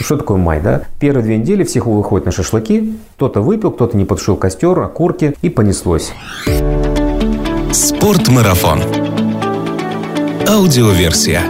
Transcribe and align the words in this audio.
Что 0.00 0.16
такое 0.16 0.36
май, 0.36 0.60
да? 0.60 0.82
Первые 0.98 1.24
две 1.24 1.38
недели 1.38 1.64
всех 1.64 1.86
выходят 1.86 2.26
на 2.26 2.32
шашлыки, 2.32 2.94
кто-то 3.16 3.40
выпил, 3.40 3.70
кто-то 3.70 3.96
не 3.96 4.04
потушил 4.04 4.36
костер, 4.36 4.78
окурки, 4.80 5.34
и 5.42 5.48
понеслось. 5.48 6.12
Спортмарафон. 7.72 8.80
Аудиоверсия. 10.48 11.42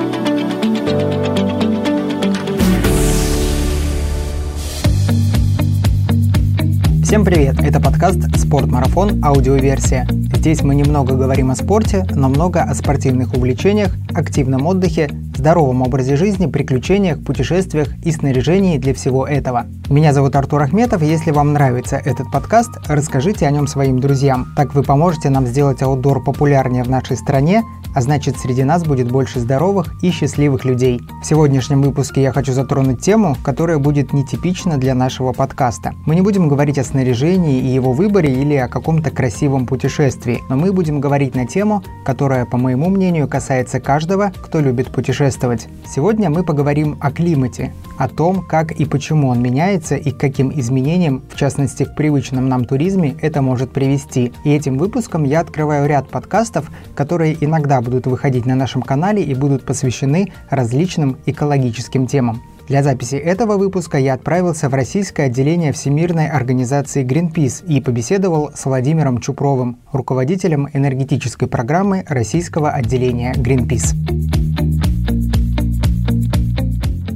Всем 7.15 7.25
привет! 7.25 7.61
Это 7.61 7.81
подкаст 7.81 8.19
«Спортмарафон. 8.37 9.25
Аудиоверсия». 9.25 10.05
Здесь 10.11 10.63
мы 10.63 10.75
немного 10.75 11.15
говорим 11.15 11.53
о 11.53 11.55
спорте, 11.55 12.05
но 12.11 12.29
много 12.29 12.61
о 12.61 12.75
спортивных 12.75 13.35
увлечениях, 13.35 13.93
активном 14.13 14.67
отдыхе, 14.67 15.09
здоровом 15.37 15.83
образе 15.83 16.17
жизни, 16.17 16.47
приключениях, 16.47 17.23
путешествиях 17.23 17.87
и 18.05 18.11
снаряжении 18.11 18.79
для 18.79 18.95
всего 18.95 19.29
этого. 19.29 19.67
Меня 19.89 20.13
зовут 20.13 20.35
Артур 20.35 20.63
Ахметов, 20.63 21.03
если 21.03 21.31
вам 21.31 21.53
нравится 21.53 22.03
этот 22.05 22.33
подкаст, 22.33 22.73
расскажите 22.89 23.47
о 23.47 23.53
нем 23.53 23.69
своим 23.69 24.01
друзьям. 24.01 24.49
Так 24.57 24.75
вы 24.75 24.83
поможете 24.83 25.31
нам 25.31 25.47
сделать 25.47 25.83
аутдор 25.83 26.21
популярнее 26.21 26.83
в 26.83 26.91
нашей 26.91 27.17
стране, 27.17 27.63
а 27.95 28.01
значит 28.01 28.39
среди 28.39 28.65
нас 28.65 28.85
будет 28.85 29.11
больше 29.11 29.41
здоровых 29.41 29.95
и 30.03 30.11
счастливых 30.11 30.65
людей. 30.65 31.01
В 31.23 31.27
сегодняшнем 31.27 31.83
выпуске 31.83 32.23
я 32.23 32.33
хочу 32.33 32.53
затронуть 32.53 33.01
тему, 33.01 33.37
которая 33.43 33.79
будет 33.79 34.13
нетипична 34.13 34.77
для 34.77 34.95
нашего 34.95 35.33
подкаста. 35.33 35.95
Мы 36.07 36.15
не 36.17 36.21
будем 36.21 36.49
говорить 36.49 36.79
о 36.79 36.85
снаряжении 36.85 37.61
и 37.61 37.69
его 37.69 37.93
выборе 37.93 38.33
или 38.33 38.55
о 38.55 38.69
каком-то 38.69 39.11
красивом 39.11 39.67
путешествии, 39.67 40.43
но 40.49 40.57
мы 40.57 40.73
будем 40.73 41.01
говорить 41.01 41.35
на 41.35 41.47
тему, 41.47 41.83
которая, 42.05 42.45
по 42.45 42.57
моему 42.57 42.91
мнению, 42.91 43.29
касается 43.29 43.81
каждого, 43.81 44.33
кто 44.43 44.61
любит 44.61 44.91
путешествовать. 44.91 45.69
Сегодня 45.87 46.31
мы 46.31 46.43
поговорим 46.43 46.99
о 47.01 47.11
климате, 47.11 47.73
о 47.97 48.09
том, 48.09 48.45
как 48.45 48.73
и 48.73 48.85
почему 48.85 49.29
он 49.29 49.41
меняется 49.41 49.95
и 49.95 50.11
к 50.11 50.19
каким 50.19 50.51
изменениям, 50.59 51.23
в 51.33 51.37
частности 51.37 51.85
к 51.85 51.95
привычным 51.95 52.49
нам 52.49 52.65
туризме, 52.65 53.15
это 53.21 53.41
может 53.43 53.73
привести. 53.73 54.33
И 54.45 54.51
этим 54.51 54.79
выпуском 54.79 55.25
я 55.25 55.41
открываю 55.41 55.89
ряд 55.89 56.09
подкастов, 56.09 56.71
которые 56.95 57.37
иногда 57.45 57.81
будут 57.85 58.09
выходить 58.09 58.47
на 58.47 58.57
нашем 58.57 58.83
канале 58.83 59.23
и 59.23 59.35
будут 59.35 59.65
посвящены 59.65 60.33
различным 60.51 61.19
экологическим 61.27 62.09
темам. 62.09 62.43
Для 62.67 62.83
записи 62.83 63.17
этого 63.17 63.59
выпуска 63.59 63.99
я 63.99 64.15
отправился 64.15 64.71
в 64.71 64.75
российское 64.75 65.25
отделение 65.25 65.73
Всемирной 65.73 66.29
организации 66.29 67.05
Greenpeace 67.05 67.65
и 67.67 67.81
побеседовал 67.83 68.53
с 68.55 68.65
Владимиром 68.65 69.21
Чупровым, 69.21 69.77
руководителем 69.93 70.69
энергетической 70.73 71.47
программы 71.47 72.05
российского 72.09 72.71
отделения 72.71 73.35
Greenpeace. 73.35 73.95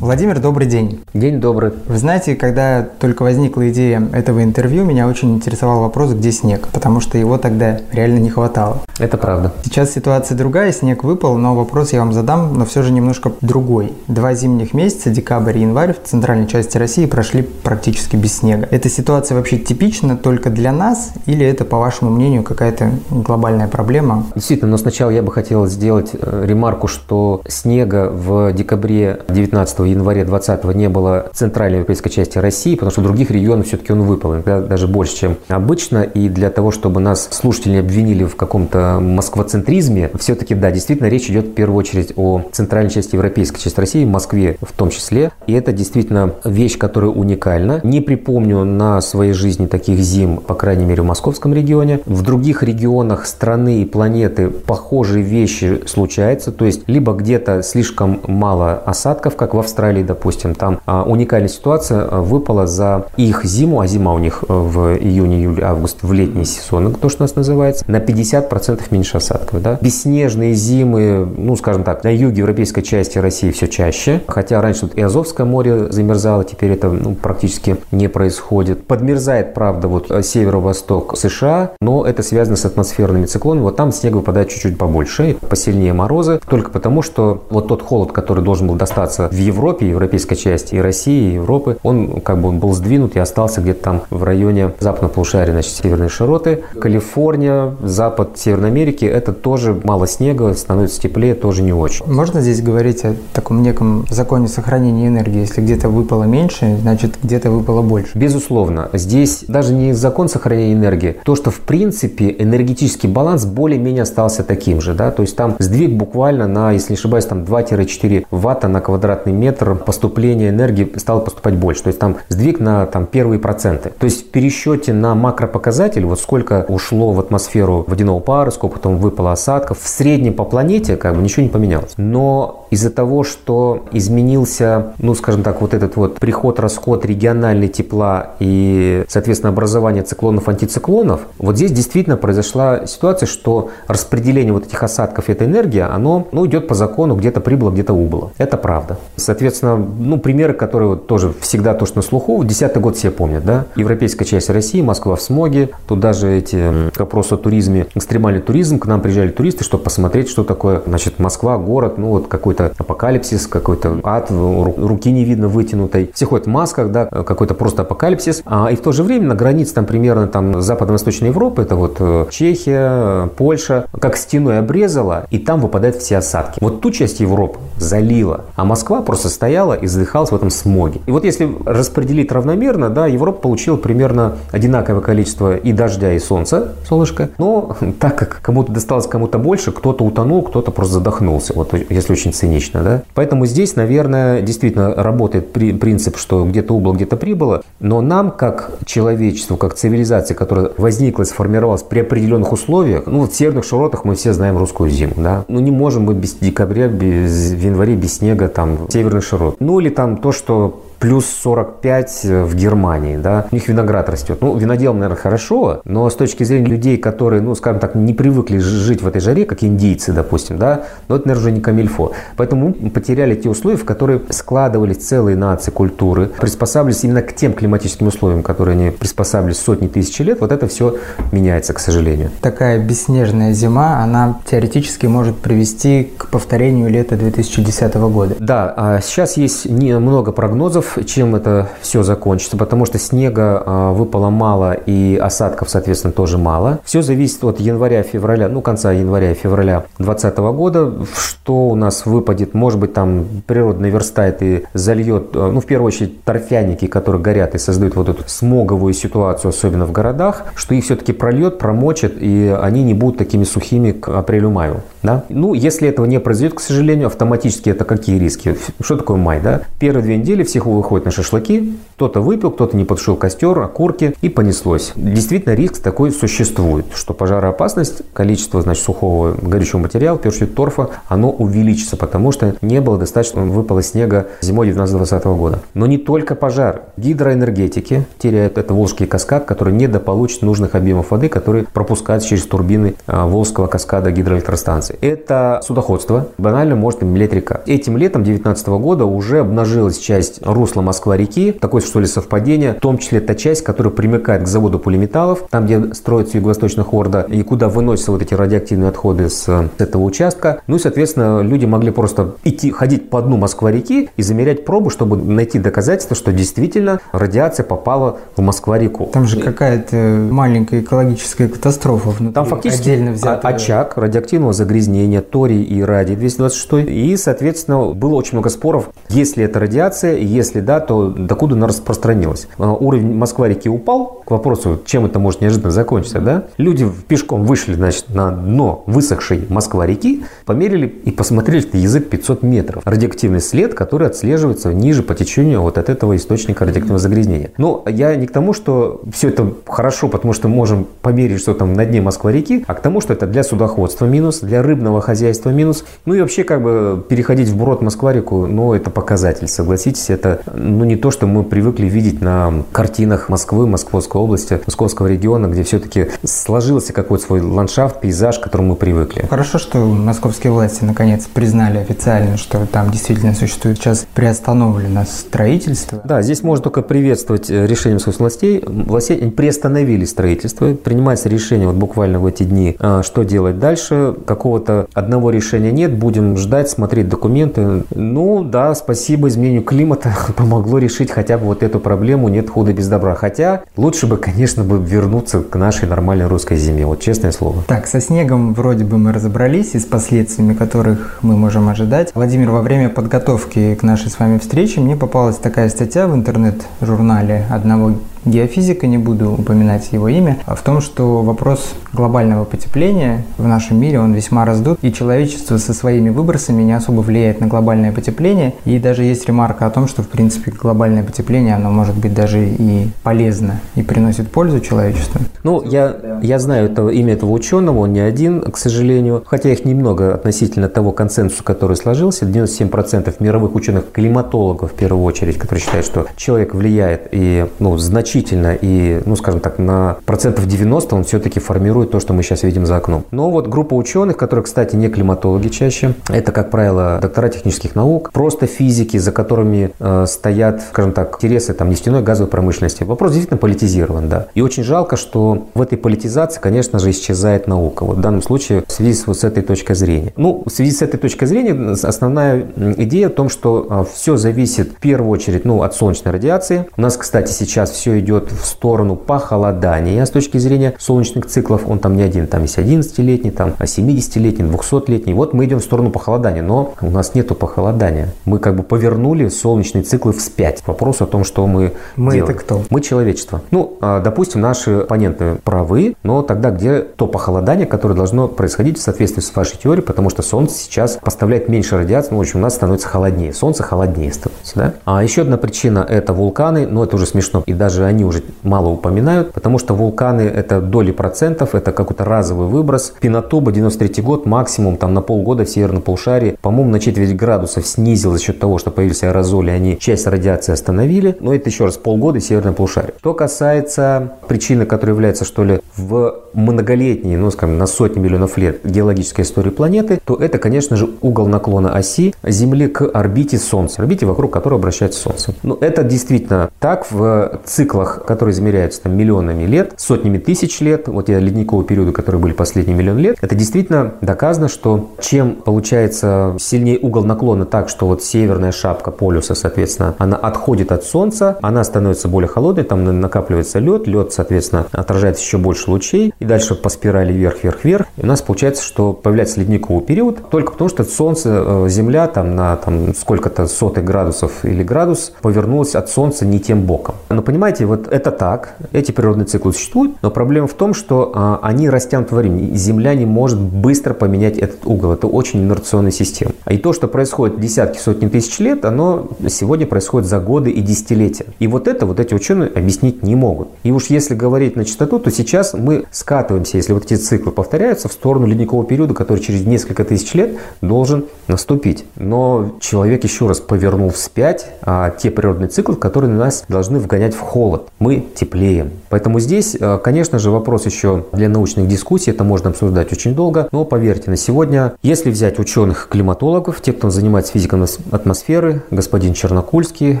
Владимир, 0.02 0.40
добрый 0.40 0.66
день. 0.66 1.00
День 1.14 1.40
добрый. 1.40 1.70
Вы 1.86 1.96
знаете, 1.96 2.34
когда 2.34 2.82
только 2.82 3.22
возникла 3.22 3.70
идея 3.70 4.02
этого 4.12 4.42
интервью, 4.42 4.84
меня 4.84 5.06
очень 5.06 5.32
интересовал 5.32 5.80
вопрос, 5.80 6.12
где 6.12 6.32
снег, 6.32 6.66
потому 6.72 7.00
что 7.00 7.18
его 7.18 7.38
тогда 7.38 7.80
реально 7.92 8.18
не 8.18 8.28
хватало. 8.28 8.82
Это 8.98 9.16
правда. 9.16 9.52
Сейчас 9.64 9.92
ситуация 9.92 10.36
другая, 10.36 10.72
снег 10.72 11.02
выпал, 11.02 11.36
но 11.38 11.54
вопрос 11.54 11.92
я 11.92 12.00
вам 12.00 12.12
задам, 12.12 12.54
но 12.54 12.64
все 12.64 12.82
же 12.82 12.92
немножко 12.92 13.32
другой. 13.40 13.92
Два 14.06 14.34
зимних 14.34 14.74
месяца, 14.74 15.10
декабрь 15.10 15.58
и 15.58 15.60
январь, 15.62 15.94
в 15.94 16.08
центральной 16.08 16.46
части 16.46 16.76
России 16.76 17.06
прошли 17.06 17.42
практически 17.42 18.16
без 18.16 18.38
снега. 18.38 18.68
Эта 18.70 18.88
ситуация 18.88 19.36
вообще 19.36 19.58
типична 19.58 20.16
только 20.16 20.50
для 20.50 20.72
нас 20.72 21.12
или 21.26 21.44
это, 21.46 21.64
по 21.64 21.78
вашему 21.78 22.10
мнению, 22.10 22.42
какая-то 22.42 22.90
глобальная 23.10 23.68
проблема? 23.68 24.26
Действительно, 24.34 24.70
но 24.70 24.76
сначала 24.76 25.10
я 25.10 25.22
бы 25.22 25.32
хотел 25.32 25.66
сделать 25.66 26.10
э, 26.12 26.44
ремарку, 26.46 26.86
что 26.86 27.42
снега 27.48 28.10
в 28.10 28.52
декабре 28.52 29.20
19 29.28 29.78
январе 29.80 30.24
2020 30.24 30.76
не 30.76 30.88
было 30.88 31.30
в 31.32 31.36
центральной 31.36 31.78
европейской 31.78 32.10
части 32.10 32.38
России, 32.38 32.74
потому 32.74 32.90
что 32.90 33.00
в 33.00 33.04
других 33.04 33.30
регионах 33.30 33.66
все-таки 33.66 33.92
он 33.92 34.02
выпал, 34.02 34.34
иногда 34.34 34.60
даже 34.60 34.86
больше, 34.86 35.16
чем 35.16 35.36
обычно. 35.48 36.02
И 36.02 36.28
для 36.28 36.50
того, 36.50 36.70
чтобы 36.70 37.00
нас 37.00 37.28
слушатели 37.30 37.78
обвинили 37.78 38.24
в 38.24 38.36
каком-то 38.36 38.81
москвоцентризме, 39.00 40.10
все-таки, 40.18 40.54
да, 40.54 40.70
действительно, 40.70 41.08
речь 41.08 41.28
идет 41.30 41.46
в 41.46 41.52
первую 41.52 41.78
очередь 41.78 42.12
о 42.16 42.42
центральной 42.52 42.90
части 42.90 43.14
европейской 43.14 43.60
части 43.60 43.78
России, 43.78 44.04
Москве 44.04 44.56
в 44.60 44.72
том 44.72 44.90
числе. 44.90 45.32
И 45.46 45.52
это 45.52 45.72
действительно 45.72 46.34
вещь, 46.44 46.78
которая 46.78 47.10
уникальна. 47.10 47.80
Не 47.82 48.00
припомню 48.00 48.64
на 48.64 49.00
своей 49.00 49.32
жизни 49.32 49.66
таких 49.66 49.98
зим, 49.98 50.38
по 50.38 50.54
крайней 50.54 50.84
мере, 50.84 51.02
в 51.02 51.06
московском 51.06 51.54
регионе. 51.54 52.00
В 52.06 52.22
других 52.22 52.62
регионах 52.62 53.26
страны 53.26 53.82
и 53.82 53.84
планеты 53.84 54.48
похожие 54.50 55.24
вещи 55.24 55.82
случаются. 55.86 56.52
То 56.52 56.64
есть, 56.64 56.82
либо 56.86 57.12
где-то 57.12 57.62
слишком 57.62 58.20
мало 58.26 58.74
осадков, 58.74 59.36
как 59.36 59.54
в 59.54 59.58
Австралии, 59.58 60.02
допустим, 60.02 60.54
там 60.54 60.80
а, 60.86 61.02
уникальная 61.02 61.48
ситуация 61.48 62.06
а, 62.08 62.20
выпала 62.20 62.66
за 62.66 63.06
их 63.16 63.44
зиму, 63.44 63.80
а 63.80 63.86
зима 63.86 64.14
у 64.14 64.18
них 64.18 64.44
э, 64.48 64.52
в 64.52 64.96
июне, 64.96 65.40
июле, 65.40 65.64
август, 65.64 66.02
в 66.02 66.12
летний 66.12 66.44
сезон, 66.44 66.94
то, 66.94 67.08
что 67.08 67.22
у 67.22 67.24
нас 67.24 67.36
называется, 67.36 67.84
на 67.88 67.96
50% 67.96 68.71
меньше 68.90 69.18
осадков. 69.18 69.62
Да? 69.62 69.78
Бесснежные 69.80 70.54
зимы, 70.54 71.26
ну, 71.36 71.56
скажем 71.56 71.84
так, 71.84 72.04
на 72.04 72.14
юге 72.14 72.38
европейской 72.38 72.82
части 72.82 73.18
России 73.18 73.50
все 73.50 73.68
чаще, 73.68 74.20
хотя 74.26 74.60
раньше 74.60 74.82
тут 74.82 74.94
и 74.96 75.02
Азовское 75.02 75.46
море 75.46 75.90
замерзало, 75.90 76.44
теперь 76.44 76.72
это 76.72 76.88
ну, 76.88 77.14
практически 77.14 77.76
не 77.90 78.08
происходит. 78.08 78.86
Подмерзает, 78.86 79.54
правда, 79.54 79.88
вот 79.88 80.10
э, 80.10 80.22
северо-восток 80.22 81.16
США, 81.16 81.72
но 81.80 82.04
это 82.04 82.22
связано 82.22 82.56
с 82.56 82.64
атмосферными 82.64 83.26
циклонами, 83.26 83.64
вот 83.64 83.76
там 83.76 83.92
снег 83.92 84.14
выпадает 84.14 84.48
чуть-чуть 84.48 84.78
побольше, 84.78 85.36
посильнее 85.48 85.92
морозы, 85.92 86.40
только 86.48 86.70
потому, 86.70 87.02
что 87.02 87.44
вот 87.50 87.68
тот 87.68 87.82
холод, 87.82 88.12
который 88.12 88.42
должен 88.42 88.66
был 88.68 88.74
достаться 88.74 89.28
в 89.28 89.36
Европе, 89.36 89.88
европейской 89.88 90.34
части, 90.34 90.74
и 90.74 90.78
России, 90.78 91.30
и 91.30 91.34
Европы, 91.34 91.78
он 91.82 92.20
как 92.20 92.40
бы 92.40 92.48
он 92.48 92.58
был 92.58 92.72
сдвинут 92.72 93.16
и 93.16 93.18
остался 93.18 93.60
где-то 93.60 93.82
там 93.82 94.02
в 94.10 94.24
районе 94.24 94.72
западного 94.78 95.12
полушария, 95.12 95.52
значит, 95.52 95.72
северной 95.72 96.08
широты. 96.08 96.64
Калифорния, 96.80 97.74
запад 97.82 98.30
Северной 98.62 98.70
Америки, 98.70 99.04
это 99.04 99.32
тоже 99.32 99.80
мало 99.82 100.06
снега, 100.06 100.54
становится 100.54 101.00
теплее, 101.00 101.34
тоже 101.34 101.62
не 101.62 101.72
очень. 101.72 102.06
Можно 102.06 102.40
здесь 102.40 102.62
говорить 102.62 103.04
о 103.04 103.14
таком 103.32 103.62
неком 103.62 104.06
законе 104.08 104.46
сохранения 104.46 105.08
энергии? 105.08 105.40
Если 105.40 105.60
где-то 105.60 105.88
выпало 105.88 106.24
меньше, 106.24 106.76
значит 106.80 107.18
где-то 107.22 107.50
выпало 107.50 107.82
больше. 107.82 108.16
Безусловно. 108.16 108.88
Здесь 108.92 109.44
даже 109.48 109.74
не 109.74 109.92
закон 109.94 110.28
сохранения 110.28 110.74
энергии, 110.74 111.16
то, 111.24 111.34
что 111.34 111.50
в 111.50 111.60
принципе 111.60 112.34
энергетический 112.38 113.08
баланс 113.08 113.44
более-менее 113.44 114.02
остался 114.02 114.44
таким 114.44 114.80
же, 114.80 114.94
да, 114.94 115.10
то 115.10 115.22
есть 115.22 115.36
там 115.36 115.56
сдвиг 115.58 115.92
буквально 115.92 116.46
на, 116.46 116.72
если 116.72 116.92
не 116.92 116.96
ошибаюсь, 116.96 117.24
там 117.24 117.42
2-4 117.42 118.26
ватта 118.30 118.68
на 118.68 118.80
квадратный 118.80 119.32
метр 119.32 119.74
поступления 119.74 120.50
энергии 120.50 120.92
стало 120.96 121.20
поступать 121.20 121.54
больше. 121.54 121.82
То 121.82 121.88
есть 121.88 121.98
там 121.98 122.16
сдвиг 122.28 122.60
на 122.60 122.86
там, 122.86 123.06
первые 123.06 123.40
проценты. 123.40 123.90
То 123.98 124.04
есть 124.04 124.28
в 124.28 124.30
пересчете 124.30 124.92
на 124.92 125.14
макропоказатель, 125.14 126.04
вот 126.04 126.20
сколько 126.20 126.64
ушло 126.68 127.12
в 127.12 127.18
атмосферу 127.18 127.84
водяного 127.88 128.20
пара, 128.20 128.51
сколько 128.52 128.74
потом 128.74 128.98
выпало 128.98 129.32
осадков, 129.32 129.78
в 129.80 129.88
среднем 129.88 130.34
по 130.34 130.44
планете 130.44 130.96
как 130.96 131.16
бы 131.16 131.22
ничего 131.22 131.42
не 131.42 131.48
поменялось. 131.48 131.92
Но 131.96 132.66
из-за 132.70 132.90
того, 132.90 133.22
что 133.22 133.84
изменился, 133.92 134.94
ну, 134.98 135.14
скажем 135.14 135.42
так, 135.42 135.60
вот 135.60 135.74
этот 135.74 135.96
вот 135.96 136.18
приход-расход 136.18 137.04
региональной 137.04 137.68
тепла 137.68 138.32
и, 138.38 139.04
соответственно, 139.08 139.50
образование 139.52 140.02
циклонов-антициклонов, 140.02 141.22
вот 141.38 141.56
здесь 141.56 141.72
действительно 141.72 142.16
произошла 142.16 142.86
ситуация, 142.86 143.26
что 143.26 143.70
распределение 143.88 144.52
вот 144.52 144.66
этих 144.66 144.82
осадков, 144.82 145.28
этой 145.28 145.46
энергии, 145.46 145.80
оно, 145.80 146.26
ну, 146.32 146.46
идет 146.46 146.68
по 146.68 146.74
закону, 146.74 147.16
где-то 147.16 147.40
прибыло, 147.40 147.70
где-то 147.70 147.92
убыло. 147.92 148.32
Это 148.38 148.56
правда. 148.56 148.98
Соответственно, 149.16 149.76
ну, 149.76 150.18
примеры, 150.18 150.54
которые 150.54 150.90
вот 150.90 151.06
тоже 151.06 151.32
всегда 151.40 151.74
то, 151.74 151.86
что 151.86 151.96
на 151.96 152.02
слуху. 152.02 152.42
Десятый 152.44 152.82
год 152.82 152.96
все 152.96 153.10
помнят, 153.10 153.44
да? 153.44 153.66
Европейская 153.76 154.24
часть 154.24 154.50
России, 154.50 154.82
Москва 154.82 155.16
в 155.16 155.22
смоге. 155.22 155.70
Тут 155.86 156.00
даже 156.00 156.30
эти 156.36 156.90
к 156.90 157.00
вопросу 157.00 157.36
о 157.36 157.38
туризме, 157.38 157.86
экстремальный 157.94 158.40
туризм. 158.44 158.78
К 158.78 158.86
нам 158.86 159.00
приезжали 159.00 159.30
туристы, 159.30 159.64
чтобы 159.64 159.84
посмотреть, 159.84 160.28
что 160.28 160.44
такое, 160.44 160.82
значит, 160.86 161.18
Москва, 161.18 161.58
город, 161.58 161.98
ну, 161.98 162.08
вот 162.08 162.28
какой-то 162.28 162.72
апокалипсис, 162.78 163.46
какой-то 163.46 164.00
ад, 164.04 164.30
руки 164.30 165.10
не 165.10 165.24
видно 165.24 165.48
вытянутой. 165.48 166.10
Все 166.14 166.26
ходят 166.26 166.46
в 166.46 166.50
масках, 166.50 166.90
да, 166.90 167.06
какой-то 167.06 167.54
просто 167.54 167.82
апокалипсис. 167.82 168.42
А, 168.44 168.70
и 168.70 168.76
в 168.76 168.80
то 168.80 168.92
же 168.92 169.02
время 169.02 169.28
на 169.28 169.34
границе 169.34 169.74
там 169.74 169.86
примерно 169.86 170.26
там 170.26 170.62
западно-восточной 170.62 171.28
Европы, 171.28 171.62
это 171.62 171.76
вот 171.76 171.96
э, 172.00 172.26
Чехия, 172.30 173.28
Польша, 173.36 173.86
как 173.98 174.16
стеной 174.16 174.58
обрезала, 174.58 175.26
и 175.30 175.38
там 175.38 175.60
выпадают 175.60 175.96
все 175.96 176.18
осадки. 176.18 176.58
Вот 176.60 176.80
ту 176.80 176.90
часть 176.90 177.20
Европы 177.20 177.58
залила, 177.76 178.44
а 178.56 178.64
Москва 178.64 179.02
просто 179.02 179.28
стояла 179.28 179.74
и 179.74 179.86
задыхалась 179.86 180.30
в 180.30 180.34
этом 180.34 180.50
смоге. 180.50 181.00
И 181.06 181.10
вот 181.10 181.24
если 181.24 181.50
распределить 181.64 182.32
равномерно, 182.32 182.90
да, 182.90 183.06
Европа 183.06 183.40
получила 183.42 183.76
примерно 183.76 184.36
одинаковое 184.50 185.02
количество 185.02 185.56
и 185.56 185.72
дождя, 185.72 186.12
и 186.12 186.18
солнца, 186.18 186.74
солнышко. 186.88 187.30
Но 187.38 187.76
так 188.00 188.16
как 188.16 188.31
кому-то 188.40 188.72
досталось 188.72 189.06
кому-то 189.06 189.38
больше, 189.38 189.72
кто-то 189.72 190.04
утонул, 190.04 190.42
кто-то 190.42 190.70
просто 190.70 190.94
задохнулся, 190.94 191.52
вот 191.54 191.74
если 191.90 192.12
очень 192.12 192.32
цинично, 192.32 192.82
да. 192.82 193.02
Поэтому 193.14 193.46
здесь, 193.46 193.76
наверное, 193.76 194.42
действительно 194.42 194.94
работает 194.94 195.52
при, 195.52 195.72
принцип, 195.72 196.16
что 196.16 196.44
где-то 196.44 196.74
убыло, 196.74 196.94
где-то 196.94 197.16
прибыло, 197.16 197.62
но 197.80 198.00
нам, 198.00 198.30
как 198.30 198.78
человечеству, 198.84 199.56
как 199.56 199.74
цивилизации, 199.74 200.34
которая 200.34 200.70
возникла 200.76 201.24
сформировалась 201.24 201.82
при 201.82 202.00
определенных 202.00 202.52
условиях, 202.52 203.04
ну 203.06 203.20
вот 203.20 203.32
в 203.32 203.36
северных 203.36 203.64
широтах 203.64 204.04
мы 204.04 204.14
все 204.14 204.32
знаем 204.32 204.56
русскую 204.58 204.90
зиму, 204.90 205.14
да, 205.16 205.44
ну 205.48 205.60
не 205.60 205.70
можем 205.70 206.04
мы 206.04 206.14
без 206.14 206.34
декабря, 206.34 206.88
без 206.88 207.52
января, 207.52 207.96
без 207.96 208.18
снега, 208.18 208.48
там, 208.48 208.88
северных 208.88 209.24
широт. 209.24 209.56
Ну 209.60 209.80
или 209.80 209.88
там 209.88 210.16
то, 210.16 210.32
что 210.32 210.82
плюс 211.02 211.26
45 211.26 212.20
в 212.44 212.54
Германии, 212.54 213.16
да, 213.16 213.46
у 213.50 213.54
них 213.56 213.66
виноград 213.66 214.08
растет. 214.08 214.38
Ну, 214.40 214.56
виноделом, 214.56 215.00
наверное, 215.00 215.20
хорошо, 215.20 215.80
но 215.84 216.08
с 216.08 216.14
точки 216.14 216.44
зрения 216.44 216.68
людей, 216.68 216.96
которые, 216.96 217.42
ну, 217.42 217.56
скажем 217.56 217.80
так, 217.80 217.96
не 217.96 218.14
привыкли 218.14 218.58
жить 218.58 219.02
в 219.02 219.08
этой 219.08 219.20
жаре, 219.20 219.44
как 219.44 219.64
индийцы, 219.64 220.12
допустим, 220.12 220.58
да, 220.58 220.84
но 221.08 221.16
это, 221.16 221.26
наверное, 221.26 221.48
уже 221.48 221.50
не 221.56 221.60
камильфо. 221.60 222.12
Поэтому 222.36 222.76
мы 222.78 222.88
потеряли 222.88 223.34
те 223.34 223.48
условия, 223.48 223.78
в 223.78 223.84
которые 223.84 224.20
складывались 224.30 224.98
целые 224.98 225.36
нации, 225.36 225.72
культуры, 225.72 226.30
приспосабливались 226.38 227.02
именно 227.02 227.22
к 227.22 227.34
тем 227.34 227.52
климатическим 227.52 228.06
условиям, 228.06 228.44
которые 228.44 228.78
они 228.78 228.90
приспосабливались 228.92 229.58
сотни 229.58 229.88
тысяч 229.88 230.20
лет. 230.20 230.40
Вот 230.40 230.52
это 230.52 230.68
все 230.68 230.98
меняется, 231.32 231.72
к 231.72 231.80
сожалению. 231.80 232.30
Такая 232.40 232.78
бесснежная 232.78 233.54
зима, 233.54 234.04
она 234.04 234.38
теоретически 234.48 235.06
может 235.06 235.36
привести 235.36 236.12
к 236.16 236.28
повторению 236.28 236.88
лета 236.90 237.16
2010 237.16 237.92
года. 237.96 238.36
Да, 238.38 238.72
а 238.76 239.00
сейчас 239.00 239.36
есть 239.36 239.68
много 239.68 240.30
прогнозов, 240.30 240.91
чем 241.06 241.34
это 241.34 241.68
все 241.80 242.02
закончится, 242.02 242.56
потому 242.56 242.86
что 242.86 242.98
снега 242.98 243.62
а, 243.64 243.92
выпало 243.92 244.30
мало 244.30 244.72
и 244.72 245.16
осадков, 245.16 245.70
соответственно, 245.70 246.12
тоже 246.12 246.38
мало. 246.38 246.80
Все 246.84 247.02
зависит 247.02 247.42
от 247.44 247.60
января-февраля, 247.60 248.48
ну, 248.48 248.60
конца 248.60 248.92
января 248.92 249.32
и 249.32 249.34
февраля 249.34 249.84
2020 249.98 250.38
года, 250.38 250.92
что 251.16 251.68
у 251.68 251.74
нас 251.74 252.06
выпадет. 252.06 252.54
Может 252.54 252.80
быть, 252.80 252.92
там 252.94 253.26
природа 253.46 253.80
наверстает 253.80 254.42
и 254.42 254.64
зальет, 254.74 255.30
а, 255.34 255.50
ну, 255.50 255.60
в 255.60 255.66
первую 255.66 255.88
очередь, 255.88 256.24
торфяники, 256.24 256.86
которые 256.86 257.22
горят 257.22 257.54
и 257.54 257.58
создают 257.58 257.96
вот 257.96 258.08
эту 258.08 258.24
смоговую 258.26 258.94
ситуацию, 258.94 259.50
особенно 259.50 259.86
в 259.86 259.92
городах, 259.92 260.44
что 260.54 260.74
их 260.74 260.84
все-таки 260.84 261.12
прольет, 261.12 261.58
промочит, 261.58 262.14
и 262.20 262.54
они 262.60 262.82
не 262.82 262.94
будут 262.94 263.18
такими 263.18 263.44
сухими 263.44 263.92
к 263.92 264.08
апрелю-маю. 264.08 264.82
Да? 265.02 265.24
Ну, 265.28 265.54
если 265.54 265.88
этого 265.88 266.06
не 266.06 266.20
произойдет, 266.20 266.56
к 266.56 266.60
сожалению, 266.60 267.06
автоматически 267.06 267.70
это 267.70 267.84
какие 267.84 268.18
риски? 268.18 268.56
Что 268.80 268.96
такое 268.96 269.16
май? 269.16 269.40
Да? 269.40 269.62
Первые 269.78 270.02
две 270.02 270.16
недели 270.16 270.42
всех 270.44 270.66
выходят 270.82 271.04
на 271.04 271.10
шашлыки, 271.10 271.74
кто-то 271.94 272.20
выпил, 272.20 272.50
кто-то 272.50 272.76
не 272.76 272.84
потушил 272.84 273.16
костер, 273.16 273.58
окурки 273.58 274.14
и 274.20 274.28
понеслось. 274.28 274.92
Действительно, 274.96 275.54
риск 275.54 275.78
такой 275.78 276.10
существует, 276.10 276.86
что 276.94 277.14
пожароопасность, 277.14 278.02
количество 278.12 278.60
значит, 278.60 278.82
сухого 278.82 279.36
горючего 279.40 279.78
материала, 279.78 280.18
очередь 280.22 280.54
торфа, 280.54 280.90
оно 281.08 281.30
увеличится, 281.30 281.96
потому 281.96 282.32
что 282.32 282.56
не 282.60 282.80
было 282.80 282.98
достаточно 282.98 283.42
выпало 283.42 283.82
снега 283.82 284.26
зимой 284.40 284.70
19-20 284.70 285.36
года. 285.36 285.60
Но 285.74 285.86
не 285.86 285.98
только 285.98 286.34
пожар. 286.34 286.82
Гидроэнергетики 286.96 288.06
теряют 288.18 288.58
это 288.58 288.74
Волжский 288.74 289.06
каскад, 289.06 289.44
который 289.44 289.72
недополучит 289.72 290.42
нужных 290.42 290.74
объемов 290.74 291.10
воды, 291.10 291.28
которые 291.28 291.64
пропускают 291.64 292.24
через 292.24 292.44
турбины 292.46 292.94
а, 293.06 293.26
Волжского 293.26 293.66
каскада 293.66 294.10
гидроэлектростанции. 294.10 294.98
Это 295.00 295.60
судоходство. 295.62 296.28
Банально 296.38 296.74
может 296.74 297.02
млеть 297.02 297.32
река. 297.32 297.60
Этим 297.66 297.96
летом 297.96 298.24
2019 298.24 298.68
года 298.68 299.04
уже 299.04 299.40
обнажилась 299.40 299.98
часть 299.98 300.44
русла 300.72 300.82
Москва-реки. 300.82 301.52
Такое, 301.52 301.82
что 301.82 302.00
ли, 302.00 302.06
совпадение. 302.06 302.72
В 302.72 302.80
том 302.80 302.98
числе 302.98 303.20
та 303.20 303.34
часть, 303.34 303.62
которая 303.62 303.92
примыкает 303.92 304.44
к 304.44 304.46
заводу 304.46 304.78
полиметаллов, 304.78 305.44
там, 305.50 305.66
где 305.66 305.92
строится 305.92 306.38
юго-восточная 306.38 306.84
хорда, 306.84 307.26
и 307.28 307.42
куда 307.42 307.68
выносятся 307.68 308.12
вот 308.12 308.22
эти 308.22 308.32
радиоактивные 308.34 308.88
отходы 308.88 309.28
с 309.28 309.68
этого 309.78 310.02
участка. 310.02 310.62
Ну 310.66 310.76
и, 310.76 310.78
соответственно, 310.78 311.42
люди 311.42 311.66
могли 311.66 311.90
просто 311.90 312.36
идти, 312.44 312.70
ходить 312.70 313.10
по 313.10 313.20
дну 313.20 313.36
Москва-реки 313.36 314.08
и 314.16 314.22
замерять 314.22 314.64
пробу, 314.64 314.88
чтобы 314.88 315.16
найти 315.16 315.58
доказательства, 315.58 316.16
что 316.16 316.32
действительно 316.32 317.00
радиация 317.12 317.64
попала 317.64 318.18
в 318.36 318.40
Москва-реку. 318.40 319.10
Там 319.12 319.26
же 319.26 319.38
какая-то 319.40 319.96
маленькая 320.30 320.80
экологическая 320.80 321.48
катастрофа 321.48 322.10
внутри. 322.10 322.34
Там 322.34 322.46
фактически 322.46 322.82
отдельно 322.82 323.12
взятая. 323.12 323.54
очаг 323.54 323.98
радиоактивного 323.98 324.52
загрязнения 324.52 325.20
торий 325.20 325.62
и 325.62 325.82
радий 325.82 326.16
226. 326.16 326.88
И, 326.88 327.16
соответственно, 327.16 327.92
было 327.92 328.14
очень 328.14 328.32
много 328.32 328.48
споров, 328.48 328.90
если 329.10 329.44
это 329.44 329.60
радиация, 329.60 330.16
если 330.16 330.61
да, 330.62 330.80
то 330.80 331.08
докуда 331.08 331.54
она 331.54 331.66
распространилась. 331.66 332.48
А, 332.58 332.72
уровень 332.72 333.14
Москва-реки 333.14 333.68
упал. 333.68 334.22
К 334.24 334.30
вопросу, 334.30 334.80
чем 334.84 335.04
это 335.04 335.18
может 335.18 335.40
неожиданно 335.40 335.70
закончиться, 335.70 336.20
да? 336.20 336.44
Люди 336.56 336.88
пешком 337.08 337.44
вышли, 337.44 337.74
значит, 337.74 338.06
на 338.14 338.30
дно 338.30 338.84
высохшей 338.86 339.46
Москва-реки, 339.48 340.24
померили 340.46 340.86
и 340.86 341.10
посмотрели, 341.10 341.60
что 341.60 341.76
язык 341.76 342.08
500 342.08 342.42
метров. 342.42 342.82
Радиоактивный 342.86 343.40
след, 343.40 343.74
который 343.74 344.06
отслеживается 344.06 344.72
ниже 344.72 345.02
по 345.02 345.14
течению 345.14 345.62
вот 345.62 345.78
от 345.78 345.88
этого 345.88 346.16
источника 346.16 346.64
радиоактивного 346.64 346.98
загрязнения. 346.98 347.50
Но 347.58 347.84
я 347.88 348.14
не 348.16 348.26
к 348.26 348.32
тому, 348.32 348.52
что 348.52 349.02
все 349.12 349.28
это 349.28 349.52
хорошо, 349.66 350.08
потому 350.08 350.32
что 350.32 350.48
можем 350.48 350.86
померить, 351.02 351.40
что 351.40 351.54
там 351.54 351.74
на 351.74 351.84
дне 351.84 352.00
Москва-реки, 352.00 352.64
а 352.66 352.74
к 352.74 352.80
тому, 352.80 353.00
что 353.00 353.12
это 353.12 353.26
для 353.26 353.42
судоходства 353.42 354.06
минус, 354.06 354.40
для 354.40 354.62
рыбного 354.62 355.00
хозяйства 355.00 355.50
минус. 355.50 355.84
Ну 356.04 356.14
и 356.14 356.20
вообще 356.20 356.44
как 356.44 356.62
бы 356.62 357.04
переходить 357.08 357.48
в 357.48 357.56
брод 357.56 357.82
Москва-реку, 357.82 358.46
ну 358.46 358.74
это 358.74 358.90
показатель, 358.90 359.48
согласитесь, 359.48 360.10
это 360.10 360.41
ну 360.52 360.84
не 360.84 360.96
то, 360.96 361.10
что 361.10 361.26
мы 361.26 361.44
привыкли 361.44 361.86
видеть 361.86 362.20
на 362.20 362.64
картинах 362.72 363.28
Москвы, 363.28 363.66
Московской 363.66 364.20
области, 364.20 364.60
Московского 364.66 365.06
региона, 365.06 365.46
где 365.46 365.62
все-таки 365.62 366.08
сложился 366.24 366.92
какой-то 366.92 367.24
свой 367.24 367.40
ландшафт, 367.40 368.00
пейзаж, 368.00 368.38
к 368.38 368.42
которому 368.42 368.70
мы 368.70 368.76
привыкли. 368.76 369.26
Хорошо, 369.28 369.58
что 369.58 369.78
московские 369.78 370.52
власти 370.52 370.84
наконец 370.84 371.26
признали 371.26 371.78
официально, 371.78 372.36
что 372.36 372.66
там 372.66 372.90
действительно 372.90 373.34
существует 373.34 373.78
сейчас 373.78 374.06
приостановлено 374.14 375.04
строительство. 375.04 376.00
Да, 376.04 376.22
здесь 376.22 376.42
можно 376.42 376.64
только 376.64 376.82
приветствовать 376.82 377.50
э, 377.50 377.66
решение 377.66 377.94
московских 377.94 378.20
властей. 378.20 378.64
Властей 378.66 379.20
они 379.20 379.30
приостановили 379.30 380.04
строительство, 380.04 380.74
принимается 380.74 381.28
решение 381.28 381.66
вот 381.66 381.76
буквально 381.76 382.18
в 382.18 382.26
эти 382.26 382.44
дни, 382.44 382.76
а, 382.78 383.02
что 383.02 383.22
делать 383.22 383.58
дальше. 383.58 384.14
Какого-то 384.26 384.86
одного 384.94 385.30
решения 385.30 385.72
нет, 385.72 385.94
будем 385.94 386.36
ждать, 386.36 386.68
смотреть 386.68 387.08
документы. 387.08 387.84
Ну 387.94 388.44
да, 388.44 388.74
спасибо 388.74 389.28
изменению 389.28 389.62
климата 389.62 390.14
помогло 390.32 390.78
решить 390.78 391.10
хотя 391.10 391.38
бы 391.38 391.46
вот 391.46 391.62
эту 391.62 391.80
проблему, 391.80 392.28
нет 392.28 392.50
худа 392.50 392.72
без 392.72 392.88
добра. 392.88 393.14
Хотя 393.14 393.62
лучше 393.76 394.06
бы, 394.06 394.16
конечно, 394.16 394.64
бы 394.64 394.78
вернуться 394.78 395.40
к 395.42 395.56
нашей 395.56 395.88
нормальной 395.88 396.26
русской 396.26 396.56
зиме, 396.56 396.86
вот 396.86 397.00
честное 397.00 397.32
слово. 397.32 397.62
Так, 397.66 397.86
со 397.86 398.00
снегом 398.00 398.54
вроде 398.54 398.84
бы 398.84 398.98
мы 398.98 399.12
разобрались 399.12 399.74
и 399.74 399.78
с 399.78 399.84
последствиями, 399.84 400.54
которых 400.54 401.18
мы 401.22 401.36
можем 401.36 401.68
ожидать. 401.68 402.10
Владимир, 402.14 402.50
во 402.50 402.62
время 402.62 402.88
подготовки 402.88 403.74
к 403.74 403.82
нашей 403.82 404.10
с 404.10 404.18
вами 404.18 404.38
встрече 404.38 404.80
мне 404.80 404.96
попалась 404.96 405.36
такая 405.36 405.68
статья 405.68 406.06
в 406.06 406.14
интернет-журнале 406.14 407.46
одного 407.50 407.94
геофизика, 408.24 408.86
не 408.86 408.98
буду 408.98 409.32
упоминать 409.32 409.92
его 409.92 410.08
имя, 410.08 410.38
а 410.46 410.54
в 410.54 410.62
том, 410.62 410.80
что 410.80 411.22
вопрос 411.22 411.74
глобального 411.92 412.44
потепления 412.44 413.24
в 413.38 413.46
нашем 413.46 413.80
мире, 413.80 414.00
он 414.00 414.12
весьма 414.12 414.44
раздут, 414.44 414.78
и 414.82 414.92
человечество 414.92 415.58
со 415.58 415.74
своими 415.74 416.10
выбросами 416.10 416.62
не 416.62 416.72
особо 416.72 417.00
влияет 417.00 417.40
на 417.40 417.46
глобальное 417.46 417.92
потепление, 417.92 418.54
и 418.64 418.78
даже 418.78 419.04
есть 419.04 419.26
ремарка 419.26 419.66
о 419.66 419.70
том, 419.70 419.88
что, 419.88 420.02
в 420.02 420.08
принципе, 420.08 420.50
глобальное 420.52 421.02
потепление, 421.02 421.54
оно 421.54 421.70
может 421.70 421.96
быть 421.96 422.14
даже 422.14 422.46
и 422.46 422.88
полезно, 423.02 423.60
и 423.74 423.82
приносит 423.82 424.30
пользу 424.30 424.60
человечеству. 424.60 425.20
Ну, 425.42 425.62
я, 425.62 425.96
я 426.22 426.38
знаю 426.38 426.70
это, 426.70 426.88
имя 426.88 427.14
этого 427.14 427.30
ученого, 427.32 427.78
он 427.78 427.92
не 427.92 428.00
один, 428.00 428.40
к 428.42 428.56
сожалению, 428.56 429.22
хотя 429.26 429.50
их 429.52 429.64
немного 429.64 430.14
относительно 430.14 430.68
того 430.68 430.92
консенсуса, 430.92 431.42
который 431.42 431.76
сложился, 431.76 432.24
97% 432.26 433.16
мировых 433.18 433.54
ученых, 433.54 433.90
климатологов 433.92 434.72
в 434.72 434.74
первую 434.74 435.04
очередь, 435.04 435.38
которые 435.38 435.62
считают, 435.62 435.84
что 435.84 436.06
человек 436.16 436.54
влияет 436.54 437.08
и, 437.10 437.46
ну, 437.58 437.76
значительно 437.76 438.11
значительно, 438.12 438.54
и, 438.60 439.00
ну, 439.06 439.16
скажем 439.16 439.40
так, 439.40 439.58
на 439.58 439.96
процентов 440.04 440.46
90 440.46 440.96
он 440.96 441.04
все-таки 441.04 441.40
формирует 441.40 441.92
то, 441.92 442.00
что 442.00 442.12
мы 442.12 442.22
сейчас 442.22 442.42
видим 442.42 442.66
за 442.66 442.76
окном. 442.76 443.04
Но 443.10 443.30
вот 443.30 443.48
группа 443.48 443.74
ученых, 443.74 444.18
которые, 444.18 444.44
кстати, 444.44 444.76
не 444.76 444.88
климатологи 444.88 445.48
чаще, 445.48 445.94
это, 446.08 446.30
как 446.30 446.50
правило, 446.50 446.98
доктора 447.00 447.30
технических 447.30 447.74
наук, 447.74 448.12
просто 448.12 448.46
физики, 448.46 448.98
за 448.98 449.12
которыми 449.12 449.72
э, 449.78 450.04
стоят, 450.06 450.60
скажем 450.60 450.92
так, 450.92 451.14
интересы 451.16 451.54
там, 451.54 451.70
нефтяной 451.70 452.02
газовой 452.02 452.30
промышленности. 452.30 452.82
Вопрос 452.82 453.12
действительно 453.12 453.38
политизирован, 453.38 454.08
да. 454.08 454.26
И 454.34 454.42
очень 454.42 454.62
жалко, 454.62 454.96
что 454.96 455.46
в 455.54 455.62
этой 455.62 455.78
политизации, 455.78 456.40
конечно 456.40 456.78
же, 456.78 456.90
исчезает 456.90 457.46
наука. 457.46 457.84
Вот 457.84 457.96
в 457.96 458.00
данном 458.00 458.22
случае 458.22 458.64
в 458.66 458.72
связи 458.72 458.92
с, 458.92 459.06
вот 459.06 459.18
с 459.18 459.24
этой 459.24 459.42
точкой 459.42 459.74
зрения. 459.74 460.12
Ну, 460.16 460.42
в 460.44 460.50
связи 460.50 460.72
с 460.72 460.82
этой 460.82 460.98
точкой 460.98 461.26
зрения 461.26 461.76
основная 461.82 462.46
идея 462.76 463.08
в 463.08 463.12
том, 463.12 463.30
что 463.30 463.66
э, 463.70 463.84
все 463.94 464.16
зависит 464.18 464.72
в 464.72 464.76
первую 464.76 465.10
очередь 465.10 465.46
ну, 465.46 465.62
от 465.62 465.74
солнечной 465.74 466.12
радиации. 466.12 466.66
У 466.76 466.82
нас, 466.82 466.98
кстати, 466.98 467.32
сейчас 467.32 467.70
все 467.70 468.01
идет 468.02 468.30
в 468.30 468.44
сторону 468.44 468.96
похолодания 468.96 470.04
с 470.04 470.10
точки 470.10 470.38
зрения 470.38 470.74
солнечных 470.78 471.26
циклов. 471.26 471.62
Он 471.66 471.78
там 471.78 471.96
не 471.96 472.02
один, 472.02 472.26
там 472.26 472.42
есть 472.42 472.58
11-летний, 472.58 473.30
там 473.30 473.54
70-летний, 473.58 474.44
200-летний. 474.44 475.14
Вот 475.14 475.32
мы 475.32 475.46
идем 475.46 475.60
в 475.60 475.64
сторону 475.64 475.90
похолодания, 475.90 476.42
но 476.42 476.74
у 476.80 476.90
нас 476.90 477.14
нету 477.14 477.34
похолодания. 477.34 478.08
Мы 478.24 478.38
как 478.38 478.56
бы 478.56 478.62
повернули 478.62 479.28
солнечные 479.28 479.84
циклы 479.84 480.12
вспять. 480.12 480.62
Вопрос 480.66 481.00
о 481.00 481.06
том, 481.06 481.24
что 481.24 481.46
мы 481.46 481.72
Мы 481.96 482.12
делаем. 482.12 482.30
это 482.30 482.40
кто? 482.40 482.62
Мы 482.70 482.80
человечество. 482.80 483.40
Ну, 483.50 483.78
а, 483.80 484.00
допустим, 484.00 484.40
наши 484.40 484.80
оппоненты 484.80 485.36
правы, 485.44 485.96
но 486.02 486.22
тогда 486.22 486.50
где 486.50 486.80
то 486.80 487.06
похолодание, 487.06 487.66
которое 487.66 487.94
должно 487.94 488.28
происходить 488.28 488.78
в 488.78 488.82
соответствии 488.82 489.22
с 489.22 489.34
вашей 489.34 489.56
теорией, 489.58 489.84
потому 489.84 490.10
что 490.10 490.22
Солнце 490.22 490.56
сейчас 490.58 490.98
поставляет 491.02 491.48
меньше 491.48 491.78
радиации, 491.78 492.10
ну, 492.12 492.18
в 492.18 492.20
общем, 492.20 492.40
у 492.40 492.42
нас 492.42 492.54
становится 492.54 492.88
холоднее. 492.88 493.32
Солнце 493.32 493.62
холоднее 493.62 494.12
становится, 494.12 494.54
да? 494.56 494.74
А 494.84 495.02
еще 495.02 495.22
одна 495.22 495.36
причина– 495.36 495.86
это 495.88 496.12
вулканы, 496.12 496.66
но 496.66 496.84
это 496.84 496.96
уже 496.96 497.06
смешно. 497.06 497.42
И 497.46 497.52
даже 497.52 497.84
они 497.92 498.04
уже 498.04 498.22
мало 498.42 498.68
упоминают, 498.68 499.32
потому 499.32 499.58
что 499.58 499.74
вулканы 499.74 500.22
это 500.22 500.60
доли 500.60 500.92
процентов, 500.92 501.54
это 501.54 501.72
какой-то 501.72 502.04
разовый 502.04 502.48
выброс. 502.48 502.94
Пинотоба 503.00 503.52
93 503.52 504.02
год 504.02 504.26
максимум 504.26 504.76
там 504.76 504.94
на 504.94 505.02
полгода 505.02 505.44
в 505.44 505.48
северном 505.48 505.82
полушарии, 505.82 506.36
по-моему, 506.40 506.70
на 506.70 506.80
четверть 506.80 507.14
градусов 507.14 507.66
снизил 507.66 508.12
за 508.12 508.18
счет 508.18 508.38
того, 508.38 508.58
что 508.58 508.70
появились 508.70 509.02
аэрозоли, 509.02 509.50
они 509.50 509.78
часть 509.78 510.06
радиации 510.06 510.52
остановили. 510.52 511.16
Но 511.20 511.34
это 511.34 511.48
еще 511.48 511.64
раз 511.66 511.76
полгода 511.76 512.20
северное 512.20 512.52
полушарие. 512.52 512.94
Что 512.98 513.14
касается 513.14 514.14
причины, 514.26 514.66
которая 514.66 514.94
является, 514.94 515.24
что 515.24 515.44
ли, 515.44 515.60
в 515.76 516.16
многолетней, 516.32 517.16
ну, 517.16 517.30
скажем, 517.30 517.58
на 517.58 517.66
сотни 517.66 518.00
миллионов 518.00 518.38
лет 518.38 518.60
геологической 518.64 519.24
истории 519.24 519.50
планеты, 519.50 520.00
то 520.04 520.16
это, 520.16 520.38
конечно 520.38 520.76
же, 520.76 520.88
угол 521.02 521.26
наклона 521.26 521.74
оси 521.76 522.14
Земли 522.24 522.68
к 522.68 522.88
орбите 522.92 523.38
Солнца, 523.38 523.82
орбите, 523.82 524.06
вокруг 524.06 524.32
которой 524.32 524.54
обращается 524.54 525.00
Солнце. 525.00 525.34
Ну, 525.42 525.58
это 525.60 525.82
действительно 525.82 526.50
так 526.58 526.90
в 526.90 527.40
циклах, 527.44 527.81
которые 527.84 528.32
измеряются 528.32 528.82
там, 528.82 528.96
миллионами 528.96 529.44
лет, 529.44 529.74
сотнями 529.76 530.18
тысяч 530.18 530.60
лет, 530.60 530.88
вот 530.88 531.08
я 531.08 531.18
ледникового 531.18 531.66
периода, 531.66 531.92
которые 531.92 532.20
были 532.20 532.32
последние 532.32 532.76
миллион 532.76 532.98
лет, 532.98 533.16
это 533.20 533.34
действительно 533.34 533.94
доказано, 534.00 534.48
что 534.48 534.90
чем 535.00 535.36
получается 535.36 536.36
сильнее 536.38 536.78
угол 536.80 537.04
наклона 537.04 537.46
так, 537.46 537.68
что 537.68 537.86
вот 537.86 538.02
северная 538.02 538.52
шапка 538.52 538.90
полюса, 538.90 539.34
соответственно, 539.34 539.94
она 539.98 540.16
отходит 540.16 540.72
от 540.72 540.84
Солнца, 540.84 541.38
она 541.42 541.64
становится 541.64 542.08
более 542.08 542.28
холодной, 542.28 542.64
там 542.64 543.00
накапливается 543.00 543.58
лед, 543.58 543.86
лед, 543.86 544.12
соответственно, 544.12 544.66
отражает 544.72 545.18
еще 545.18 545.38
больше 545.38 545.70
лучей, 545.70 546.14
и 546.18 546.24
дальше 546.24 546.54
по 546.54 546.68
спирали 546.68 547.12
вверх, 547.12 547.42
вверх, 547.42 547.64
вверх. 547.64 547.86
И 547.96 548.02
у 548.02 548.06
нас 548.06 548.22
получается, 548.22 548.62
что 548.62 548.92
появляется 548.92 549.40
ледниковый 549.40 549.84
период 549.84 550.30
только 550.30 550.52
потому, 550.52 550.68
что 550.70 550.84
Солнце, 550.84 551.42
э, 551.44 551.68
Земля 551.68 552.06
там 552.06 552.34
на 552.34 552.56
там, 552.56 552.94
сколько-то 552.94 553.46
сотых 553.46 553.84
градусов 553.84 554.44
или 554.44 554.62
градус 554.62 555.12
повернулась 555.20 555.74
от 555.74 555.88
Солнца 555.88 556.26
не 556.26 556.40
тем 556.40 556.62
боком. 556.62 556.94
Но 557.08 557.22
понимаете, 557.22 557.66
вот 557.72 557.88
это 557.88 558.10
так, 558.10 558.56
эти 558.72 558.92
природные 558.92 559.26
циклы 559.26 559.52
существуют, 559.52 559.96
но 560.02 560.10
проблема 560.10 560.46
в 560.46 560.52
том, 560.52 560.74
что 560.74 561.10
а, 561.14 561.40
они 561.42 561.70
растянуты 561.70 562.14
во 562.14 562.20
времени. 562.20 562.54
Земля 562.54 562.94
не 562.94 563.06
может 563.06 563.38
быстро 563.38 563.94
поменять 563.94 564.36
этот 564.36 564.66
угол. 564.66 564.92
Это 564.92 565.06
очень 565.06 565.42
инерционная 565.42 565.90
система. 565.90 566.32
И 566.48 566.58
то, 566.58 566.72
что 566.72 566.88
происходит 566.88 567.40
десятки, 567.40 567.78
сотни 567.78 568.08
тысяч 568.08 568.38
лет, 568.40 568.64
оно 568.64 569.08
сегодня 569.28 569.66
происходит 569.66 570.08
за 570.08 570.20
годы 570.20 570.50
и 570.50 570.60
десятилетия. 570.60 571.26
И 571.38 571.46
вот 571.46 571.66
это 571.66 571.86
вот 571.86 571.98
эти 571.98 572.12
ученые 572.12 572.50
объяснить 572.50 573.02
не 573.02 573.14
могут. 573.14 573.48
И 573.62 573.72
уж 573.72 573.86
если 573.86 574.14
говорить 574.14 574.56
на 574.56 574.64
частоту, 574.64 574.98
то 574.98 575.10
сейчас 575.10 575.54
мы 575.54 575.84
скатываемся, 575.90 576.58
если 576.58 576.72
вот 576.74 576.84
эти 576.84 576.96
циклы 576.96 577.32
повторяются, 577.32 577.88
в 577.88 577.92
сторону 577.92 578.26
ледникового 578.26 578.66
периода, 578.66 578.94
который 578.94 579.20
через 579.20 579.46
несколько 579.46 579.84
тысяч 579.84 580.12
лет 580.14 580.36
должен 580.60 581.06
наступить. 581.26 581.84
Но 581.96 582.56
человек 582.60 583.04
еще 583.04 583.26
раз 583.26 583.40
повернул 583.40 583.90
вспять 583.90 584.46
а, 584.62 584.90
те 584.90 585.10
природные 585.10 585.48
циклы, 585.48 585.76
которые 585.76 586.12
нас 586.12 586.44
должны 586.48 586.78
вгонять 586.78 587.14
в 587.14 587.20
холод. 587.20 587.51
Мы 587.78 588.04
теплеем. 588.14 588.70
Поэтому 588.88 589.20
здесь, 589.20 589.56
а, 589.60 589.78
конечно 589.78 590.18
же, 590.18 590.30
вопрос 590.30 590.66
еще 590.66 591.06
для 591.12 591.28
научных 591.28 591.68
дискуссий, 591.68 592.10
это 592.10 592.24
можно 592.24 592.50
обсуждать 592.50 592.92
очень 592.92 593.14
долго, 593.14 593.48
но 593.52 593.64
поверьте, 593.64 594.10
на 594.10 594.16
сегодня, 594.16 594.74
если 594.82 595.10
взять 595.10 595.38
ученых-климатологов, 595.38 596.60
те, 596.60 596.72
кто 596.72 596.90
занимается 596.90 597.32
физикой 597.32 597.60
атмосферы, 597.90 598.62
господин 598.70 599.14
Чернокульский, 599.14 600.00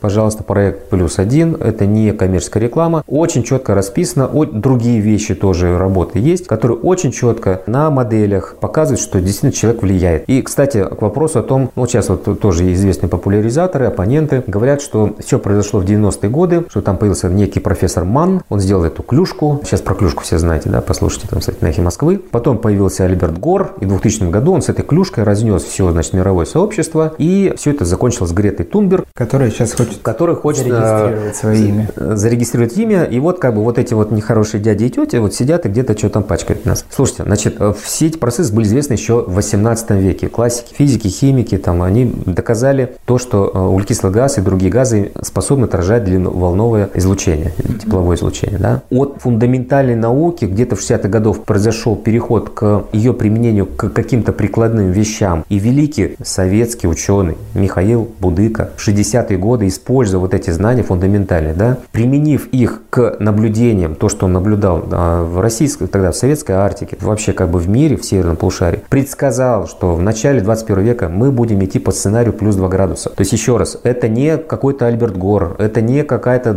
пожалуйста, 0.00 0.42
проект 0.42 0.88
«Плюс 0.88 1.18
один», 1.18 1.54
это 1.54 1.86
не 1.86 2.12
коммерческая 2.12 2.62
реклама, 2.62 3.04
очень 3.06 3.42
четко 3.42 3.74
расписано, 3.74 4.28
другие 4.28 5.00
вещи 5.00 5.34
тоже 5.34 5.78
работы 5.78 6.18
есть, 6.18 6.46
которые 6.46 6.78
очень 6.78 7.12
четко 7.12 7.62
на 7.66 7.90
моделях 7.90 8.56
показывают, 8.60 9.00
что 9.00 9.20
действительно 9.20 9.52
человек 9.52 9.82
влияет. 9.82 10.24
И, 10.28 10.42
кстати, 10.42 10.84
к 10.84 11.02
вопросу 11.02 11.40
о 11.40 11.42
том, 11.42 11.70
ну, 11.76 11.86
сейчас 11.86 12.08
вот 12.08 12.40
тоже 12.40 12.72
известные 12.72 13.08
популяризаторы, 13.08 13.86
оппоненты 13.86 14.42
говорят, 14.46 14.82
что 14.82 15.14
все 15.18 15.38
произошло 15.38 15.80
в 15.80 15.84
90-е 15.84 16.30
годы, 16.30 16.64
что 16.68 16.82
там 16.82 16.96
появился 16.96 17.28
некий 17.34 17.60
профессор 17.60 18.04
Ман, 18.04 18.42
он 18.48 18.60
сделал 18.60 18.84
эту 18.84 19.02
клюшку, 19.02 19.60
сейчас 19.64 19.80
про 19.80 19.94
клюшку 19.94 20.22
все 20.22 20.38
знаете, 20.38 20.68
да, 20.70 20.80
послушайте 20.80 21.28
там, 21.28 21.40
кстати, 21.40 21.58
на 21.60 21.68
эхе 21.68 21.82
Москвы. 21.82 22.18
Потом 22.18 22.58
появился 22.58 23.04
Альберт 23.04 23.38
Гор, 23.38 23.74
и 23.80 23.84
в 23.84 23.88
2000 23.88 24.30
году 24.30 24.52
он 24.52 24.62
с 24.62 24.68
этой 24.68 24.84
клюшкой 24.84 25.24
разнес 25.24 25.62
все, 25.62 25.90
значит, 25.90 26.12
мировое 26.12 26.46
сообщество, 26.46 27.14
и 27.18 27.54
все 27.56 27.70
это 27.70 27.84
закончилось 27.84 28.32
Гретой 28.32 28.66
Тунберг. 28.66 29.06
Которая 29.14 29.50
сейчас 29.50 29.72
хочет, 29.72 29.98
который 30.02 30.36
хочет 30.36 30.66
э, 30.66 30.70
зарегистрировать 30.70 31.36
свое 31.36 31.68
имя. 31.68 31.88
Зарегистрировать 31.96 32.78
имя, 32.78 33.04
и 33.04 33.18
вот 33.20 33.38
как 33.38 33.54
бы 33.54 33.62
вот 33.62 33.78
эти 33.78 33.94
вот 33.94 34.10
нехорошие 34.10 34.62
дяди 34.62 34.84
и 34.84 34.90
тети 34.90 35.16
вот 35.16 35.34
сидят 35.34 35.66
и 35.66 35.68
где-то 35.68 35.96
что 35.96 36.08
там 36.08 36.22
пачкают 36.22 36.64
нас. 36.64 36.84
Слушайте, 36.90 37.24
значит, 37.24 37.56
э, 37.58 37.74
все 37.80 38.06
эти 38.06 38.16
процессы 38.18 38.52
были 38.52 38.66
известны 38.66 38.94
еще 38.94 39.22
в 39.22 39.34
18 39.34 39.90
веке. 39.90 40.28
Классики, 40.28 40.74
физики, 40.74 41.08
химики, 41.08 41.58
там, 41.58 41.82
они 41.82 42.12
доказали 42.26 42.96
то, 43.04 43.18
что 43.18 43.50
э, 43.52 43.58
углекислый 43.58 44.12
газ 44.12 44.38
и 44.38 44.40
другие 44.40 44.70
газы 44.70 45.12
способны 45.22 45.64
отражать 45.64 46.04
длинноволновое 46.04 46.90
излучение, 46.94 47.19
тепловое 47.20 48.16
излучение. 48.16 48.58
Да? 48.58 48.82
От 48.90 49.16
фундаментальной 49.20 49.96
науки 49.96 50.44
где-то 50.44 50.76
в 50.76 50.80
60-х 50.80 51.08
годов 51.08 51.44
произошел 51.44 51.96
переход 51.96 52.50
к 52.50 52.84
ее 52.92 53.12
применению 53.12 53.66
к 53.66 53.90
каким-то 53.90 54.32
прикладным 54.32 54.90
вещам. 54.90 55.44
И 55.48 55.58
великий 55.58 56.16
советский 56.22 56.88
ученый 56.88 57.36
Михаил 57.54 58.08
Будыка 58.20 58.70
в 58.76 58.86
60-е 58.86 59.38
годы, 59.38 59.68
используя 59.68 60.20
вот 60.20 60.34
эти 60.34 60.50
знания 60.50 60.82
фундаментальные, 60.82 61.54
да, 61.54 61.78
применив 61.92 62.48
их 62.48 62.82
к 62.90 63.16
наблюдениям, 63.18 63.94
то, 63.94 64.08
что 64.08 64.26
он 64.26 64.32
наблюдал 64.32 64.82
да, 64.88 65.22
в 65.22 65.40
российской, 65.40 65.86
тогда 65.86 66.10
в 66.12 66.16
советской 66.16 66.52
Арктике, 66.52 66.96
вообще 67.00 67.32
как 67.32 67.50
бы 67.50 67.58
в 67.58 67.68
мире, 67.68 67.96
в 67.96 68.04
северном 68.04 68.36
полушарии, 68.36 68.80
предсказал, 68.88 69.66
что 69.66 69.94
в 69.94 70.02
начале 70.02 70.40
21 70.40 70.82
века 70.82 71.08
мы 71.08 71.30
будем 71.30 71.64
идти 71.64 71.78
по 71.78 71.90
сценарию 71.90 72.32
плюс 72.32 72.56
2 72.56 72.68
градуса. 72.68 73.10
То 73.10 73.20
есть 73.20 73.32
еще 73.32 73.56
раз, 73.56 73.78
это 73.82 74.08
не 74.08 74.36
какой-то 74.38 74.86
Альберт 74.86 75.16
Гор, 75.16 75.56
это 75.58 75.80
не 75.80 76.02
какая-то 76.02 76.54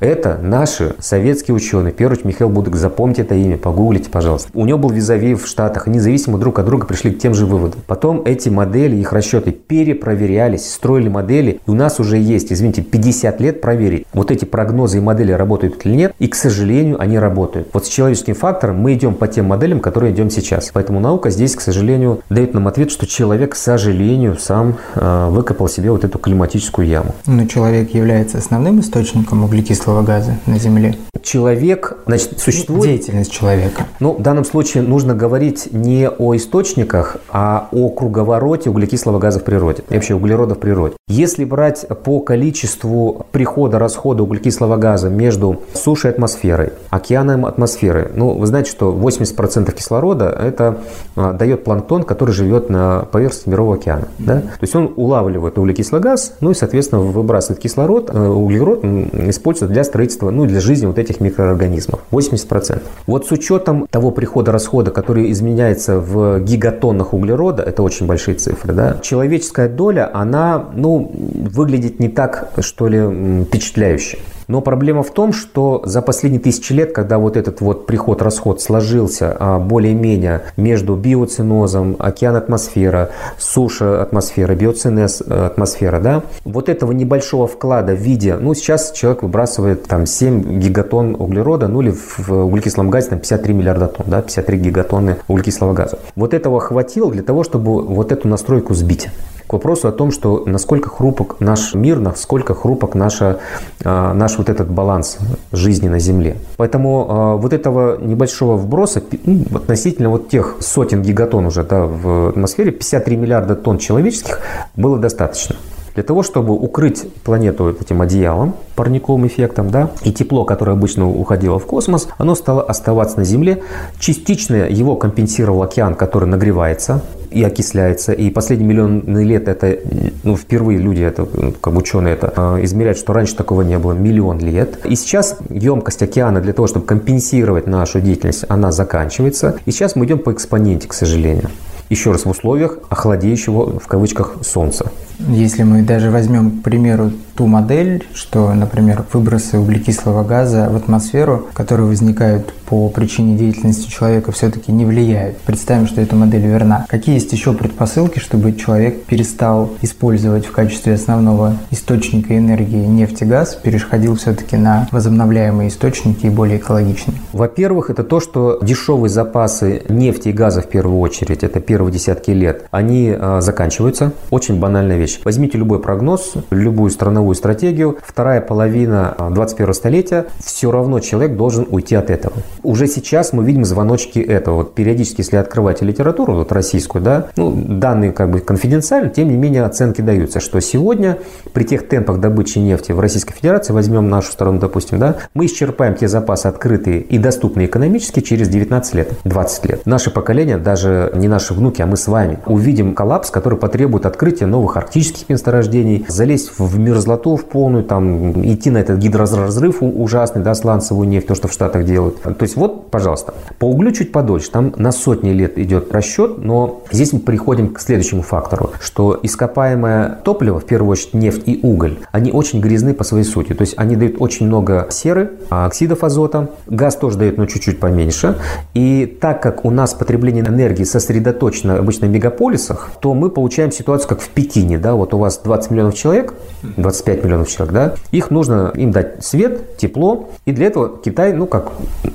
Это 0.00 0.38
наши 0.42 0.94
советские 0.98 1.54
ученые. 1.54 1.92
Первый 1.92 2.14
Михаил 2.24 2.50
Будык, 2.50 2.76
запомните 2.76 3.22
это 3.22 3.34
имя, 3.34 3.56
погуглите, 3.56 4.10
пожалуйста. 4.10 4.48
У 4.54 4.64
него 4.66 4.78
был 4.78 4.90
визави 4.90 5.34
в 5.34 5.46
Штатах, 5.46 5.86
независимо 5.86 6.38
друг 6.38 6.58
от 6.58 6.66
друга 6.66 6.86
пришли 6.86 7.10
к 7.12 7.18
тем 7.18 7.34
же 7.34 7.46
выводам. 7.46 7.80
Потом 7.86 8.22
эти 8.24 8.48
модели, 8.48 8.96
их 8.96 9.12
расчеты 9.12 9.52
перепроверялись, 9.52 10.72
строили 10.72 11.08
модели, 11.08 11.60
и 11.66 11.70
у 11.70 11.74
нас 11.74 12.00
уже 12.00 12.18
есть, 12.18 12.52
извините, 12.52 12.82
50 12.82 13.40
лет 13.40 13.60
проверить, 13.60 14.06
вот 14.12 14.30
эти 14.30 14.44
прогнозы 14.44 14.98
и 14.98 15.00
модели 15.00 15.32
работают 15.32 15.84
или 15.84 15.94
нет, 15.94 16.14
и, 16.18 16.28
к 16.28 16.34
сожалению, 16.34 17.00
они 17.00 17.18
работают. 17.18 17.68
Вот 17.72 17.86
с 17.86 17.88
человеческим 17.88 18.34
фактором 18.34 18.78
мы 18.78 18.94
идем 18.94 19.14
по 19.14 19.28
тем 19.28 19.46
моделям, 19.46 19.80
которые 19.80 20.12
идем 20.12 20.30
сейчас. 20.30 20.70
Поэтому 20.72 21.00
наука 21.00 21.30
здесь, 21.30 21.54
к 21.54 21.60
сожалению, 21.60 22.20
дает 22.30 22.54
нам 22.54 22.68
ответ, 22.68 22.90
что 22.90 23.06
человек, 23.06 23.52
к 23.52 23.56
сожалению, 23.56 24.36
сам 24.38 24.76
э, 24.94 25.28
выкопал 25.30 25.68
себе 25.68 25.90
вот 25.90 26.04
эту 26.04 26.18
климатическую 26.18 26.86
яму. 26.86 27.14
Но 27.26 27.46
человек 27.46 27.94
является 27.94 28.38
основным 28.38 28.80
источником 28.80 29.44
углекислого 29.44 29.83
газа 29.86 30.38
на 30.46 30.58
Земле. 30.58 30.96
Человек, 31.22 31.96
значит, 32.06 32.38
существует... 32.38 32.82
Деятельность 32.82 33.32
человека. 33.32 33.86
Ну, 34.00 34.12
в 34.12 34.22
данном 34.22 34.44
случае 34.44 34.82
нужно 34.82 35.14
говорить 35.14 35.68
не 35.72 36.08
о 36.08 36.36
источниках, 36.36 37.16
а 37.30 37.68
о 37.72 37.88
круговороте 37.88 38.70
углекислого 38.70 39.18
газа 39.18 39.40
в 39.40 39.44
природе. 39.44 39.82
И 39.88 39.94
вообще 39.94 40.14
углерода 40.14 40.54
в 40.54 40.58
природе. 40.58 40.94
Если 41.08 41.44
брать 41.44 41.86
по 42.04 42.20
количеству 42.20 43.26
прихода-расхода 43.32 44.22
углекислого 44.22 44.76
газа 44.76 45.08
между 45.08 45.62
сушей 45.74 46.10
и 46.10 46.14
атмосферой, 46.14 46.72
океаном 46.90 47.46
атмосферы, 47.46 48.10
ну, 48.14 48.30
вы 48.30 48.46
знаете, 48.46 48.70
что 48.70 48.92
80% 48.92 49.74
кислорода 49.74 50.28
это 50.28 50.78
а, 51.16 51.32
дает 51.32 51.64
планктон, 51.64 52.04
который 52.04 52.32
живет 52.32 52.70
на 52.70 53.06
поверхности 53.10 53.48
Мирового 53.48 53.76
океана. 53.76 54.08
Да? 54.18 54.40
То 54.40 54.58
есть 54.62 54.74
он 54.74 54.92
улавливает 54.96 55.58
углекислый 55.58 56.00
газ, 56.00 56.34
ну 56.40 56.50
и, 56.50 56.54
соответственно, 56.54 57.02
выбрасывает 57.02 57.60
кислород, 57.60 58.10
э, 58.12 58.26
углерод 58.26 58.84
используется 58.84 59.73
для 59.74 59.84
строительства, 59.84 60.30
ну 60.30 60.46
для 60.46 60.60
жизни 60.60 60.86
вот 60.86 60.98
этих 60.98 61.20
микроорганизмов. 61.20 62.00
80%. 62.10 62.80
Вот 63.06 63.26
с 63.26 63.32
учетом 63.32 63.86
того 63.90 64.10
прихода-расхода, 64.10 64.90
который 64.90 65.30
изменяется 65.32 65.98
в 65.98 66.40
гигатоннах 66.40 67.12
углерода, 67.12 67.62
это 67.62 67.82
очень 67.82 68.06
большие 68.06 68.36
цифры, 68.36 68.72
да, 68.72 68.98
человеческая 69.02 69.68
доля, 69.68 70.10
она, 70.14 70.70
ну, 70.74 71.10
выглядит 71.14 72.00
не 72.00 72.08
так, 72.08 72.52
что 72.60 72.88
ли, 72.88 73.44
впечатляюще. 73.44 74.18
Но 74.48 74.60
проблема 74.60 75.02
в 75.02 75.10
том, 75.10 75.32
что 75.32 75.82
за 75.84 76.02
последние 76.02 76.40
тысячи 76.40 76.72
лет, 76.72 76.92
когда 76.92 77.18
вот 77.18 77.36
этот 77.36 77.60
вот 77.60 77.86
приход-расход 77.86 78.60
сложился 78.60 79.34
а, 79.38 79.58
более-менее 79.58 80.42
между 80.56 80.96
биоцинозом, 80.96 81.96
океан-атмосфера, 81.98 83.10
суша-атмосфера, 83.38 84.54
биоцинез 84.54 85.22
атмосфера, 85.22 86.00
да, 86.00 86.22
вот 86.44 86.68
этого 86.68 86.92
небольшого 86.92 87.46
вклада 87.46 87.94
в 87.94 87.98
виде, 87.98 88.36
ну, 88.36 88.54
сейчас 88.54 88.92
человек 88.92 89.22
выбрасывает 89.22 89.63
там 89.74 90.06
7 90.06 90.58
гигатон 90.58 91.16
углерода, 91.18 91.68
ну, 91.68 91.82
или 91.82 91.90
в 91.90 92.30
углекислом 92.30 92.90
газе 92.90 93.10
там 93.10 93.18
53 93.18 93.54
миллиарда 93.54 93.88
тонн, 93.88 94.06
да, 94.08 94.22
53 94.22 94.58
гигатонны 94.58 95.16
углекислого 95.28 95.72
газа. 95.72 95.98
Вот 96.16 96.34
этого 96.34 96.60
хватило 96.60 97.10
для 97.10 97.22
того, 97.22 97.44
чтобы 97.44 97.82
вот 97.82 98.12
эту 98.12 98.28
настройку 98.28 98.74
сбить 98.74 99.08
к 99.46 99.52
вопросу 99.52 99.88
о 99.88 99.92
том, 99.92 100.10
что 100.10 100.42
насколько 100.46 100.88
хрупок 100.88 101.36
наш 101.40 101.74
мир, 101.74 101.98
насколько 101.98 102.54
хрупок 102.54 102.94
наша, 102.94 103.40
а, 103.84 104.14
наш 104.14 104.38
вот 104.38 104.48
этот 104.48 104.70
баланс 104.70 105.18
жизни 105.52 105.88
на 105.88 105.98
Земле. 105.98 106.36
Поэтому 106.56 107.06
а, 107.08 107.36
вот 107.36 107.52
этого 107.52 107.98
небольшого 107.98 108.56
вброса 108.56 109.02
ну, 109.24 109.44
относительно 109.54 110.08
вот 110.08 110.28
тех 110.28 110.56
сотен 110.60 111.02
гигатон 111.02 111.46
уже 111.46 111.62
да, 111.62 111.84
в 111.84 112.30
атмосфере, 112.30 112.72
53 112.72 113.16
миллиарда 113.16 113.54
тонн 113.54 113.78
человеческих 113.78 114.40
было 114.76 114.98
достаточно. 114.98 115.56
Для 115.94 116.02
того, 116.02 116.22
чтобы 116.22 116.54
укрыть 116.54 117.06
планету 117.22 117.70
этим 117.70 118.02
одеялом, 118.02 118.54
парниковым 118.74 119.26
эффектом, 119.26 119.70
да, 119.70 119.90
и 120.02 120.12
тепло, 120.12 120.44
которое 120.44 120.72
обычно 120.72 121.08
уходило 121.08 121.58
в 121.58 121.66
космос, 121.66 122.08
оно 122.18 122.34
стало 122.34 122.62
оставаться 122.62 123.18
на 123.18 123.24
Земле. 123.24 123.62
Частично 124.00 124.56
его 124.68 124.96
компенсировал 124.96 125.62
океан, 125.62 125.94
который 125.94 126.28
нагревается, 126.28 127.02
и 127.30 127.42
окисляется. 127.42 128.12
И 128.12 128.30
последние 128.30 128.68
миллионы 128.68 129.24
лет 129.24 129.48
это, 129.48 129.78
ну, 130.22 130.36
впервые 130.36 130.78
люди, 130.78 131.02
это, 131.02 131.26
как 131.60 131.76
ученые 131.76 132.14
это 132.14 132.32
э, 132.36 132.64
измеряют, 132.64 132.98
что 132.98 133.12
раньше 133.12 133.34
такого 133.34 133.62
не 133.62 133.78
было 133.78 133.92
миллион 133.92 134.38
лет. 134.38 134.84
И 134.86 134.94
сейчас 134.94 135.38
емкость 135.50 136.02
океана 136.02 136.40
для 136.40 136.52
того, 136.52 136.68
чтобы 136.68 136.86
компенсировать 136.86 137.66
нашу 137.66 138.00
деятельность, 138.00 138.44
она 138.48 138.70
заканчивается. 138.70 139.58
И 139.66 139.72
сейчас 139.72 139.96
мы 139.96 140.06
идем 140.06 140.20
по 140.20 140.32
экспоненте, 140.32 140.88
к 140.88 140.94
сожалению. 140.94 141.50
Еще 141.90 142.12
раз, 142.12 142.24
в 142.24 142.30
условиях 142.30 142.78
охладеющего, 142.88 143.78
в 143.78 143.86
кавычках, 143.86 144.36
солнца. 144.42 144.90
Если 145.18 145.62
мы 145.62 145.82
даже 145.82 146.10
возьмем, 146.10 146.60
к 146.60 146.62
примеру, 146.62 147.12
ту 147.36 147.46
модель, 147.46 148.04
что, 148.14 148.52
например, 148.52 149.04
выбросы 149.12 149.58
углекислого 149.58 150.24
газа 150.24 150.68
в 150.70 150.76
атмосферу, 150.76 151.48
которые 151.52 151.88
возникают 151.88 152.52
по 152.66 152.88
причине 152.88 153.36
деятельности 153.36 153.90
человека, 153.90 154.32
все-таки 154.32 154.72
не 154.72 154.84
влияют. 154.84 155.38
Представим, 155.38 155.86
что 155.86 156.00
эта 156.00 156.16
модель 156.16 156.46
верна. 156.46 156.86
Какие 156.88 157.16
есть 157.16 157.32
еще 157.32 157.52
предпосылки, 157.52 158.18
чтобы 158.18 158.54
человек 158.54 159.04
перестал 159.04 159.70
использовать 159.82 160.46
в 160.46 160.52
качестве 160.52 160.94
основного 160.94 161.56
источника 161.70 162.36
энергии 162.36 162.86
нефть 162.86 163.22
и 163.22 163.24
газ, 163.24 163.58
переходил 163.62 164.16
все-таки 164.16 164.56
на 164.56 164.88
возобновляемые 164.92 165.68
источники 165.68 166.26
и 166.26 166.30
более 166.30 166.58
экологичные? 166.58 167.18
Во-первых, 167.32 167.90
это 167.90 168.04
то, 168.04 168.20
что 168.20 168.58
дешевые 168.62 169.10
запасы 169.10 169.82
нефти 169.88 170.28
и 170.28 170.32
газа 170.32 170.62
в 170.62 170.68
первую 170.68 171.00
очередь, 171.00 171.42
это 171.44 171.60
первые 171.60 171.92
десятки 171.92 172.30
лет, 172.30 172.64
они 172.70 173.14
а, 173.16 173.40
заканчиваются. 173.40 174.12
Очень 174.30 174.58
банальная 174.58 174.96
вещь. 174.96 175.03
Возьмите 175.24 175.58
любой 175.58 175.80
прогноз, 175.80 176.34
любую 176.50 176.90
страновую 176.90 177.34
стратегию, 177.34 177.98
вторая 178.02 178.40
половина 178.40 179.14
21 179.30 179.70
а, 179.70 179.74
столетия, 179.74 180.26
все 180.42 180.70
равно 180.70 181.00
человек 181.00 181.36
должен 181.36 181.66
уйти 181.70 181.94
от 181.94 182.10
этого. 182.10 182.36
Уже 182.62 182.86
сейчас 182.86 183.32
мы 183.32 183.44
видим 183.44 183.64
звоночки 183.64 184.18
этого. 184.18 184.56
Вот 184.56 184.74
периодически, 184.74 185.20
если 185.20 185.36
открывать 185.36 185.82
литературу, 185.82 186.34
вот 186.34 186.52
российскую, 186.52 187.02
да, 187.02 187.28
ну, 187.36 187.52
данные 187.54 188.12
как 188.12 188.30
бы 188.30 188.40
конфиденциальны, 188.40 189.10
тем 189.10 189.28
не 189.28 189.36
менее 189.36 189.64
оценки 189.64 190.00
даются, 190.00 190.40
что 190.40 190.60
сегодня 190.60 191.18
при 191.52 191.64
тех 191.64 191.86
темпах 191.88 192.20
добычи 192.20 192.58
нефти 192.58 192.92
в 192.92 193.00
Российской 193.00 193.34
Федерации, 193.34 193.72
возьмем 193.72 194.08
нашу 194.08 194.32
сторону, 194.32 194.58
допустим, 194.58 194.98
да, 194.98 195.16
мы 195.34 195.46
исчерпаем 195.46 195.94
те 195.94 196.08
запасы 196.08 196.46
открытые 196.46 197.00
и 197.00 197.18
доступные 197.18 197.66
экономически 197.66 198.20
через 198.20 198.48
19 198.48 198.94
лет, 198.94 199.12
20 199.24 199.66
лет. 199.66 199.86
Наше 199.86 200.10
поколение, 200.10 200.56
даже 200.56 201.12
не 201.14 201.28
наши 201.28 201.54
внуки, 201.54 201.82
а 201.82 201.86
мы 201.86 201.96
с 201.96 202.08
вами, 202.08 202.38
увидим 202.46 202.94
коллапс, 202.94 203.30
который 203.30 203.58
потребует 203.58 204.06
открытия 204.06 204.46
новых 204.46 204.76
арктических 204.76 204.93
месторождений, 205.28 206.04
залезть 206.08 206.58
в 206.58 206.78
мерзлоту 206.78 207.36
в 207.36 207.44
полную, 207.44 207.84
там, 207.84 208.32
идти 208.44 208.70
на 208.70 208.78
этот 208.78 208.98
гидроразрыв 208.98 209.78
ужасный, 209.80 210.42
да, 210.42 210.54
сланцевую 210.54 211.08
нефть, 211.08 211.26
то, 211.26 211.34
что 211.34 211.48
в 211.48 211.52
Штатах 211.52 211.84
делают. 211.84 212.22
То 212.22 212.36
есть 212.40 212.56
вот, 212.56 212.90
пожалуйста, 212.90 213.34
по 213.58 213.66
углю 213.66 213.92
чуть 213.92 214.12
подольше, 214.12 214.50
там 214.50 214.72
на 214.76 214.92
сотни 214.92 215.30
лет 215.30 215.58
идет 215.58 215.92
расчет, 215.92 216.38
но 216.38 216.82
здесь 216.90 217.12
мы 217.12 217.20
приходим 217.20 217.72
к 217.72 217.80
следующему 217.80 218.22
фактору, 218.22 218.72
что 218.80 219.18
ископаемое 219.22 220.20
топливо, 220.24 220.60
в 220.60 220.64
первую 220.64 220.92
очередь 220.92 221.14
нефть 221.14 221.42
и 221.46 221.60
уголь, 221.62 221.98
они 222.12 222.30
очень 222.30 222.60
грязны 222.60 222.94
по 222.94 223.04
своей 223.04 223.24
сути, 223.24 223.52
то 223.52 223.62
есть 223.62 223.74
они 223.76 223.96
дают 223.96 224.16
очень 224.20 224.46
много 224.46 224.86
серы, 224.90 225.32
а, 225.50 225.66
оксидов 225.66 226.04
азота, 226.04 226.50
газ 226.66 226.96
тоже 226.96 227.18
дает, 227.18 227.38
но 227.38 227.46
чуть-чуть 227.46 227.80
поменьше, 227.80 228.38
и 228.74 229.06
так 229.20 229.42
как 229.42 229.64
у 229.64 229.70
нас 229.70 229.94
потребление 229.94 230.44
энергии 230.44 230.84
сосредоточено 230.84 231.78
обычно 231.78 232.06
в 232.06 232.10
мегаполисах, 232.10 232.90
то 233.00 233.14
мы 233.14 233.30
получаем 233.30 233.72
ситуацию, 233.72 234.08
как 234.08 234.20
в 234.20 234.28
Пекине, 234.28 234.78
да, 234.84 234.94
вот 234.94 235.14
у 235.14 235.18
вас 235.18 235.40
20 235.42 235.70
миллионов 235.70 235.94
человек, 235.94 236.34
25 236.76 237.24
миллионов 237.24 237.48
человек, 237.48 237.74
да, 237.74 237.94
их 238.12 238.30
нужно 238.30 238.70
им 238.74 238.90
дать 238.90 239.24
свет, 239.24 239.78
тепло, 239.78 240.28
и 240.44 240.52
для 240.52 240.66
этого 240.66 240.98
Китай, 241.02 241.32
ну, 241.32 241.46
как 241.46 241.72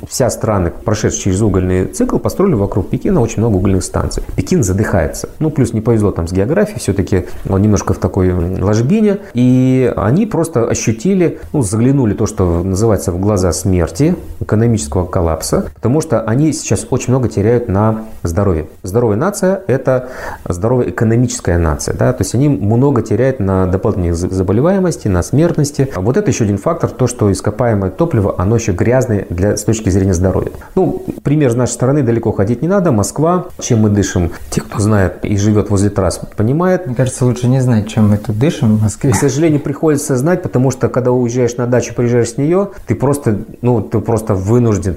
вся 0.07 0.29
страны, 0.29 0.71
прошедшие 0.85 1.23
через 1.23 1.41
угольный 1.41 1.85
цикл, 1.85 2.19
построили 2.19 2.53
вокруг 2.53 2.89
Пекина 2.89 3.21
очень 3.21 3.39
много 3.39 3.55
угольных 3.55 3.83
станций. 3.83 4.21
Пекин 4.35 4.63
задыхается. 4.63 5.29
Ну, 5.39 5.49
плюс 5.49 5.73
не 5.73 5.81
повезло 5.81 6.11
там 6.11 6.27
с 6.27 6.31
географией, 6.31 6.79
все-таки 6.79 7.25
он 7.49 7.59
немножко 7.61 7.95
в 7.95 7.97
такой 7.97 8.31
ложбине, 8.31 9.17
и 9.33 9.91
они 9.97 10.27
просто 10.27 10.67
ощутили, 10.67 11.39
ну, 11.53 11.63
заглянули 11.63 12.13
то, 12.13 12.27
что 12.27 12.61
называется 12.61 13.11
в 13.11 13.19
глаза 13.19 13.51
смерти, 13.51 14.15
экономического 14.39 15.07
коллапса, 15.07 15.65
потому 15.73 16.01
что 16.01 16.21
они 16.21 16.53
сейчас 16.53 16.85
очень 16.91 17.13
много 17.13 17.29
теряют 17.29 17.67
на 17.67 18.05
здоровье. 18.21 18.67
Здоровая 18.83 19.17
нация– 19.17 19.63
это 19.67 20.09
здоровая 20.47 20.89
экономическая 20.89 21.57
нация, 21.57 21.95
да, 21.95 22.13
то 22.13 22.21
есть 22.21 22.35
они 22.35 22.58
много 22.59 23.01
теряют 23.01 23.39
на 23.39 23.65
дополнительной 23.65 24.13
заболеваемости, 24.13 25.07
на 25.07 25.23
смертности. 25.23 25.89
Вот 25.95 26.17
это 26.17 26.29
еще 26.29 26.43
один 26.43 26.57
фактор, 26.57 26.89
то, 26.89 27.07
что 27.07 27.31
ископаемое 27.31 27.89
топливо, 27.89 28.35
оно 28.37 28.55
еще 28.55 28.71
грязное 28.71 29.25
для, 29.29 29.57
с 29.57 29.63
точки 29.63 29.89
зрения 29.89 30.13
здоровья. 30.13 30.51
Ну, 30.75 31.03
пример 31.23 31.51
с 31.51 31.55
нашей 31.55 31.73
стороны 31.73 32.03
далеко 32.03 32.31
ходить 32.31 32.61
не 32.61 32.67
надо. 32.67 32.91
Москва, 32.91 33.47
чем 33.59 33.79
мы 33.79 33.89
дышим, 33.89 34.31
те, 34.49 34.61
кто 34.61 34.79
знает 34.79 35.23
и 35.23 35.37
живет 35.37 35.69
возле 35.69 35.89
трасс, 35.89 36.19
понимает. 36.35 36.85
Мне 36.85 36.95
кажется, 36.95 37.25
лучше 37.25 37.47
не 37.47 37.61
знать, 37.61 37.87
чем 37.87 38.09
мы 38.09 38.17
тут 38.17 38.37
дышим 38.37 38.77
в 38.77 38.83
Москве. 38.83 39.11
К 39.11 39.15
сожалению, 39.15 39.59
приходится 39.59 40.15
знать, 40.17 40.41
потому 40.41 40.71
что 40.71 40.89
когда 40.89 41.11
уезжаешь 41.11 41.57
на 41.57 41.67
дачу, 41.67 41.93
приезжаешь 41.95 42.31
с 42.31 42.37
нее, 42.37 42.69
ты 42.87 42.95
просто, 42.95 43.39
ну, 43.61 43.81
ты 43.81 43.99
просто 43.99 44.33
вынужден 44.33 44.95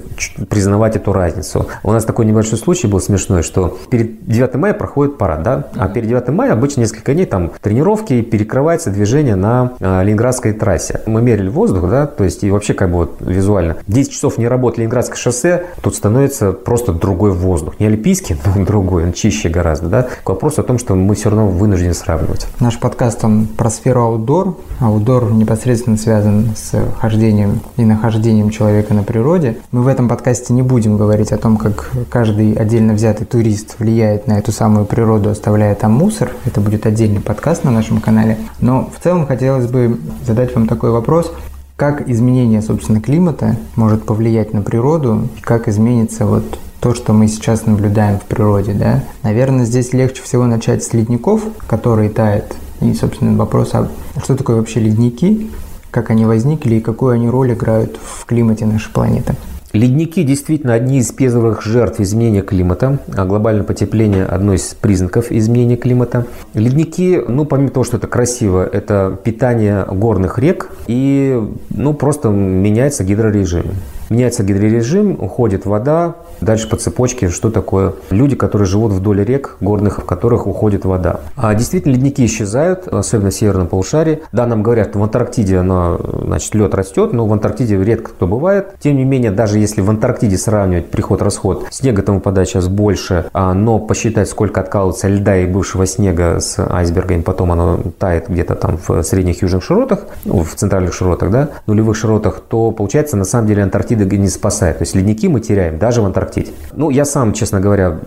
признавать 0.49 0.97
эту 0.97 1.13
разницу. 1.13 1.67
У 1.83 1.93
нас 1.93 2.05
такой 2.05 2.27
небольшой 2.27 2.59
случай 2.59 2.87
был 2.87 3.01
смешной, 3.01 3.43
что 3.43 3.79
перед 3.91 4.27
9 4.27 4.55
мая 4.55 4.75
проходит 4.75 5.19
парад, 5.19 5.43
да, 5.43 5.69
а 5.77 5.89
перед 5.89 6.09
9 6.09 6.29
мая 6.29 6.53
обычно 6.53 6.81
несколько 6.81 7.15
дней 7.15 7.27
там 7.27 7.52
тренировки, 7.61 8.23
перекрывается 8.23 8.91
движение 8.91 9.37
на 9.37 9.73
э, 9.81 10.03
Ленинградской 10.05 10.53
трассе. 10.53 11.01
Мы 11.07 11.23
мерили 11.23 11.49
воздух, 11.49 11.89
да, 11.91 12.07
то 12.07 12.25
есть 12.25 12.45
и 12.45 12.51
вообще 12.51 12.75
как 12.75 12.91
бы 12.91 12.99
вот 12.99 13.17
визуально. 13.21 13.77
10 13.87 14.13
часов 14.13 14.39
не 14.39 14.49
работает 14.49 14.79
Ленинградское 14.79 15.17
шоссе, 15.17 15.67
тут 15.81 15.95
становится 15.95 16.53
просто 16.53 16.93
другой 16.93 17.33
воздух. 17.33 17.79
Не 17.81 17.87
альпийский, 17.87 18.37
но 18.57 18.65
другой, 18.65 19.05
он 19.05 19.13
чище 19.13 19.49
гораздо, 19.49 19.89
да. 19.89 20.07
К 20.25 20.29
вопросу 20.29 20.61
о 20.61 20.65
том, 20.65 20.79
что 20.79 20.95
мы 20.95 21.15
все 21.15 21.31
равно 21.31 21.49
вынуждены 21.49 21.95
сравнивать. 21.95 22.47
Наш 22.61 22.79
подкаст, 22.79 23.25
он 23.25 23.47
про 23.47 23.71
сферу 23.71 24.03
аутдор. 24.03 24.57
Аутдор 24.81 25.33
непосредственно 25.33 25.97
связан 25.97 26.51
с 26.57 26.75
хождением 26.99 27.61
и 27.77 27.85
нахождением 27.85 28.51
человека 28.51 28.95
на 28.95 29.03
природе. 29.03 29.59
Мы 29.71 29.83
в 29.83 29.89
этом 29.89 30.09
подкасте 30.09 30.53
не 30.53 30.63
будем 30.63 30.97
говорить 30.97 31.33
о 31.33 31.39
том, 31.39 31.57
как 31.57 31.91
каждый 32.09 32.53
отдельно 32.55 32.95
взятый 32.95 33.27
турист 33.27 33.77
влияет 33.79 34.27
на 34.27 34.39
эту 34.39 34.53
самую 34.53 34.87
природу, 34.87 35.31
оставляя 35.31 35.75
там 35.75 35.93
мусор. 35.93 36.33
Это 36.45 36.61
будет 36.61 36.87
отдельный 36.87 37.21
подкаст 37.43 37.65
на 37.65 37.73
нашем 37.73 38.01
канале. 38.01 38.39
Но 38.61 38.89
в 38.97 39.03
целом 39.03 39.27
хотелось 39.27 39.67
бы 39.67 39.99
задать 40.25 40.55
вам 40.55 40.69
такой 40.69 40.93
вопрос. 40.93 41.33
Как 41.75 42.09
изменение, 42.09 42.63
собственно, 42.63 43.01
климата 43.01 43.57
может 43.75 44.07
повлиять 44.07 44.55
на 44.55 44.63
природу, 44.63 45.29
и 45.37 45.41
как 45.41 45.67
изменится 45.67 46.25
вот 46.25 46.45
то, 46.79 46.95
что 46.95 47.13
мы 47.13 47.27
сейчас 47.27 47.67
наблюдаем 47.67 48.21
в 48.21 48.23
природе, 48.27 48.75
да? 48.75 49.03
Наверное, 49.25 49.65
здесь 49.65 49.93
легче 49.93 50.23
всего 50.23 50.45
начать 50.45 50.85
с 50.85 50.93
ледников, 50.93 51.43
которые 51.67 52.11
тают. 52.11 52.55
И, 52.81 52.95
собственно, 52.95 53.37
вопрос, 53.37 53.71
а 53.73 53.89
что 54.23 54.37
такое 54.37 54.59
вообще 54.59 54.79
ледники, 54.79 55.51
как 55.91 56.11
они 56.11 56.25
возникли 56.25 56.77
и 56.77 56.81
какую 56.81 57.11
они 57.15 57.29
роль 57.29 57.55
играют 57.55 57.99
в 58.01 58.25
климате 58.25 58.67
нашей 58.67 58.93
планеты? 58.93 59.35
Ледники 59.73 60.23
действительно 60.23 60.75
одни 60.75 60.99
из 60.99 61.11
первых 61.13 61.63
жертв 61.63 61.99
изменения 62.01 62.43
климата, 62.43 62.99
а 63.17 63.25
глобальное 63.25 63.65
потепление– 63.65 64.25
одно 64.27 64.53
из 64.53 64.75
признаков 64.75 65.33
изменения 65.33 65.79
климата. 65.79 66.27
Ледники, 66.53 67.19
ну, 67.27 67.47
помимо 67.47 67.71
того, 67.71 67.83
что 67.85 67.97
это 67.97 68.07
красиво, 68.07 68.69
это 68.71 69.19
питание 69.25 69.87
горных 69.91 70.39
рек 70.39 70.71
и, 70.89 71.43
ну, 71.71 71.95
просто 71.95 72.29
меняется 72.29 73.03
гидрорежим. 73.03 73.65
Меняется 74.11 74.45
гидрорежим, 74.45 75.13
уходит 75.19 75.65
вода, 75.65 76.17
дальше 76.45 76.69
по 76.69 76.77
цепочке, 76.77 77.29
что 77.29 77.51
такое 77.51 77.95
люди, 78.11 78.37
которые 78.37 78.67
живут 78.67 78.93
вдоль 78.93 79.25
рек 79.25 79.57
горных, 79.61 79.99
в 79.99 80.05
которых 80.05 80.47
уходит 80.47 80.85
вода. 80.85 81.21
А 81.37 81.55
действительно 81.55 81.95
ледники 81.95 82.25
исчезают, 82.25 82.89
особенно 82.89 83.31
в 83.31 83.35
северном 83.35 83.69
полушарии. 83.69 84.23
Да, 84.33 84.47
нам 84.47 84.63
говорят, 84.63 84.97
в 84.97 85.03
Антарктиде 85.03 85.59
оно, 85.59 86.01
значит, 86.25 86.55
лед 86.55 86.75
растет, 86.75 87.13
но 87.13 87.27
в 87.27 87.33
Антарктиде 87.33 87.83
редко 87.83 88.11
кто 88.11 88.27
бывает. 88.27 88.75
Тем 88.81 88.97
не 88.97 89.05
менее, 89.05 89.31
даже 89.31 89.59
если 89.59 89.81
в 89.81 89.91
Антарктиде 89.91 90.37
сравнивать 90.37 90.91
приход-расход, 90.91 91.67
снега 91.71 92.03
там 92.03 92.17
выпадает 92.17 92.49
сейчас 92.49 92.69
больше, 92.69 93.27
а, 93.33 93.55
но 93.55 93.79
посчитать, 93.79 94.29
сколько 94.29 94.61
откалывается 94.61 95.09
льда 95.09 95.39
и 95.39 95.47
бывшего 95.47 95.87
снега 95.87 96.41
с 96.41 96.59
айсбергами, 96.59 97.23
потом 97.23 97.53
оно 97.53 97.81
тает 97.99 98.29
где-то 98.29 98.55
там 98.55 98.79
в 98.87 99.03
средних 99.03 99.43
южных 99.43 99.63
широтах, 99.63 100.07
ну, 100.25 100.43
в 100.43 100.55
центральных 100.55 100.95
широтах, 100.95 101.31
да, 101.31 101.49
нулевых 101.67 101.97
широтах, 101.97 102.41
то 102.41 102.71
получается 102.71 103.17
на 103.17 103.25
самом 103.25 103.47
деле 103.47 103.63
Антарктида 103.63 104.05
не 104.17 104.29
спасает. 104.29 104.79
То 104.79 104.83
есть 104.83 104.95
ледники 104.95 105.29
мы 105.29 105.41
теряем 105.41 105.79
даже 105.79 106.03
в 106.03 106.07
Антарктиде. 106.07 106.32
Ну, 106.75 106.91
я 106.91 107.05
сам, 107.05 107.33
честно 107.33 107.61
говоря, 107.61 107.99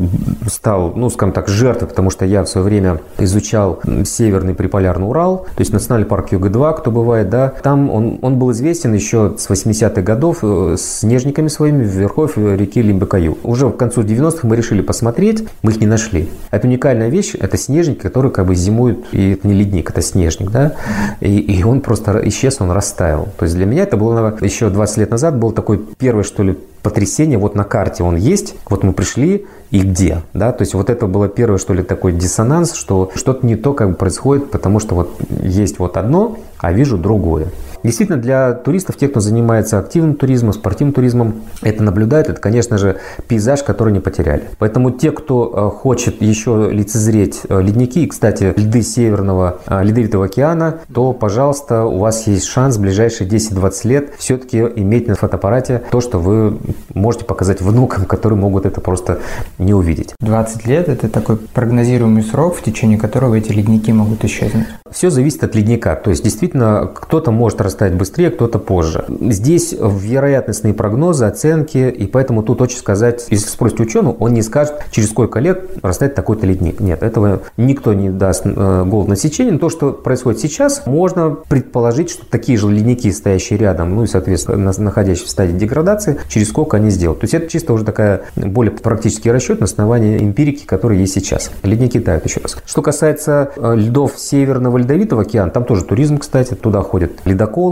стал, 0.47 0.93
ну, 0.95 1.09
скажем 1.09 1.33
так, 1.33 1.47
жертвой, 1.47 1.88
потому 1.88 2.09
что 2.09 2.25
я 2.25 2.43
в 2.43 2.49
свое 2.49 2.65
время 2.65 2.99
изучал 3.19 3.79
северный 4.05 4.53
приполярный 4.55 5.07
Урал, 5.07 5.45
то 5.55 5.59
есть 5.59 5.71
национальный 5.71 6.07
парк 6.07 6.31
Юга-2, 6.31 6.77
кто 6.79 6.91
бывает, 6.91 7.29
да, 7.29 7.53
там 7.63 7.89
он, 7.89 8.19
он 8.21 8.39
был 8.39 8.51
известен 8.51 8.93
еще 8.93 9.35
с 9.38 9.49
80-х 9.49 10.01
годов 10.01 10.39
э, 10.41 10.75
с 10.77 10.99
снежниками 10.99 11.47
своими 11.47 11.83
вверхов 11.83 12.38
реки 12.38 12.81
Лимбекаю. 12.81 13.38
Уже 13.43 13.69
к 13.69 13.77
концу 13.77 14.01
90-х 14.01 14.47
мы 14.47 14.55
решили 14.55 14.81
посмотреть, 14.81 15.47
мы 15.61 15.71
их 15.71 15.79
не 15.79 15.88
нашли. 15.88 16.29
Это 16.51 16.67
уникальная 16.67 17.09
вещь, 17.09 17.35
это 17.39 17.57
снежники, 17.57 17.99
которые 17.99 18.31
как 18.31 18.47
бы 18.47 18.55
зимуют, 18.55 19.05
и 19.11 19.33
это 19.33 19.47
не 19.47 19.53
ледник, 19.53 19.89
это 19.89 20.01
снежник, 20.01 20.51
да, 20.51 20.73
и, 21.19 21.38
и 21.38 21.63
он 21.63 21.81
просто 21.81 22.21
исчез, 22.25 22.57
он 22.59 22.71
растаял. 22.71 23.27
То 23.38 23.45
есть 23.45 23.55
для 23.55 23.65
меня 23.65 23.83
это 23.83 23.97
было 23.97 24.35
еще 24.41 24.69
20 24.69 24.97
лет 24.97 25.11
назад, 25.11 25.38
был 25.38 25.51
такой 25.51 25.77
первый, 25.97 26.23
что 26.23 26.43
ли, 26.43 26.57
потрясение, 26.86 27.39
вот 27.39 27.56
на 27.56 27.63
карте 27.63 28.04
он 28.04 28.15
есть, 28.15 28.54
вот 28.69 28.84
мы 28.84 28.93
пришли, 28.93 29.48
и 29.71 29.80
где, 29.80 30.21
да, 30.36 30.52
то 30.52 30.62
есть 30.62 30.76
вот 30.76 30.91
это 30.91 31.08
было 31.08 31.28
первое, 31.28 31.58
что 31.58 31.74
ли, 31.74 31.82
такой 31.82 32.13
диссонанс, 32.13 32.76
что 32.76 33.10
что-то 33.15 33.43
не 33.43 33.56
то 33.56 33.74
как 33.74 33.89
бы 33.89 33.95
происходит, 33.95 34.52
потому 34.52 34.80
что 34.80 34.93
вот 34.93 35.19
есть 35.41 35.80
вот 35.80 35.98
одно, 35.98 36.38
а 36.60 36.71
вижу 36.71 37.00
другое. 37.00 37.48
Действительно, 37.86 38.17
для 38.17 38.54
туристов, 38.54 38.98
тех, 38.98 39.12
кто 39.12 39.19
занимается 39.19 39.78
активным 39.78 40.15
туризмом, 40.15 40.54
спортивным 40.54 40.91
туризмом, 40.91 41.36
это 41.62 41.84
наблюдает, 41.84 42.30
это, 42.30 42.41
конечно 42.41 42.80
же, 42.80 42.98
пейзаж, 43.28 43.62
который 43.62 43.93
не 43.93 44.00
потеряли. 44.00 44.45
Поэтому 44.58 44.89
те, 44.89 45.12
кто 45.12 45.71
э, 45.71 45.78
хочет 45.78 46.19
еще 46.19 46.69
лицезреть 46.71 47.41
э, 47.48 47.62
ледники, 47.62 48.04
и, 48.04 48.08
кстати, 48.08 48.56
льды 48.58 48.82
Северного 48.82 49.60
э, 49.67 49.84
Ледовитого 49.84 50.26
океана, 50.26 50.80
то, 50.91 51.13
пожалуйста, 51.13 51.84
у 51.84 52.00
вас 52.00 52.26
есть 52.26 52.45
шанс 52.45 52.78
в 52.78 52.82
ближайшие 52.82 53.30
10-20 53.30 53.88
лет 53.88 54.13
все-таки 54.17 54.58
иметь 54.62 55.08
на 55.08 55.13
фотоаппарате 55.13 55.84
то, 55.91 56.02
что 56.02 56.17
вы 56.17 56.58
можете 56.95 57.26
показать 57.26 57.62
внукам, 57.62 58.06
которые 58.06 58.39
могут 58.39 58.65
это 58.65 58.82
просто 58.82 59.19
не 59.60 59.76
увидеть. 59.76 60.15
20 60.21 60.65
лет– 60.65 60.89
это 60.89 61.08
такой 61.08 61.38
прогнозируемый 61.38 62.24
срок, 62.24 62.56
в 62.56 62.63
течение 62.63 62.98
которого 62.98 63.36
эти 63.36 63.52
ледники 63.52 63.91
могут 63.91 64.26
исчезнуть. 64.26 64.65
Все 64.91 65.12
зависит 65.12 65.43
от 65.43 65.54
ледника. 65.54 65.95
То 66.04 66.10
есть, 66.10 66.24
действительно, 66.24 66.89
кто-то 66.91 67.30
может 67.30 67.62
растать 67.75 67.93
быстрее, 67.93 68.31
кто-то 68.31 68.57
позже. 68.57 69.03
Здесь 69.09 69.75
вероятностные 69.77 70.73
прогнозы, 70.73 71.25
оценки, 71.25 71.89
и 71.89 72.07
поэтому 72.07 72.41
тут 72.41 72.61
очень 72.61 72.77
сказать, 72.77 73.25
если 73.29 73.49
спросить 73.49 73.81
ученого, 73.81 74.15
он 74.19 74.33
не 74.33 74.41
скажет, 74.41 74.75
через 74.91 75.09
сколько 75.09 75.39
лет 75.39 75.71
растает 75.81 76.15
такой-то 76.15 76.45
ледник. 76.45 76.79
Нет, 76.79 77.03
этого 77.03 77.41
никто 77.57 77.93
не 77.93 78.09
даст 78.09 78.43
э, 78.45 78.83
на 78.83 79.15
сечение. 79.17 79.53
Но 79.53 79.59
то, 79.59 79.69
что 79.69 79.91
происходит 79.91 80.39
сейчас, 80.39 80.83
можно 80.85 81.31
предположить, 81.31 82.09
что 82.09 82.25
такие 82.25 82.57
же 82.57 82.69
ледники, 82.69 83.11
стоящие 83.11 83.59
рядом, 83.59 83.93
ну 83.93 84.03
и, 84.03 84.07
соответственно, 84.07 84.71
находящиеся 84.77 85.27
в 85.27 85.31
стадии 85.31 85.53
деградации, 85.53 86.19
через 86.29 86.49
сколько 86.49 86.77
они 86.77 86.89
сделают. 86.89 87.19
То 87.19 87.25
есть 87.25 87.33
это 87.33 87.47
чисто 87.49 87.73
уже 87.73 87.83
такая 87.83 88.21
более 88.38 88.71
практический 88.71 89.31
расчет 89.31 89.59
на 89.59 89.65
основании 89.65 90.19
эмпирики, 90.19 90.65
которая 90.65 90.99
есть 90.99 91.13
сейчас. 91.13 91.51
Ледники 91.63 91.99
тают 91.99 92.25
еще 92.25 92.39
раз. 92.39 92.57
Что 92.65 92.81
касается 92.81 93.51
э, 93.57 93.75
льдов 93.75 94.13
Северного 94.17 94.77
Ледовитого 94.77 95.23
океана, 95.23 95.51
там 95.51 95.65
тоже 95.65 95.83
туризм, 95.83 96.19
кстати, 96.19 96.53
туда 96.53 96.81
ходят 96.81 97.11
ледоколы, 97.25 97.64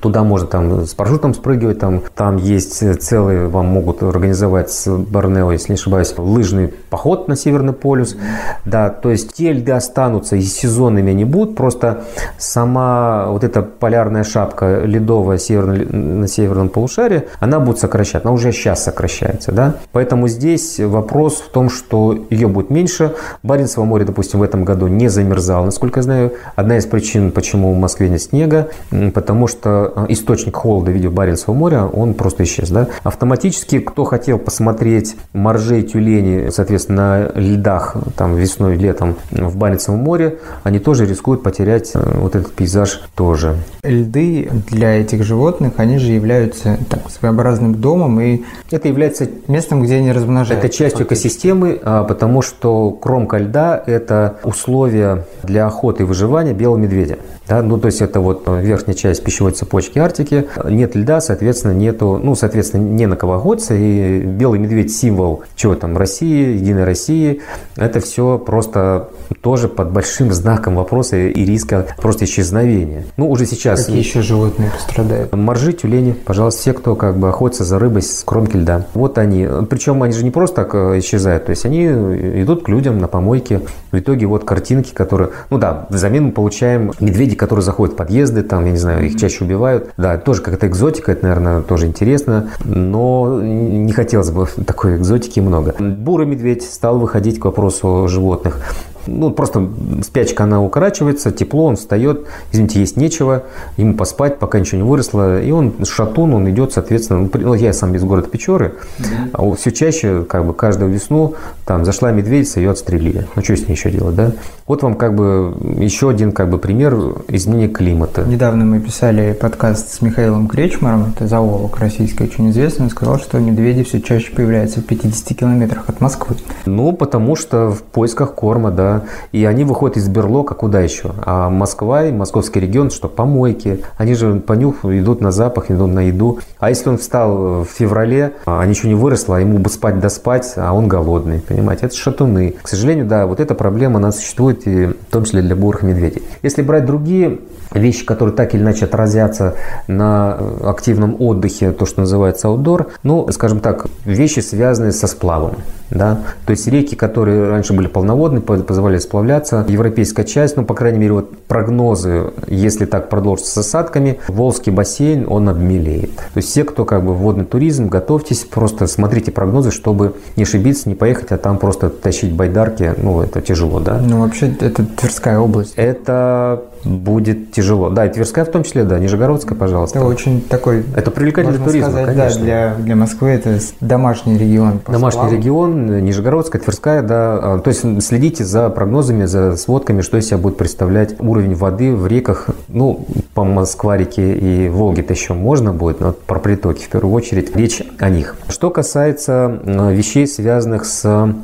туда 0.00 0.22
можно 0.22 0.46
там 0.46 0.86
с 0.86 0.94
парашютом 0.94 1.34
спрыгивать, 1.34 1.78
там, 1.78 2.02
там 2.14 2.36
есть 2.36 3.02
целые, 3.02 3.48
вам 3.48 3.66
могут 3.66 4.02
организовать 4.02 4.70
с 4.70 4.88
Борнео, 4.88 5.52
если 5.52 5.72
не 5.72 5.74
ошибаюсь, 5.74 6.14
лыжный 6.16 6.68
поход 6.90 7.28
на 7.28 7.36
Северный 7.36 7.72
полюс. 7.72 8.16
Да, 8.64 8.90
то 8.90 9.10
есть 9.10 9.34
те 9.34 9.52
льды 9.52 9.72
останутся 9.72 10.36
и 10.36 10.42
сезонными 10.42 11.10
они 11.10 11.24
будут, 11.24 11.56
просто 11.56 12.04
сама 12.38 13.26
вот 13.28 13.44
эта 13.44 13.62
полярная 13.62 14.24
шапка 14.24 14.82
ледовая 14.84 15.38
северно, 15.38 15.74
на 15.74 16.28
северном 16.28 16.68
полушарии, 16.68 17.24
она 17.40 17.60
будет 17.60 17.78
сокращаться, 17.78 18.26
она 18.28 18.34
уже 18.34 18.52
сейчас 18.52 18.84
сокращается, 18.84 19.52
да. 19.52 19.74
Поэтому 19.92 20.28
здесь 20.28 20.80
вопрос 20.80 21.40
в 21.40 21.50
том, 21.50 21.68
что 21.68 22.18
ее 22.30 22.48
будет 22.48 22.70
меньше. 22.70 23.14
Баренцево 23.42 23.84
море, 23.84 24.04
допустим, 24.04 24.40
в 24.40 24.42
этом 24.42 24.64
году 24.64 24.86
не 24.86 25.08
замерзало, 25.08 25.64
насколько 25.66 25.98
я 25.98 26.02
знаю. 26.02 26.32
Одна 26.54 26.78
из 26.78 26.86
причин, 26.86 27.32
почему 27.32 27.74
в 27.74 27.76
Москве 27.76 28.08
нет 28.08 28.22
снега, 28.22 28.68
потому 29.12 29.35
что 29.46 29.92
э, 29.94 30.06
источник 30.08 30.56
холода 30.56 30.90
в 30.90 30.94
виде 30.94 31.10
Баренцева 31.10 31.52
моря, 31.52 31.84
он 31.84 32.14
просто 32.14 32.44
исчез. 32.44 32.70
Да? 32.70 32.88
Автоматически, 33.02 33.78
кто 33.80 34.04
хотел 34.04 34.38
посмотреть 34.38 35.16
моржей, 35.34 35.82
тюлени, 35.82 36.48
соответственно, 36.50 36.96
на 36.96 37.30
льдах 37.34 37.96
там, 38.16 38.36
весной, 38.36 38.76
летом 38.76 39.16
в 39.30 39.56
Баренцевом 39.56 40.00
море, 40.00 40.38
они 40.62 40.78
тоже 40.78 41.04
рискуют 41.06 41.42
потерять 41.42 41.90
э, 41.94 42.18
вот 42.18 42.34
этот 42.34 42.52
пейзаж 42.52 43.02
тоже. 43.14 43.56
Льды 43.82 44.48
для 44.70 45.00
этих 45.00 45.22
животных, 45.24 45.74
они 45.76 45.98
же 45.98 46.12
являются 46.12 46.78
так, 46.88 47.10
своеобразным 47.10 47.74
домом 47.74 48.20
и 48.20 48.44
это 48.70 48.88
является 48.88 49.28
местом, 49.48 49.82
где 49.82 49.96
они 49.96 50.12
размножаются. 50.12 50.66
Это 50.66 50.74
частью 50.74 51.06
экосистемы, 51.06 51.78
а, 51.82 52.04
потому 52.04 52.42
что 52.42 52.90
кромка 52.92 53.38
льда– 53.38 53.82
это 53.86 54.38
условие 54.42 55.26
для 55.42 55.66
охоты 55.66 56.02
и 56.02 56.06
выживания 56.06 56.52
белого 56.52 56.78
медведя. 56.78 57.18
Да, 57.48 57.62
ну, 57.62 57.78
то 57.78 57.86
есть 57.86 58.02
это 58.02 58.20
вот 58.20 58.44
верхняя 58.48 58.96
часть 58.96 59.15
пищевой 59.20 59.52
цепочки 59.52 59.98
Арктики. 59.98 60.46
Нет 60.64 60.94
льда, 60.94 61.20
соответственно, 61.20 61.72
нету, 61.72 62.20
ну, 62.22 62.34
соответственно, 62.34 62.82
не 62.82 63.06
на 63.06 63.16
кого 63.16 63.34
охотиться. 63.34 63.74
И 63.74 64.20
белый 64.20 64.58
медведь 64.58 64.94
символ 64.94 65.42
чего 65.54 65.74
там, 65.74 65.96
России, 65.96 66.56
Единой 66.56 66.84
России. 66.84 67.40
Это 67.76 68.00
все 68.00 68.38
просто 68.38 69.08
тоже 69.40 69.68
под 69.68 69.90
большим 69.90 70.32
знаком 70.32 70.76
вопроса 70.76 71.16
и 71.16 71.44
риска 71.44 71.86
просто 71.98 72.24
исчезновения. 72.24 73.04
Ну, 73.16 73.30
уже 73.30 73.46
сейчас... 73.46 73.86
Какие 73.86 73.98
еще 73.98 74.22
животные 74.22 74.70
пострадают? 74.70 75.34
Моржи, 75.34 75.72
тюлени, 75.72 76.12
пожалуйста, 76.12 76.60
все, 76.60 76.72
кто 76.72 76.94
как 76.94 77.16
бы 77.16 77.28
охотится 77.28 77.64
за 77.64 77.78
рыбой 77.78 78.02
с 78.02 78.22
кромки 78.24 78.56
льда. 78.56 78.86
Вот 78.94 79.18
они. 79.18 79.46
Причем 79.68 80.02
они 80.02 80.12
же 80.12 80.24
не 80.24 80.30
просто 80.30 80.56
так 80.56 80.74
э, 80.74 80.98
исчезают, 80.98 81.46
то 81.46 81.50
есть 81.50 81.64
они 81.64 81.86
идут 81.86 82.64
к 82.64 82.68
людям 82.68 82.98
на 82.98 83.08
помойке. 83.08 83.60
В 83.92 83.98
итоге 83.98 84.26
вот 84.26 84.44
картинки, 84.44 84.92
которые... 84.92 85.30
Ну 85.50 85.58
да, 85.58 85.86
взамен 85.90 86.26
мы 86.26 86.32
получаем 86.32 86.92
медведей, 87.00 87.36
которые 87.36 87.62
заходят 87.62 87.94
в 87.94 87.96
подъезды, 87.96 88.42
там, 88.42 88.64
я 88.64 88.72
не 88.72 88.78
знаю, 88.78 89.05
их 89.06 89.18
чаще 89.18 89.44
убивают. 89.44 89.90
Да, 89.96 90.18
тоже 90.18 90.42
какая-то 90.42 90.66
экзотика, 90.66 91.12
это, 91.12 91.24
наверное, 91.24 91.62
тоже 91.62 91.86
интересно, 91.86 92.50
но 92.64 93.40
не 93.42 93.92
хотелось 93.92 94.30
бы 94.30 94.46
такой 94.66 94.96
экзотики 94.96 95.40
много. 95.40 95.74
Бурый 95.78 96.26
медведь 96.26 96.62
стал 96.62 96.98
выходить 96.98 97.38
к 97.40 97.44
вопросу 97.44 98.06
животных 98.08 98.60
ну, 99.06 99.30
просто 99.30 99.68
спячка, 100.02 100.44
она 100.44 100.62
укорачивается, 100.62 101.30
тепло, 101.32 101.66
он 101.66 101.76
встает, 101.76 102.26
извините, 102.52 102.80
есть 102.80 102.96
нечего, 102.96 103.44
ему 103.76 103.94
поспать, 103.94 104.38
пока 104.38 104.58
ничего 104.60 104.82
не 104.82 104.88
выросло, 104.88 105.40
и 105.40 105.50
он 105.50 105.74
шатун, 105.84 106.34
он 106.34 106.48
идет, 106.50 106.72
соответственно, 106.72 107.28
ну, 107.32 107.54
я 107.54 107.72
сам 107.72 107.94
из 107.94 108.04
города 108.04 108.28
Печоры, 108.28 108.74
mm-hmm. 108.98 109.30
а 109.32 109.54
все 109.56 109.72
чаще, 109.72 110.24
как 110.24 110.44
бы, 110.44 110.54
каждую 110.54 110.90
весну, 110.90 111.34
там, 111.64 111.84
зашла 111.84 112.12
медведица, 112.12 112.60
ее 112.60 112.70
отстрелили. 112.70 113.26
Ну, 113.34 113.42
что 113.42 113.56
с 113.56 113.66
ней 113.66 113.74
еще 113.74 113.90
делать, 113.90 114.14
да? 114.14 114.32
Вот 114.66 114.82
вам, 114.82 114.94
как 114.94 115.14
бы, 115.14 115.54
еще 115.78 116.10
один, 116.10 116.32
как 116.32 116.50
бы, 116.50 116.58
пример 116.58 116.94
изменения 117.28 117.68
климата. 117.68 118.24
Недавно 118.26 118.64
мы 118.64 118.80
писали 118.80 119.32
подкаст 119.32 119.92
с 119.92 120.02
Михаилом 120.02 120.48
Кречмаром, 120.48 121.12
это 121.14 121.26
зоолог 121.26 121.78
российский, 121.78 122.24
очень 122.24 122.50
известный, 122.50 122.84
он 122.84 122.90
сказал, 122.90 123.18
что 123.18 123.38
медведи 123.38 123.84
все 123.84 124.00
чаще 124.00 124.32
появляются 124.32 124.80
в 124.80 124.84
50 124.84 125.38
километрах 125.38 125.88
от 125.88 126.00
Москвы. 126.00 126.36
Ну, 126.66 126.92
потому 126.92 127.36
что 127.36 127.70
в 127.70 127.82
поисках 127.82 128.34
корма, 128.34 128.70
да, 128.70 128.95
и 129.32 129.44
они 129.44 129.64
выходят 129.64 129.96
из 129.96 130.08
берлога 130.08 130.54
куда 130.54 130.80
еще? 130.80 131.12
А 131.24 131.50
Москва 131.50 132.04
и 132.04 132.12
московский 132.12 132.60
регион, 132.60 132.90
что 132.90 133.08
помойки, 133.08 133.82
они 133.96 134.14
же 134.14 134.36
по 134.40 134.54
нюху 134.54 134.92
идут 134.92 135.20
на 135.20 135.30
запах, 135.30 135.70
идут 135.70 135.92
на 135.92 136.00
еду. 136.00 136.38
А 136.58 136.68
если 136.70 136.88
он 136.88 136.98
встал 136.98 137.62
в 137.62 137.66
феврале, 137.66 138.34
а 138.46 138.64
ничего 138.64 138.88
не 138.88 138.94
выросло, 138.94 139.36
а 139.36 139.40
ему 139.40 139.58
бы 139.58 139.68
спать 139.70 140.00
да 140.00 140.08
спать, 140.08 140.54
а 140.56 140.72
он 140.72 140.88
голодный, 140.88 141.40
понимаете, 141.40 141.86
это 141.86 141.96
шатуны. 141.96 142.54
К 142.62 142.68
сожалению, 142.68 143.06
да, 143.06 143.26
вот 143.26 143.40
эта 143.40 143.54
проблема, 143.54 143.96
она 143.98 144.12
существует 144.12 144.66
и 144.66 144.86
в 144.86 144.94
том 145.10 145.24
числе 145.24 145.42
для 145.42 145.56
бурых 145.56 145.82
медведей. 145.82 146.22
Если 146.42 146.62
брать 146.62 146.86
другие 146.86 147.38
вещи, 147.72 148.04
которые 148.04 148.34
так 148.34 148.54
или 148.54 148.62
иначе 148.62 148.84
отразятся 148.84 149.54
на 149.88 150.38
активном 150.64 151.16
отдыхе, 151.20 151.72
то, 151.72 151.86
что 151.86 152.00
называется 152.00 152.48
outdoor, 152.48 152.86
ну, 153.02 153.30
скажем 153.32 153.60
так, 153.60 153.86
вещи, 154.04 154.40
связанные 154.40 154.92
со 154.92 155.06
сплавом. 155.06 155.56
Да? 155.90 156.18
То 156.46 156.50
есть 156.50 156.66
реки, 156.66 156.94
которые 156.96 157.48
раньше 157.48 157.72
были 157.72 157.86
полноводные, 157.86 158.40
позволяли 158.40 158.98
сплавляться. 158.98 159.64
Европейская 159.68 160.24
часть, 160.24 160.56
ну, 160.56 160.64
по 160.64 160.74
крайней 160.74 160.98
мере, 160.98 161.12
вот 161.12 161.38
прогнозы, 161.46 162.32
если 162.48 162.86
так 162.86 163.08
продолжится 163.08 163.52
с 163.52 163.58
осадками, 163.58 164.18
Волжский 164.28 164.72
бассейн, 164.72 165.26
он 165.28 165.48
обмелеет. 165.48 166.14
То 166.16 166.36
есть 166.36 166.48
все, 166.48 166.64
кто 166.64 166.84
как 166.84 167.04
бы 167.04 167.14
водный 167.14 167.44
туризм, 167.44 167.88
готовьтесь, 167.88 168.44
просто 168.44 168.86
смотрите 168.86 169.30
прогнозы, 169.30 169.70
чтобы 169.70 170.14
не 170.36 170.42
ошибиться, 170.42 170.88
не 170.88 170.94
поехать, 170.94 171.32
а 171.32 171.38
там 171.38 171.58
просто 171.58 171.88
тащить 171.88 172.32
байдарки, 172.32 172.94
ну, 172.96 173.20
это 173.20 173.40
тяжело, 173.40 173.80
да? 173.80 174.00
Ну, 174.00 174.20
вообще, 174.20 174.54
это 174.60 174.84
Тверская 174.84 175.38
область. 175.38 175.74
Это 175.76 176.62
будет 176.84 177.52
тяжело. 177.52 177.90
Да, 177.90 178.06
и 178.06 178.12
Тверская 178.12 178.44
в 178.44 178.50
том 178.50 178.62
числе, 178.62 178.84
да, 178.84 178.98
Нижегородская, 178.98 179.58
пожалуйста. 179.58 179.98
Это 179.98 180.06
очень 180.06 180.40
такой... 180.40 180.84
Это 180.94 181.10
привлекательный 181.10 181.58
туризм, 181.58 181.90
сказать, 181.90 182.06
конечно. 182.06 182.40
Да, 182.40 182.44
для, 182.44 182.74
для 182.78 182.96
Москвы 182.96 183.30
это 183.30 183.58
домашний 183.80 184.38
регион. 184.38 184.80
Домашний 184.86 185.30
регион, 185.30 185.75
Нижегородская, 185.76 186.60
Тверская, 186.60 187.02
да. 187.02 187.38
А, 187.40 187.58
то 187.58 187.68
есть 187.68 187.84
следите 188.02 188.44
за 188.44 188.70
прогнозами, 188.70 189.24
за 189.24 189.56
сводками, 189.56 190.00
что 190.00 190.16
из 190.16 190.26
себя 190.26 190.38
будет 190.38 190.56
представлять 190.56 191.14
уровень 191.20 191.54
воды 191.54 191.94
в 191.94 192.06
реках. 192.06 192.48
Ну, 192.68 193.06
по 193.34 193.44
Москварике 193.44 194.34
и 194.34 194.68
Волге-то 194.68 195.12
еще 195.12 195.34
можно 195.34 195.72
будет, 195.72 196.00
но 196.00 196.12
про 196.12 196.38
притоки 196.38 196.84
в 196.84 196.88
первую 196.88 197.14
очередь 197.14 197.54
речь 197.54 197.82
о 197.98 198.08
них. 198.08 198.36
Что 198.48 198.70
касается 198.70 199.60
вещей, 199.92 200.26
связанных 200.26 200.84
с 200.84 201.34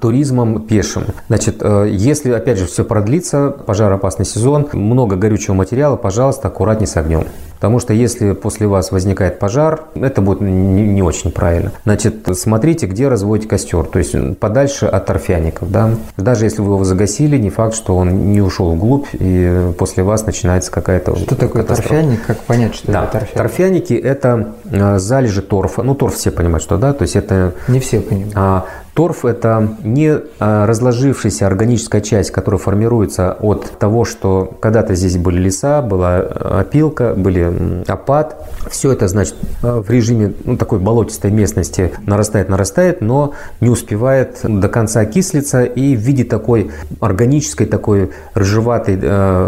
туризмом 0.00 0.62
пешим. 0.62 1.04
Значит, 1.28 1.56
э, 1.60 1.88
если, 1.90 2.32
опять 2.32 2.58
же, 2.58 2.66
все 2.66 2.84
продлится, 2.84 3.50
пожароопасный 3.50 4.26
сезон, 4.26 4.68
много 4.72 5.16
горючего 5.16 5.54
материала, 5.54 5.96
пожалуйста, 5.96 6.48
аккуратней 6.48 6.86
с 6.86 6.96
огнем. 6.96 7.24
Потому 7.62 7.78
что 7.78 7.92
если 7.92 8.32
после 8.32 8.66
вас 8.66 8.90
возникает 8.90 9.38
пожар, 9.38 9.84
это 9.94 10.20
будет 10.20 10.40
не, 10.40 10.50
не 10.50 11.00
очень 11.00 11.30
правильно. 11.30 11.70
Значит, 11.84 12.26
смотрите, 12.32 12.86
где 12.86 13.06
разводите 13.06 13.48
костер. 13.48 13.84
То 13.84 14.00
есть 14.00 14.16
подальше 14.40 14.86
от 14.86 15.06
торфяников. 15.06 15.70
Да? 15.70 15.90
Даже 16.16 16.44
если 16.44 16.60
вы 16.60 16.74
его 16.74 16.82
загасили, 16.82 17.36
не 17.38 17.50
факт, 17.50 17.76
что 17.76 17.96
он 17.96 18.32
не 18.32 18.40
ушел 18.40 18.72
вглубь, 18.72 19.06
и 19.12 19.72
после 19.78 20.02
вас 20.02 20.26
начинается 20.26 20.72
какая-то 20.72 21.14
Что 21.14 21.36
такое 21.36 21.62
катастрофа. 21.62 21.94
торфяник? 21.94 22.26
Как 22.26 22.38
понять, 22.40 22.74
что 22.74 22.90
да. 22.90 23.04
это 23.04 23.12
торфяник? 23.12 23.36
Торфяники– 23.36 23.94
это 23.94 24.54
э, 24.64 24.98
залежи 24.98 25.40
торфа. 25.40 25.84
Ну, 25.84 25.94
торф 25.94 26.16
все 26.16 26.32
понимают, 26.32 26.64
что 26.64 26.78
да. 26.78 26.92
То 26.92 27.02
есть 27.02 27.14
это... 27.14 27.54
Не 27.68 27.78
все 27.78 28.00
понимают. 28.00 28.32
А, 28.34 28.66
Торф– 28.94 29.24
это 29.26 29.76
не 29.82 30.18
а, 30.38 30.66
разложившаяся 30.66 31.46
органическая 31.46 32.02
часть, 32.02 32.30
которая 32.30 32.58
формируется 32.58 33.32
от 33.40 33.78
того, 33.78 34.04
что 34.04 34.52
когда-то 34.60 34.94
здесь 34.94 35.16
были 35.16 35.38
леса, 35.38 35.80
была 35.80 36.16
а, 36.16 36.60
опилка, 36.60 37.14
были 37.14 37.84
опад. 37.88 38.50
Все 38.70 38.92
это, 38.92 39.08
значит, 39.08 39.34
а, 39.62 39.80
в 39.80 39.88
режиме 39.90 40.34
ну, 40.44 40.58
такой 40.58 40.78
болотистой 40.78 41.30
местности 41.30 41.92
нарастает, 42.04 42.50
нарастает, 42.50 43.00
но 43.00 43.32
не 43.60 43.70
успевает 43.70 44.40
до 44.42 44.68
конца 44.68 45.00
окислиться 45.00 45.64
и 45.64 45.96
в 45.96 46.00
виде 46.00 46.24
такой 46.24 46.70
органической, 47.00 47.64
такой 47.64 48.10
рыжеватой, 48.34 48.98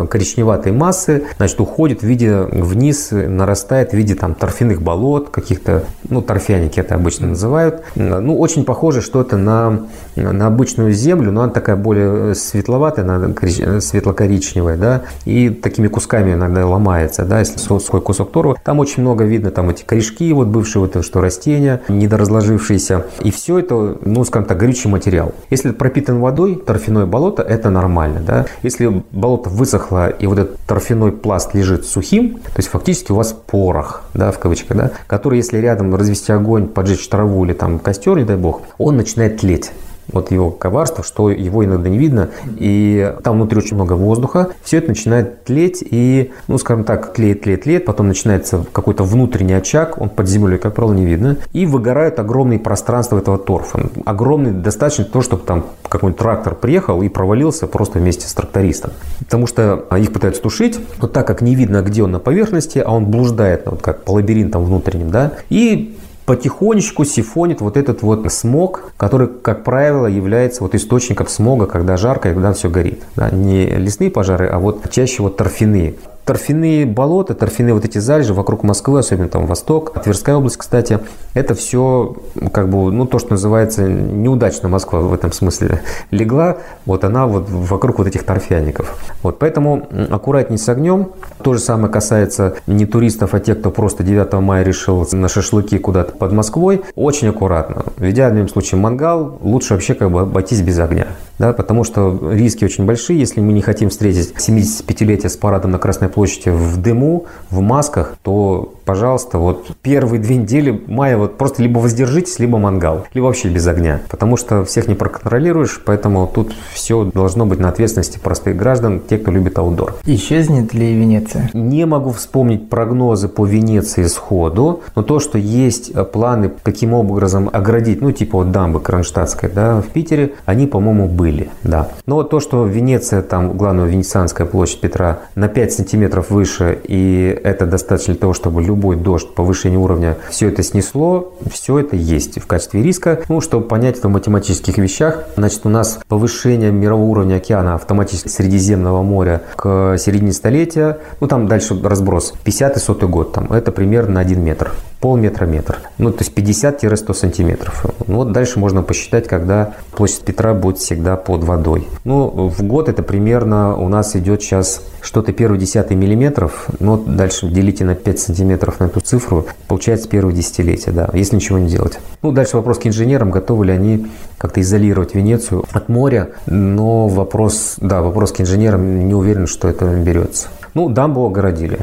коричневатой 0.09 0.73
массы, 0.73 1.25
значит, 1.37 1.61
уходит 1.61 2.01
в 2.01 2.05
виде 2.05 2.35
вниз, 2.35 3.09
нарастает 3.11 3.91
в 3.91 3.95
виде 3.95 4.15
там 4.15 4.35
торфяных 4.35 4.81
болот, 4.81 5.29
каких-то, 5.29 5.85
ну, 6.09 6.23
торфяники 6.23 6.81
это 6.81 6.95
обычно 6.95 7.29
называют. 7.29 7.83
Ну, 7.95 8.39
очень 8.39 8.65
похоже, 8.65 9.03
что 9.03 9.21
это 9.21 9.34
на, 9.37 9.87
на 10.17 10.47
обычную 10.47 10.93
землю, 10.93 11.33
но 11.33 11.43
она 11.43 11.53
такая 11.53 11.77
более 11.77 12.35
светловатая, 12.35 13.05
она 13.05 13.81
светло-коричневая, 13.81 14.77
да, 14.77 15.03
и 15.25 15.51
такими 15.51 15.89
кусками 15.89 16.33
иногда 16.33 16.67
ломается, 16.67 17.25
да, 17.25 17.41
если 17.41 17.59
сухой 17.59 18.01
кусок 18.01 18.33
торфа. 18.33 18.61
Там 18.63 18.79
очень 18.79 19.03
много 19.03 19.25
видно, 19.25 19.51
там 19.51 19.71
эти 19.71 19.85
корешки, 19.85 20.33
вот 20.33 20.49
бывшие 20.49 20.83
вот 20.83 21.05
что 21.05 21.21
растения, 21.21 21.83
недоразложившиеся, 21.89 23.07
и 23.23 23.31
все 23.31 23.59
это, 23.59 23.97
ну, 24.05 24.25
скажем 24.25 24.47
так, 24.47 24.59
горючий 24.59 24.91
материал. 24.91 25.33
Если 25.51 25.71
пропитан 25.73 26.21
водой, 26.21 26.57
торфяное 26.57 27.07
болото, 27.07 27.43
это 27.43 27.71
нормально, 27.71 28.21
да. 28.27 28.47
Если 28.63 29.03
болото 29.11 29.51
высохло, 29.51 30.09
и 30.09 30.27
вот 30.27 30.39
этот 30.39 30.59
торфяной 30.61 31.13
пласт 31.13 31.55
лежит 31.55 31.87
сухим, 31.87 32.35
то 32.35 32.59
есть 32.59 32.69
фактически 32.69 33.13
у 33.13 33.17
вас 33.17 33.33
порох, 33.33 34.03
да, 34.15 34.31
в 34.31 34.39
кавычках, 34.39 34.77
да, 34.77 34.91
который, 35.07 35.39
если 35.39 35.59
рядом 35.59 35.95
развести 35.95 36.33
огонь, 36.33 36.69
поджечь 36.69 37.09
траву 37.09 37.45
или 37.45 37.53
там 37.53 37.79
костер, 37.79 38.17
не 38.17 38.25
дай 38.25 38.37
бог, 38.37 38.63
он 38.79 38.97
начинает 38.97 39.24
начинает 39.25 39.41
тлеть 39.41 39.73
вот 40.13 40.31
его 40.31 40.51
коварство, 40.51 41.03
что 41.03 41.31
его 41.31 41.65
иногда 41.65 41.89
не 41.89 41.97
видно, 41.97 42.29
и 42.59 43.15
там 43.23 43.37
внутри 43.37 43.59
очень 43.59 43.75
много 43.75 43.95
воздуха, 43.95 44.51
все 44.63 44.77
это 44.77 44.89
начинает 44.89 45.45
тлеть, 45.45 45.83
и, 45.83 46.31
ну, 46.47 46.59
скажем 46.59 46.85
так, 46.85 47.15
тлеет, 47.15 47.43
тлеет, 47.43 47.63
тлеет, 47.63 47.87
потом 47.87 48.09
начинается 48.09 48.67
какой-то 48.71 49.03
внутренний 49.03 49.55
очаг, 49.55 49.99
он 49.99 50.11
под 50.11 50.29
землей, 50.29 50.59
как 50.59 50.75
правило, 50.75 50.93
не 50.93 51.07
видно, 51.07 51.39
и 51.55 51.65
выгорают 51.65 52.19
огромные 52.19 52.59
пространства 52.59 53.19
этого 53.19 53.39
торфа. 53.39 53.89
Огромный, 54.05 54.51
достаточно 54.51 55.07
то, 55.07 55.23
чтобы 55.23 55.45
там 55.45 55.65
какой-нибудь 55.89 56.19
трактор 56.19 56.55
приехал 56.55 57.01
и 57.01 57.09
провалился 57.09 57.67
просто 57.67 57.99
вместе 57.99 58.29
с 58.29 58.35
трактористом. 58.35 58.93
Потому 59.21 59.47
что 59.47 59.87
их 59.99 60.13
пытаются 60.13 60.43
тушить, 60.43 60.79
но 61.01 61.09
так 61.09 61.27
как 61.27 61.41
не 61.41 61.55
видно, 61.55 61.81
где 61.81 62.03
он 62.03 62.13
на 62.13 62.19
поверхности, 62.19 62.79
а 62.79 62.91
он 62.91 63.07
блуждает, 63.07 63.63
вот 63.65 63.81
как 63.81 64.05
по 64.05 64.13
лабиринтам 64.13 64.65
внутренним, 64.65 65.11
да, 65.11 65.33
и 65.49 65.97
потихонечку 66.27 67.05
сифонит 67.05 67.61
вот 67.61 67.77
этот 67.77 68.03
вот 68.03 68.31
смог, 68.33 68.93
который, 68.97 69.29
как 69.29 69.65
правило, 69.65 70.07
является 70.07 70.63
вот 70.63 70.75
источником 70.75 71.29
смога, 71.29 71.67
когда 71.67 71.97
жарко 71.97 72.31
и 72.31 72.35
когда 72.35 72.53
все 72.53 72.71
горит. 72.71 73.03
Да, 73.17 73.31
не 73.31 73.67
лесные 73.67 74.11
пожары, 74.11 74.47
а 74.47 74.59
вот 74.59 74.91
чаще 74.91 75.23
вот 75.23 75.37
торфяные. 75.37 75.95
Торфяные 76.25 76.87
болота, 76.87 77.35
торфяные 77.35 77.75
вот 77.75 77.85
эти 77.85 77.99
залежи 77.99 78.33
вокруг 78.33 78.63
Москвы, 78.63 79.01
особенно 79.01 79.29
там 79.29 79.47
Восток, 79.47 79.93
Тверская 80.03 80.37
область, 80.37 80.57
кстати, 80.57 81.01
это 81.35 81.55
все 81.55 82.17
как 82.53 82.69
бы, 82.69 82.91
ну, 82.91 83.07
то, 83.07 83.19
что 83.19 83.33
называется 83.33 83.83
неудачно 83.87 84.69
Москва 84.69 85.01
в 85.01 85.13
этом 85.13 85.33
смысле 85.33 85.83
легла, 86.11 86.59
вот 86.87 87.05
она 87.05 87.27
вот 87.27 87.49
вокруг 87.49 87.99
вот 87.99 88.07
этих 88.07 88.25
торфяников. 88.25 88.97
Вот 89.23 89.39
поэтому 89.39 89.87
аккуратней 90.11 90.59
с 90.59 90.69
огнем. 90.69 91.11
То 91.43 91.55
же 91.55 91.59
самое 91.59 91.93
касается 91.93 92.57
не 92.67 92.87
туристов, 92.87 93.35
а 93.35 93.41
тех, 93.41 93.61
кто 93.61 93.71
просто 93.71 94.03
9 94.03 94.33
мая 94.35 94.65
решил 94.65 95.07
на 95.13 95.29
шашлыки 95.29 95.79
куда-то 95.79 96.13
под 96.13 96.33
Москвой. 96.33 96.83
Очень 96.95 97.29
аккуратно. 97.29 97.85
В 97.97 98.11
идеальном 98.11 98.49
случае 98.49 98.81
мангал, 98.81 99.39
лучше 99.43 99.75
вообще 99.75 99.95
как 99.95 100.11
бы 100.11 100.21
обойтись 100.21 100.63
без 100.63 100.79
огня. 100.79 101.09
Да, 101.39 101.53
потому 101.53 101.83
что 101.85 102.31
риски 102.33 102.65
очень 102.65 102.85
большие, 102.85 103.19
если 103.19 103.41
мы 103.41 103.53
не 103.53 103.61
хотим 103.61 103.91
встретить 103.91 104.35
75-летие 104.37 105.29
с 105.29 105.37
парадом 105.37 105.73
на 105.73 105.79
Красной 105.79 106.09
площади 106.09 106.51
в 106.51 106.77
дыму, 106.77 107.27
в 107.51 107.61
масках, 107.61 108.17
то, 108.23 108.74
пожалуйста, 108.85 109.39
вот 109.39 109.69
первые 109.83 110.21
две 110.21 110.37
недели 110.37 110.83
мая 110.87 111.17
вот 111.17 111.39
просто 111.39 111.63
либо 111.63 111.79
воздержитесь, 111.79 112.39
либо 112.39 112.59
мангал, 112.59 113.07
либо 113.15 113.27
вообще 113.27 113.49
без 113.49 113.67
огня. 113.67 114.01
Потому 114.09 114.37
что 114.37 114.65
всех 114.65 114.89
не 114.89 114.95
проконтролируешь, 114.95 115.83
поэтому 115.85 116.27
тут 116.27 116.55
все 116.73 117.05
должно 117.05 117.47
быть 117.47 117.59
на 117.59 117.69
ответственности 117.69 118.19
простых 118.19 118.57
граждан, 118.57 119.01
те, 119.01 119.19
кто 119.19 119.31
любит 119.31 119.59
аутдор. 119.59 119.97
Исчезнет 120.05 120.75
ли 120.75 120.95
Венеция? 120.95 121.51
Не 121.53 121.87
могу 121.87 122.13
вспомнить 122.13 122.69
прогнозы 122.69 123.29
по 123.29 123.45
Венеции 123.47 124.05
сходу, 124.05 124.83
но 124.95 125.03
то, 125.03 125.21
что 125.21 125.39
есть 125.39 125.93
планы, 126.13 126.51
каким 126.63 126.95
образом 126.95 127.51
оградить, 127.53 128.01
ну, 128.01 128.13
типа 128.13 128.39
вот 128.39 128.51
дамбы 128.51 128.81
Кронштадтской, 128.81 129.51
да, 129.51 129.81
в 129.81 129.87
Питере, 129.89 130.35
они, 130.45 130.67
по-моему, 130.67 131.09
были, 131.09 131.51
да. 131.63 131.89
Но 132.07 132.23
то, 132.23 132.41
что 132.41 132.67
Венеция, 132.67 133.23
там, 133.23 133.57
главная 133.57 133.87
Венецианская 133.87 134.47
площадь 134.47 134.81
Петра 134.81 135.21
на 135.35 135.49
5 135.49 135.73
сантиметров 135.73 136.31
выше, 136.31 136.79
и 136.85 137.41
это 137.45 137.67
достаточно 137.67 138.15
для 138.15 138.21
того, 138.21 138.33
чтобы 138.33 138.63
любой 138.75 138.97
дождь, 138.97 139.29
повышение 139.35 139.79
уровня, 139.79 140.17
все 140.31 140.49
это 140.49 140.63
снесло, 140.63 141.33
все 141.51 141.79
это 141.79 141.97
есть 141.97 142.41
в 142.41 142.47
качестве 142.47 142.83
риска. 142.83 143.21
Ну, 143.29 143.41
чтобы 143.41 143.67
понять 143.67 143.99
это 143.99 144.09
в 144.09 144.11
математических 144.11 144.77
вещах, 144.79 145.25
значит, 145.37 145.61
у 145.65 145.69
нас 145.69 146.01
повышение 146.09 146.73
мирового 146.73 147.09
уровня 147.09 147.37
океана 147.37 147.77
автоматически 147.77 148.29
Средиземного 148.29 149.03
моря 149.03 149.43
к 149.57 149.97
середине 149.99 150.33
столетия, 150.33 150.99
ну, 151.21 151.29
там 151.29 151.47
дальше 151.47 151.81
разброс, 151.83 152.35
50 152.45 152.77
и 152.77 152.81
100 152.81 153.09
год, 153.09 153.33
там, 153.33 153.53
это 153.53 153.71
примерно 153.71 154.15
на 154.15 154.21
1 154.21 154.43
метр 154.43 154.73
полметра 155.05 155.45
метр. 155.45 155.81
Ну, 155.99 156.13
то 156.13 156.25
есть 156.25 156.33
50-100 156.33 157.13
сантиметров. 157.13 157.85
Ну, 158.07 158.17
вот 158.17 158.33
дальше 158.33 158.59
можно 158.59 158.83
посчитать, 158.83 159.29
когда 159.29 159.75
площадь 159.95 160.23
Петра 160.23 160.55
будет 160.55 160.79
всегда 160.79 161.17
под 161.17 161.45
водой. 161.45 161.87
Ну, 162.05 162.49
в 162.49 162.63
год 162.63 162.89
это 162.89 163.03
примерно 163.03 163.77
у 163.77 163.91
нас 163.91 164.17
идет 164.17 164.41
сейчас 164.41 164.81
что-то 165.03 165.35
первый 165.35 165.59
десятый 165.59 165.95
миллиметров. 165.95 166.69
Ну, 166.81 166.97
дальше 166.97 167.49
делите 167.49 167.85
на 167.85 167.95
5 167.95 168.19
сантиметров 168.19 168.81
на 168.81 168.85
эту 168.85 169.01
цифру. 169.01 169.45
Получается 169.69 170.09
первое 170.09 170.33
десятилетие, 170.33 170.95
да, 170.95 171.11
если 171.13 171.37
ничего 171.37 171.59
не 171.59 171.69
делать. 171.69 171.99
Ну, 172.23 172.33
дальше 172.33 172.57
вопрос 172.57 172.79
к 172.79 172.87
инженерам, 172.87 173.31
готовы 173.31 173.67
ли 173.67 173.73
они 173.73 174.07
как-то 174.39 174.63
изолировать 174.63 175.15
Венецию 175.15 175.67
от 175.71 175.91
моря. 175.91 176.31
Но 176.47 177.09
вопрос, 177.09 177.75
да, 177.77 178.01
вопрос 178.01 178.33
к 178.33 178.41
инженерам, 178.41 179.07
не 179.07 179.13
уверен, 179.13 179.49
что 179.49 179.69
это 179.69 179.85
берется. 179.85 180.49
Ну, 180.73 180.89
дамбу 180.89 181.27
огородили. 181.27 181.81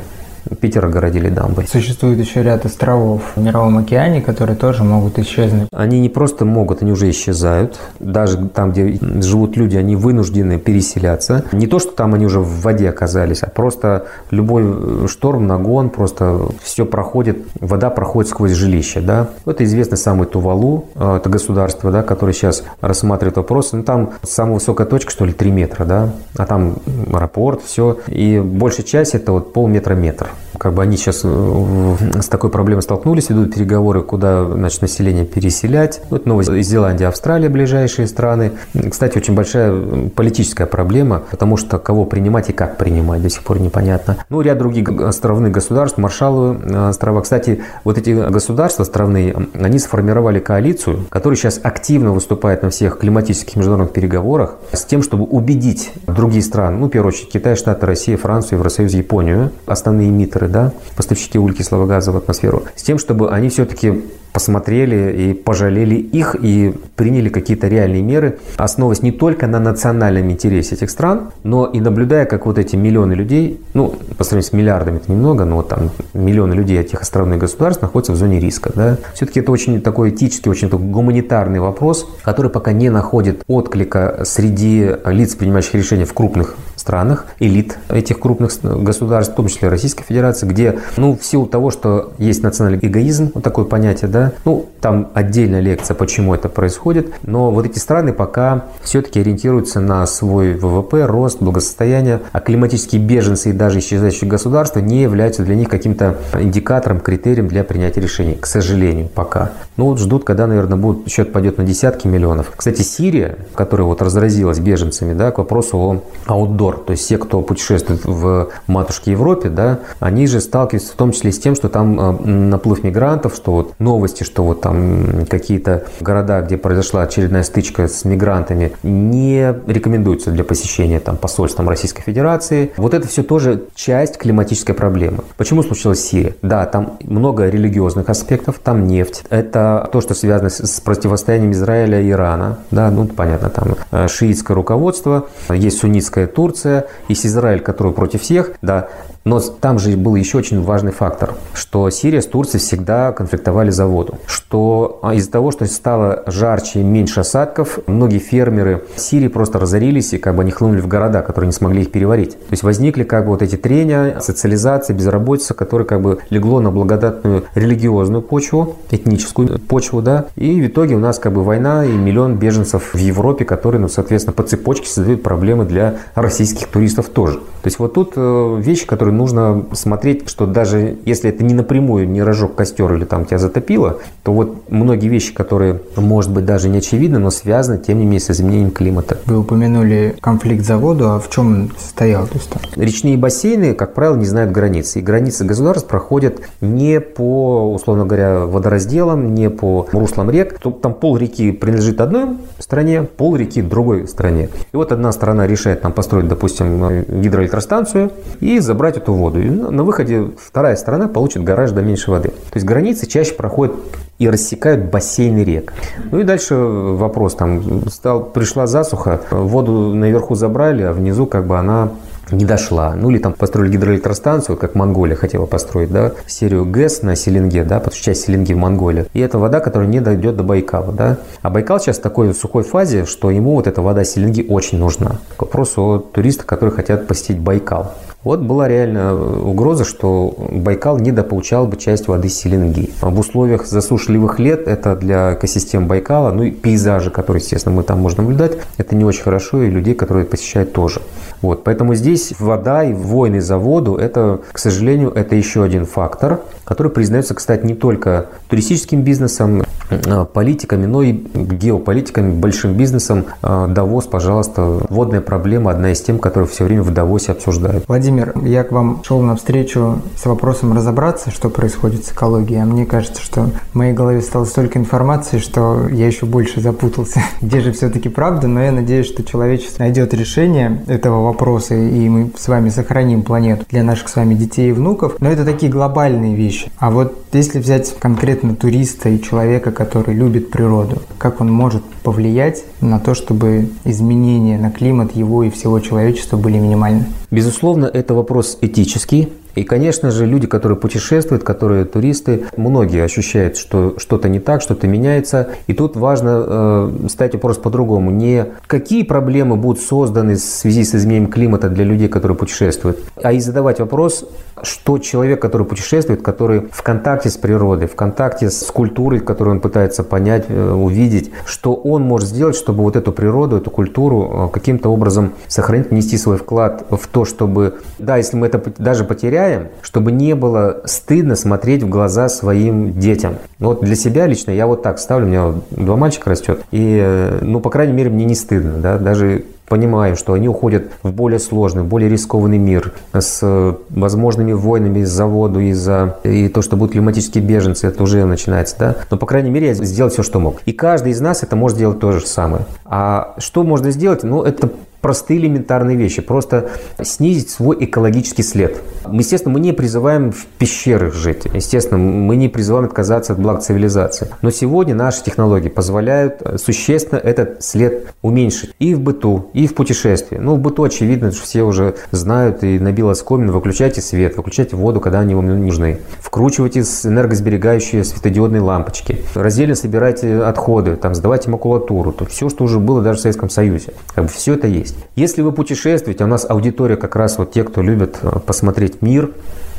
Питер 0.59 0.85
огородили 0.85 1.29
дамбой. 1.29 1.67
Существует 1.67 2.19
еще 2.19 2.43
ряд 2.43 2.65
островов 2.65 3.21
в 3.35 3.41
Мировом 3.41 3.77
океане, 3.77 4.21
которые 4.21 4.55
тоже 4.55 4.83
могут 4.83 5.19
исчезнуть. 5.19 5.67
Они 5.71 5.99
не 5.99 6.09
просто 6.09 6.45
могут, 6.45 6.81
они 6.81 6.91
уже 6.91 7.09
исчезают. 7.09 7.79
Даже 7.99 8.37
там, 8.49 8.71
где 8.71 8.99
живут 9.21 9.55
люди, 9.57 9.77
они 9.77 9.95
вынуждены 9.95 10.57
переселяться. 10.57 11.45
Не 11.51 11.67
то, 11.67 11.79
что 11.79 11.91
там 11.91 12.13
они 12.13 12.25
уже 12.25 12.39
в 12.39 12.61
воде 12.61 12.89
оказались, 12.89 13.43
а 13.43 13.49
просто 13.49 14.07
любой 14.31 15.07
шторм, 15.07 15.47
нагон, 15.47 15.89
просто 15.89 16.47
все 16.61 16.85
проходит, 16.85 17.39
вода 17.59 17.89
проходит 17.89 18.29
сквозь 18.29 18.51
жилище. 18.51 19.01
Да? 19.01 19.29
Это 19.45 19.63
известный 19.63 19.97
самый 19.97 20.27
Тувалу, 20.27 20.85
э, 20.95 21.17
это 21.17 21.29
государство, 21.29 21.91
да, 21.91 22.03
которое 22.03 22.33
сейчас 22.33 22.63
рассматривает 22.81 23.37
вопрос. 23.37 23.73
Ну, 23.73 23.83
там 23.83 24.11
самая 24.23 24.55
высокая 24.55 24.87
точка, 24.87 25.11
что 25.11 25.25
ли, 25.25 25.33
3 25.33 25.51
метра, 25.51 25.85
да? 25.85 26.09
а 26.37 26.45
там 26.45 26.75
аэропорт, 27.13 27.61
все. 27.63 27.97
И 28.07 28.39
большая 28.39 28.85
часть 28.85 29.15
это 29.15 29.31
вот 29.31 29.53
полметра-метр 29.53 30.30
Yeah. 30.31 30.50
Как 30.61 30.75
бы 30.75 30.83
они 30.83 30.95
сейчас 30.95 31.21
э, 31.23 31.95
с 32.21 32.27
такой 32.27 32.51
проблемой 32.51 32.83
столкнулись, 32.83 33.31
идут 33.31 33.55
переговоры, 33.55 34.03
куда 34.03 34.45
значит, 34.45 34.83
население 34.83 35.25
переселять. 35.25 36.03
Вот 36.11 36.27
Новая 36.27 36.61
Зеландия, 36.61 37.07
Австралия, 37.07 37.49
ближайшие 37.49 38.07
страны. 38.07 38.51
Кстати, 38.91 39.17
очень 39.17 39.33
большая 39.33 40.09
политическая 40.09 40.67
проблема, 40.67 41.23
потому 41.31 41.57
что 41.57 41.79
кого 41.79 42.05
принимать 42.05 42.51
и 42.51 42.53
как 42.53 42.77
принимать 42.77 43.23
до 43.23 43.29
сих 43.31 43.41
пор 43.41 43.59
непонятно. 43.59 44.17
Ну, 44.29 44.41
ряд 44.41 44.59
других 44.59 44.87
островных 44.87 45.51
государств, 45.51 45.97
Маршалловы 45.97 46.59
э, 46.63 46.89
острова. 46.89 47.21
Кстати, 47.21 47.63
вот 47.83 47.97
эти 47.97 48.11
государства 48.11 48.83
островные, 48.83 49.35
они 49.55 49.79
сформировали 49.79 50.37
коалицию, 50.37 51.07
которая 51.09 51.37
сейчас 51.37 51.59
активно 51.63 52.11
выступает 52.11 52.61
на 52.61 52.69
всех 52.69 52.99
климатических 52.99 53.55
международных 53.55 53.93
переговорах 53.93 54.57
с 54.73 54.85
тем, 54.85 55.01
чтобы 55.01 55.23
убедить 55.23 55.91
другие 56.05 56.43
страны, 56.43 56.77
ну, 56.77 56.85
в 56.85 56.89
первую 56.91 57.13
очередь, 57.13 57.31
Китай, 57.31 57.55
Штаты, 57.55 57.87
Россия, 57.87 58.15
Францию, 58.15 58.59
Евросоюз, 58.59 58.93
Японию, 58.93 59.49
основные 59.65 60.09
эмиттеры, 60.09 60.50
да, 60.51 60.73
поставщики 60.95 61.39
углекислого 61.39 61.85
газа 61.85 62.11
в 62.11 62.17
атмосферу, 62.17 62.65
с 62.75 62.83
тем, 62.83 62.97
чтобы 62.99 63.31
они 63.31 63.49
все-таки 63.49 64.03
посмотрели 64.33 65.29
и 65.29 65.33
пожалели 65.33 65.95
их 65.95 66.35
и 66.39 66.73
приняли 66.95 67.29
какие-то 67.29 67.67
реальные 67.67 68.01
меры, 68.01 68.39
основываясь 68.57 69.01
не 69.01 69.11
только 69.11 69.47
на 69.47 69.59
национальном 69.59 70.31
интересе 70.31 70.75
этих 70.75 70.89
стран, 70.89 71.31
но 71.43 71.65
и 71.65 71.79
наблюдая, 71.79 72.25
как 72.25 72.45
вот 72.45 72.57
эти 72.57 72.75
миллионы 72.75 73.13
людей, 73.13 73.59
ну, 73.73 73.95
по 74.17 74.23
сравнению 74.23 74.49
с 74.49 74.53
миллиардами 74.53 74.97
это 74.97 75.11
немного, 75.11 75.45
но 75.45 75.61
там 75.61 75.91
миллионы 76.13 76.53
людей 76.53 76.79
этих 76.79 77.01
островных 77.01 77.39
государств 77.39 77.81
находятся 77.81 78.13
в 78.13 78.15
зоне 78.15 78.39
риска. 78.39 78.71
Да? 78.73 78.97
Все-таки 79.13 79.39
это 79.39 79.51
очень 79.51 79.81
такой 79.81 80.11
этический, 80.11 80.49
очень 80.49 80.69
такой 80.69 80.85
гуманитарный 80.85 81.59
вопрос, 81.59 82.07
который 82.23 82.51
пока 82.51 82.71
не 82.71 82.89
находит 82.89 83.43
отклика 83.47 84.21
среди 84.25 84.91
лиц, 85.05 85.35
принимающих 85.35 85.75
решения 85.75 86.05
в 86.05 86.13
крупных 86.13 86.55
странах, 86.75 87.27
элит 87.39 87.77
этих 87.89 88.19
крупных 88.19 88.51
государств, 88.61 89.33
в 89.33 89.35
том 89.35 89.47
числе 89.47 89.69
Российской 89.69 90.03
Федерации, 90.03 90.47
где, 90.47 90.79
ну, 90.97 91.17
в 91.17 91.23
силу 91.23 91.45
того, 91.45 91.69
что 91.71 92.13
есть 92.17 92.43
национальный 92.43 92.79
эгоизм, 92.81 93.31
вот 93.33 93.43
такое 93.43 93.65
понятие, 93.65 94.09
да, 94.09 94.20
ну, 94.45 94.67
там 94.81 95.09
отдельная 95.13 95.61
лекция, 95.61 95.95
почему 95.95 96.33
это 96.33 96.49
происходит, 96.49 97.13
но 97.23 97.51
вот 97.51 97.65
эти 97.65 97.79
страны 97.79 98.13
пока 98.13 98.65
все-таки 98.81 99.19
ориентируются 99.19 99.79
на 99.79 100.05
свой 100.05 100.53
ВВП, 100.53 101.05
рост, 101.05 101.41
благосостояние, 101.41 102.21
а 102.31 102.39
климатические 102.39 103.01
беженцы 103.01 103.51
и 103.51 103.53
даже 103.53 103.79
исчезающие 103.79 104.29
государства 104.29 104.79
не 104.79 105.01
являются 105.01 105.43
для 105.43 105.55
них 105.55 105.69
каким-то 105.69 106.17
индикатором, 106.39 106.99
критерием 106.99 107.47
для 107.47 107.63
принятия 107.63 108.01
решений, 108.01 108.37
к 108.39 108.45
сожалению, 108.45 109.07
пока. 109.07 109.51
Ну, 109.77 109.85
вот 109.85 109.99
ждут, 109.99 110.23
когда, 110.23 110.47
наверное, 110.47 110.77
будет, 110.77 111.09
счет 111.09 111.31
пойдет 111.31 111.57
на 111.57 111.63
десятки 111.63 112.07
миллионов. 112.07 112.51
Кстати, 112.55 112.81
Сирия, 112.81 113.37
которая 113.55 113.85
вот 113.87 114.01
разразилась 114.01 114.59
беженцами, 114.59 115.13
да, 115.13 115.31
к 115.31 115.37
вопросу 115.37 115.77
о 115.77 116.03
аутдор 116.25 116.81
то 116.85 116.91
есть 116.91 117.03
все, 117.03 117.17
кто 117.17 117.41
путешествует 117.41 118.05
в 118.05 118.49
матушке 118.67 119.11
Европе, 119.11 119.49
да, 119.49 119.79
они 119.99 120.27
же 120.27 120.41
сталкиваются 120.41 120.93
в 120.93 120.95
том 120.95 121.11
числе 121.11 121.31
с 121.31 121.39
тем, 121.39 121.55
что 121.55 121.69
там 121.69 121.99
э, 121.99 122.27
наплыв 122.27 122.83
мигрантов, 122.83 123.35
что 123.35 123.51
вот 123.51 123.73
новости, 124.11 124.23
что 124.23 124.43
вот 124.43 124.61
там 124.61 125.25
какие-то 125.29 125.85
города, 125.99 126.41
где 126.41 126.57
произошла 126.57 127.03
очередная 127.03 127.43
стычка 127.43 127.87
с 127.87 128.05
мигрантами, 128.05 128.73
не 128.83 129.55
рекомендуются 129.67 130.31
для 130.31 130.43
посещения 130.43 130.99
там 130.99 131.17
посольством 131.17 131.69
Российской 131.69 132.03
Федерации. 132.03 132.71
Вот 132.77 132.93
это 132.93 133.07
все 133.07 133.23
тоже 133.23 133.63
часть 133.75 134.17
климатической 134.17 134.75
проблемы. 134.75 135.19
Почему 135.37 135.63
случилась 135.63 136.01
Сирия? 136.01 136.35
Да, 136.41 136.65
там 136.65 136.97
много 137.03 137.49
религиозных 137.49 138.09
аспектов, 138.09 138.59
там 138.59 138.87
нефть. 138.87 139.23
Это 139.29 139.89
то, 139.91 140.01
что 140.01 140.13
связано 140.13 140.49
с 140.49 140.81
противостоянием 140.81 141.51
Израиля 141.51 142.01
и 142.01 142.09
Ирана. 142.09 142.59
Да, 142.71 142.91
ну 142.91 143.07
понятно, 143.07 143.49
там 143.49 143.75
э, 143.91 144.07
шиитское 144.07 144.55
руководство, 144.55 145.27
есть 145.49 145.79
суннитская 145.79 146.27
Турция, 146.27 146.85
есть 147.07 147.25
Израиль, 147.25 147.61
который 147.61 147.93
против 147.93 148.21
всех, 148.21 148.51
да, 148.61 148.87
но 149.23 149.39
там 149.39 149.79
же 149.79 149.95
был 149.97 150.15
еще 150.15 150.37
очень 150.37 150.61
важный 150.61 150.91
фактор, 150.91 151.35
что 151.53 151.89
Сирия 151.89 152.21
с 152.21 152.27
Турцией 152.27 152.61
всегда 152.61 153.11
конфликтовали 153.11 153.69
за 153.69 153.85
воду. 153.85 154.17
Что 154.51 154.99
а, 155.01 155.13
из-за 155.13 155.31
того, 155.31 155.51
что 155.51 155.65
стало 155.65 156.23
жарче 156.27 156.81
и 156.81 156.83
меньше 156.83 157.21
осадков, 157.21 157.79
многие 157.87 158.19
фермеры 158.19 158.83
Сирии 158.97 159.29
просто 159.29 159.59
разорились 159.59 160.11
и 160.11 160.17
как 160.17 160.35
бы 160.35 160.41
они 160.41 160.51
хлынули 160.51 160.81
в 160.81 160.89
города, 160.89 161.21
которые 161.21 161.47
не 161.47 161.53
смогли 161.53 161.83
их 161.83 161.91
переварить. 161.91 162.31
То 162.31 162.51
есть 162.51 162.61
возникли 162.61 163.03
как 163.03 163.23
бы 163.23 163.29
вот 163.29 163.41
эти 163.41 163.55
трения, 163.55 164.19
социализация, 164.19 164.93
безработица, 164.93 165.53
которая 165.53 165.87
как 165.87 166.01
бы 166.01 166.19
легло 166.29 166.59
на 166.59 166.69
благодатную 166.69 167.45
религиозную 167.55 168.21
почву, 168.21 168.75
этническую 168.91 169.57
почву, 169.57 170.01
да. 170.01 170.25
И 170.35 170.61
в 170.61 170.67
итоге 170.67 170.95
у 170.95 170.99
нас 170.99 171.17
как 171.17 171.31
бы 171.31 171.45
война 171.45 171.85
и 171.85 171.93
миллион 171.93 172.35
беженцев 172.35 172.93
в 172.93 172.97
Европе, 172.97 173.45
которые, 173.45 173.79
ну, 173.79 173.87
соответственно, 173.87 174.33
по 174.33 174.43
цепочке 174.43 174.87
создают 174.87 175.23
проблемы 175.23 175.63
для 175.63 175.95
российских 176.13 176.67
туристов 176.67 177.07
тоже. 177.07 177.37
То 177.61 177.67
есть 177.67 177.79
вот 177.79 177.93
тут 177.93 178.13
э, 178.17 178.57
вещи, 178.59 178.85
которые 178.85 179.15
нужно 179.15 179.65
смотреть, 179.71 180.27
что 180.27 180.45
даже 180.45 180.97
если 181.05 181.29
это 181.29 181.45
не 181.45 181.53
напрямую 181.53 182.09
не 182.09 182.21
разжег 182.21 182.55
костер 182.55 182.93
или 182.95 183.05
там 183.05 183.23
тебя 183.23 183.37
затопило, 183.37 183.99
то 184.23 184.40
вот 184.43 184.69
многие 184.69 185.07
вещи, 185.07 185.33
которые, 185.33 185.81
может 185.95 186.31
быть, 186.31 186.45
даже 186.45 186.69
не 186.69 186.79
очевидны, 186.79 187.19
но 187.19 187.29
связаны, 187.29 187.77
тем 187.77 187.99
не 187.99 188.05
менее, 188.05 188.19
с 188.19 188.29
изменением 188.29 188.71
климата. 188.71 189.17
Вы 189.25 189.39
упомянули 189.39 190.15
конфликт 190.21 190.65
за 190.65 190.77
воду, 190.77 191.09
а 191.09 191.19
в 191.19 191.29
чем 191.29 191.47
он 191.47 191.71
состоял? 191.77 192.27
То 192.27 192.35
есть, 192.35 192.49
там? 192.49 192.61
Речные 192.75 193.17
бассейны, 193.17 193.73
как 193.73 193.93
правило, 193.93 194.15
не 194.15 194.25
знают 194.25 194.51
границы. 194.51 194.99
И 194.99 195.01
границы 195.01 195.45
государств 195.45 195.87
проходят 195.87 196.41
не 196.61 196.99
по, 196.99 197.73
условно 197.73 198.05
говоря, 198.05 198.45
водоразделам, 198.45 199.33
не 199.33 199.49
по 199.49 199.87
руслам 199.91 200.29
рек. 200.29 200.59
Там 200.81 200.93
пол 200.93 201.17
реки 201.17 201.51
принадлежит 201.51 202.01
одной 202.01 202.37
стране, 202.59 203.03
пол 203.03 203.35
реки 203.35 203.61
другой 203.61 204.07
стране. 204.07 204.49
И 204.71 204.75
вот 204.75 204.91
одна 204.91 205.11
страна 205.11 205.47
решает 205.47 205.81
там 205.81 205.91
построить, 205.91 206.27
допустим, 206.27 207.03
гидроэлектростанцию 207.21 208.11
и 208.39 208.59
забрать 208.59 208.97
эту 208.97 209.13
воду. 209.13 209.41
И 209.41 209.49
на 209.49 209.83
выходе 209.83 210.29
вторая 210.37 210.75
сторона 210.75 211.07
получит 211.07 211.43
гораздо 211.43 211.81
меньше 211.81 212.11
воды. 212.11 212.29
То 212.29 212.55
есть 212.55 212.65
границы 212.65 213.07
чаще 213.07 213.33
проходят 213.33 213.75
и 214.21 214.29
рассекают 214.29 214.91
бассейны 214.91 215.43
рек. 215.43 215.73
Ну 216.11 216.19
и 216.19 216.23
дальше 216.23 216.53
вопрос 216.53 217.33
там 217.33 217.89
стал, 217.89 218.23
пришла 218.23 218.67
засуха, 218.67 219.19
воду 219.31 219.95
наверху 219.95 220.35
забрали, 220.35 220.83
а 220.83 220.93
внизу 220.93 221.25
как 221.25 221.47
бы 221.47 221.57
она 221.57 221.89
не 222.29 222.45
дошла. 222.45 222.93
Ну 222.95 223.09
или 223.09 223.17
там 223.17 223.33
построили 223.33 223.71
гидроэлектростанцию, 223.71 224.57
как 224.57 224.75
Монголия 224.75 225.15
хотела 225.15 225.47
построить, 225.47 225.91
да, 225.91 226.11
серию 226.27 226.65
ГЭС 226.65 227.01
на 227.01 227.15
Селенге, 227.15 227.63
да, 227.63 227.79
потому 227.79 227.95
что 227.95 228.05
часть 228.05 228.25
Селенги 228.25 228.53
в 228.53 228.57
Монголии. 228.57 229.07
И 229.13 229.19
это 229.19 229.39
вода, 229.39 229.59
которая 229.59 229.89
не 229.89 230.01
дойдет 230.01 230.37
до 230.37 230.43
Байкала, 230.43 230.93
да. 230.93 231.17
А 231.41 231.49
Байкал 231.49 231.79
сейчас 231.79 231.97
в 231.97 232.01
такой 232.01 232.31
сухой 232.35 232.61
фазе, 232.61 233.05
что 233.05 233.31
ему 233.31 233.55
вот 233.55 233.65
эта 233.65 233.81
вода 233.81 234.03
Селенги 234.03 234.45
очень 234.47 234.77
нужна. 234.77 235.15
К 235.35 235.41
вопросу 235.41 235.81
о 235.81 235.97
туристах, 235.97 236.45
которые 236.45 236.75
хотят 236.75 237.07
посетить 237.07 237.39
Байкал. 237.39 237.91
Вот 238.23 238.41
была 238.41 238.67
реальная 238.67 239.13
угроза, 239.13 239.83
что 239.83 240.35
Байкал 240.51 240.99
недополучал 240.99 241.65
бы 241.65 241.75
часть 241.75 242.07
воды 242.07 242.29
Селенги. 242.29 242.91
В 243.01 243.19
условиях 243.19 243.65
засушливых 243.65 244.37
лет 244.37 244.67
это 244.67 244.95
для 244.95 245.33
экосистем 245.33 245.87
Байкала, 245.87 246.31
ну 246.31 246.43
и 246.43 246.51
пейзажи, 246.51 247.09
которые, 247.09 247.41
естественно, 247.41 247.75
мы 247.75 247.81
там 247.81 247.99
можем 247.99 248.25
наблюдать, 248.25 248.59
это 248.77 248.95
не 248.95 249.03
очень 249.03 249.23
хорошо, 249.23 249.63
и 249.63 249.71
людей, 249.71 249.95
которые 249.95 250.25
посещают 250.25 250.71
тоже. 250.71 251.01
Вот, 251.41 251.63
поэтому 251.63 251.95
здесь 251.95 252.33
вода 252.37 252.83
и 252.83 252.93
войны 252.93 253.41
за 253.41 253.57
воду, 253.57 253.95
это, 253.95 254.41
к 254.51 254.59
сожалению, 254.59 255.11
это 255.11 255.35
еще 255.35 255.63
один 255.63 255.87
фактор, 255.87 256.41
который 256.63 256.91
признается, 256.91 257.33
кстати, 257.33 257.65
не 257.65 257.73
только 257.73 258.27
туристическим 258.49 259.01
бизнесом, 259.01 259.63
а, 260.07 260.25
политиками, 260.25 260.85
но 260.85 261.01
и 261.01 261.11
геополитиками, 261.11 262.31
большим 262.31 262.73
бизнесом. 262.73 263.25
А, 263.41 263.67
Давос, 263.67 264.05
пожалуйста, 264.05 264.79
водная 264.89 265.21
проблема, 265.21 265.71
одна 265.71 265.91
из 265.91 266.01
тем, 266.01 266.19
которые 266.19 266.47
все 266.47 266.63
время 266.63 266.83
в 266.83 266.93
Давосе 266.93 267.33
обсуждают. 267.33 267.83
Владимир, 267.87 268.10
я 268.43 268.63
к 268.63 268.71
вам 268.71 269.03
шел 269.03 269.21
на 269.21 269.35
встречу 269.35 270.01
с 270.15 270.25
вопросом 270.25 270.73
разобраться, 270.73 271.31
что 271.31 271.49
происходит 271.49 272.05
с 272.05 272.11
экологией, 272.11 272.61
а 272.61 272.65
мне 272.65 272.85
кажется, 272.85 273.21
что 273.21 273.51
в 273.71 273.75
моей 273.75 273.93
голове 273.93 274.21
стало 274.21 274.45
столько 274.45 274.79
информации, 274.79 275.37
что 275.37 275.87
я 275.89 276.07
еще 276.07 276.25
больше 276.25 276.61
запутался, 276.61 277.21
где 277.41 277.61
же 277.61 277.71
все-таки 277.71 278.09
правда, 278.09 278.47
но 278.47 278.61
я 278.61 278.71
надеюсь, 278.71 279.07
что 279.07 279.23
человечество 279.23 279.83
найдет 279.83 280.13
решение 280.13 280.83
этого 280.87 281.23
вопроса, 281.23 281.75
и 281.75 282.09
мы 282.09 282.31
с 282.37 282.47
вами 282.47 282.69
сохраним 282.69 283.23
планету 283.23 283.65
для 283.69 283.83
наших 283.83 284.09
с 284.09 284.15
вами 284.15 284.33
детей 284.33 284.69
и 284.69 284.73
внуков. 284.73 285.15
Но 285.19 285.29
это 285.29 285.45
такие 285.45 285.71
глобальные 285.71 286.35
вещи. 286.35 286.71
А 286.77 286.91
вот 286.91 287.20
если 287.37 287.59
взять 287.59 287.95
конкретно 287.99 288.55
туриста 288.55 289.09
и 289.09 289.21
человека, 289.21 289.71
который 289.71 290.13
любит 290.13 290.51
природу, 290.51 291.01
как 291.17 291.41
он 291.41 291.51
может 291.51 291.83
повлиять 292.03 292.63
на 292.81 292.99
то, 292.99 293.13
чтобы 293.13 293.69
изменения 293.85 294.57
на 294.57 294.71
климат 294.71 295.15
его 295.15 295.43
и 295.43 295.49
всего 295.49 295.79
человечества 295.79 296.37
были 296.37 296.57
минимальны? 296.57 297.05
Безусловно, 297.29 297.85
это 297.85 298.13
вопрос 298.13 298.57
этический, 298.61 299.29
и, 299.55 299.63
конечно 299.63 300.11
же, 300.11 300.25
люди, 300.25 300.47
которые 300.47 300.77
путешествуют, 300.77 301.43
которые 301.43 301.85
туристы, 301.85 302.45
многие 302.57 303.03
ощущают, 303.03 303.57
что 303.57 303.95
что-то 303.97 304.29
не 304.29 304.39
так, 304.39 304.61
что-то 304.61 304.87
меняется. 304.87 305.49
И 305.67 305.73
тут 305.73 305.95
важно 305.95 306.45
э, 306.45 307.07
ставить 307.09 307.33
вопрос 307.33 307.57
по-другому. 307.57 308.11
Не 308.11 308.47
какие 308.67 309.03
проблемы 309.03 309.55
будут 309.55 309.81
созданы 309.83 310.35
в 310.35 310.39
связи 310.39 310.83
с 310.83 310.95
изменением 310.95 311.29
климата 311.29 311.69
для 311.69 311.83
людей, 311.83 312.07
которые 312.07 312.37
путешествуют, 312.37 312.99
а 313.21 313.33
и 313.33 313.39
задавать 313.39 313.79
вопрос, 313.79 314.25
что 314.63 314.97
человек, 314.99 315.41
который 315.41 315.65
путешествует, 315.65 316.21
который 316.21 316.67
в 316.71 316.83
контакте 316.83 317.29
с 317.29 317.37
природой, 317.37 317.87
в 317.87 317.95
контакте 317.95 318.49
с 318.49 318.63
культурой, 318.65 319.19
которую 319.19 319.55
он 319.55 319.61
пытается 319.61 320.03
понять, 320.03 320.45
э, 320.47 320.71
увидеть, 320.71 321.31
что 321.45 321.73
он 321.73 322.03
может 322.03 322.29
сделать, 322.29 322.55
чтобы 322.55 322.83
вот 322.83 322.95
эту 322.95 323.11
природу, 323.11 323.57
эту 323.57 323.69
культуру 323.69 324.47
э, 324.47 324.53
каким-то 324.53 324.89
образом 324.89 325.33
сохранить, 325.47 325.89
внести 325.89 326.17
свой 326.17 326.37
вклад 326.37 326.85
в 326.89 327.07
то, 327.07 327.25
чтобы, 327.25 327.79
да, 327.99 328.17
если 328.17 328.37
мы 328.37 328.47
это 328.47 328.61
даже 328.77 329.03
потеряем, 329.03 329.40
поощряем, 329.41 329.69
чтобы 329.81 330.11
не 330.11 330.35
было 330.35 330.81
стыдно 330.85 331.35
смотреть 331.35 331.83
в 331.83 331.89
глаза 331.89 332.29
своим 332.29 332.99
детям. 332.99 333.35
Вот 333.59 333.81
для 333.81 333.95
себя 333.95 334.27
лично 334.27 334.51
я 334.51 334.67
вот 334.67 334.83
так 334.83 334.99
ставлю, 334.99 335.25
у 335.25 335.29
меня 335.29 335.53
два 335.71 335.95
мальчика 335.95 336.29
растет, 336.29 336.61
и, 336.71 336.99
э, 337.01 337.39
ну, 337.41 337.59
по 337.59 337.69
крайней 337.69 337.93
мере, 337.93 338.09
мне 338.09 338.25
не 338.25 338.35
стыдно, 338.35 338.77
да, 338.77 338.97
даже 338.97 339.45
понимаем, 339.67 340.17
что 340.17 340.33
они 340.33 340.49
уходят 340.49 340.91
в 341.01 341.13
более 341.13 341.39
сложный, 341.39 341.83
более 341.83 342.09
рискованный 342.09 342.57
мир 342.57 342.93
с 343.13 343.39
э, 343.41 343.73
возможными 343.89 344.51
войнами 344.51 344.99
из-за 344.99 345.25
воду, 345.25 345.61
из-за 345.61 346.17
и 346.23 346.49
то, 346.49 346.61
что 346.61 346.75
будут 346.75 346.91
климатические 346.91 347.41
беженцы, 347.43 347.87
это 347.87 348.03
уже 348.03 348.25
начинается, 348.25 348.75
да. 348.77 348.95
Но, 349.09 349.17
по 349.17 349.25
крайней 349.25 349.49
мере, 349.49 349.67
я 349.67 349.73
сделал 349.73 350.11
все, 350.11 350.23
что 350.23 350.39
мог. 350.39 350.61
И 350.65 350.73
каждый 350.73 351.13
из 351.13 351.21
нас 351.21 351.43
это 351.43 351.55
может 351.55 351.77
сделать 351.77 351.99
то 351.99 352.11
же 352.11 352.25
самое. 352.25 352.65
А 352.83 353.33
что 353.37 353.63
можно 353.63 353.91
сделать? 353.91 354.23
Ну, 354.23 354.43
это 354.43 354.71
простые 355.01 355.39
элементарные 355.39 355.97
вещи. 355.97 356.21
Просто 356.21 356.69
снизить 357.01 357.49
свой 357.49 357.77
экологический 357.79 358.43
след. 358.43 358.81
Естественно, 359.11 359.53
мы 359.53 359.59
не 359.59 359.73
призываем 359.73 360.31
в 360.31 360.45
пещерах 360.45 361.13
жить. 361.13 361.45
Естественно, 361.53 361.97
мы 361.97 362.35
не 362.35 362.49
призываем 362.49 362.85
отказаться 362.85 363.33
от 363.33 363.39
благ 363.39 363.61
цивилизации. 363.61 364.29
Но 364.41 364.51
сегодня 364.51 364.95
наши 364.95 365.23
технологии 365.23 365.69
позволяют 365.69 366.41
существенно 366.57 367.19
этот 367.19 367.63
след 367.63 368.13
уменьшить. 368.21 368.73
И 368.79 368.93
в 368.93 369.01
быту, 369.01 369.49
и 369.53 369.67
в 369.67 369.73
путешествии. 369.73 370.37
Ну, 370.37 370.55
в 370.55 370.59
быту 370.59 370.83
очевидно, 370.83 371.31
что 371.31 371.43
все 371.43 371.63
уже 371.63 371.95
знают 372.11 372.63
и 372.63 372.79
набило 372.79 373.13
скомин. 373.13 373.51
Выключайте 373.51 374.01
свет, 374.01 374.37
выключайте 374.37 374.75
воду, 374.75 374.99
когда 374.99 375.21
они 375.21 375.33
вам 375.33 375.47
нужны. 375.47 375.99
Вкручивайте 376.19 376.81
энергосберегающие 376.81 378.03
светодиодные 378.03 378.61
лампочки. 378.61 379.19
Раздельно 379.33 379.75
собирайте 379.75 380.37
отходы, 380.43 380.95
там, 380.95 381.15
сдавайте 381.15 381.49
макулатуру. 381.49 382.11
То 382.11 382.25
все, 382.25 382.49
что 382.49 382.63
уже 382.63 382.79
было 382.79 383.01
даже 383.01 383.19
в 383.19 383.21
Советском 383.21 383.49
Союзе. 383.49 383.93
Как 384.13 384.25
бы 384.25 384.29
все 384.29 384.53
это 384.53 384.67
есть 384.67 384.90
есть. 384.91 385.05
Если 385.15 385.41
вы 385.41 385.51
путешествуете, 385.51 386.23
а 386.23 386.27
у 386.27 386.29
нас 386.29 386.45
аудитория 386.49 386.97
как 386.97 387.15
раз 387.15 387.37
вот 387.37 387.51
те, 387.51 387.63
кто 387.63 387.81
любит 387.81 388.19
э, 388.21 388.39
посмотреть 388.45 389.01
мир, 389.01 389.31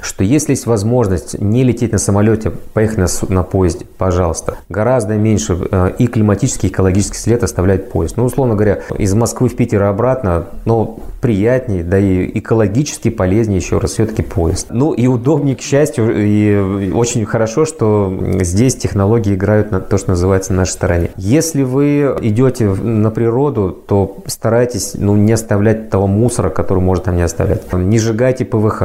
что 0.03 0.25
если 0.25 0.53
есть 0.53 0.67
возможность 0.67 1.41
не 1.41 1.65
лететь 1.65 1.93
на 1.93 1.99
самолете, 1.99 2.51
поехать 2.51 2.99
на, 2.99 3.07
на 3.29 3.43
поезде, 3.43 3.87
пожалуйста. 3.99 4.57
Гораздо 4.69 5.15
меньше 5.15 5.57
э, 5.71 5.93
и 5.99 6.07
климатический, 6.07 6.69
и 6.69 6.73
экологический 6.73 7.19
след 7.19 7.43
оставляет 7.43 7.91
поезд. 7.91 8.17
Ну, 8.17 8.25
условно 8.25 8.55
говоря, 8.55 8.81
из 8.99 9.15
Москвы 9.15 9.49
в 9.49 9.57
Питер 9.57 9.83
и 9.83 9.87
обратно, 9.87 10.47
ну, 10.65 11.01
приятнее, 11.21 11.85
да 11.85 11.99
и 11.99 12.39
экологически 12.39 13.09
полезнее 13.09 13.59
еще 13.59 13.79
раз 13.79 13.93
все-таки 13.93 14.23
поезд. 14.23 14.67
Ну 14.71 14.93
и 14.93 15.07
удобнее, 15.07 15.55
к 15.55 15.61
счастью, 15.61 16.13
и 16.17 16.91
очень 16.91 17.25
хорошо, 17.25 17.65
что 17.65 18.13
здесь 18.41 18.75
технологии 18.77 19.35
играют 19.35 19.71
на 19.71 19.81
то, 19.81 19.99
что 19.99 20.11
называется, 20.11 20.53
на 20.53 20.61
нашей 20.61 20.73
стороне. 20.73 21.11
Если 21.17 21.63
вы 21.63 22.17
идете 22.21 22.69
на 22.69 23.11
природу, 23.11 23.71
то 23.71 24.17
старайтесь 24.27 24.95
ну, 24.95 25.15
не 25.17 25.33
оставлять 25.33 25.91
того 25.91 26.09
мусора, 26.09 26.51
который 26.51 26.81
может 26.81 27.05
там 27.05 27.17
не 27.17 27.23
оставлять. 27.23 27.73
Не 27.73 27.99
сжигайте 27.99 28.45
ПВХ. 28.45 28.83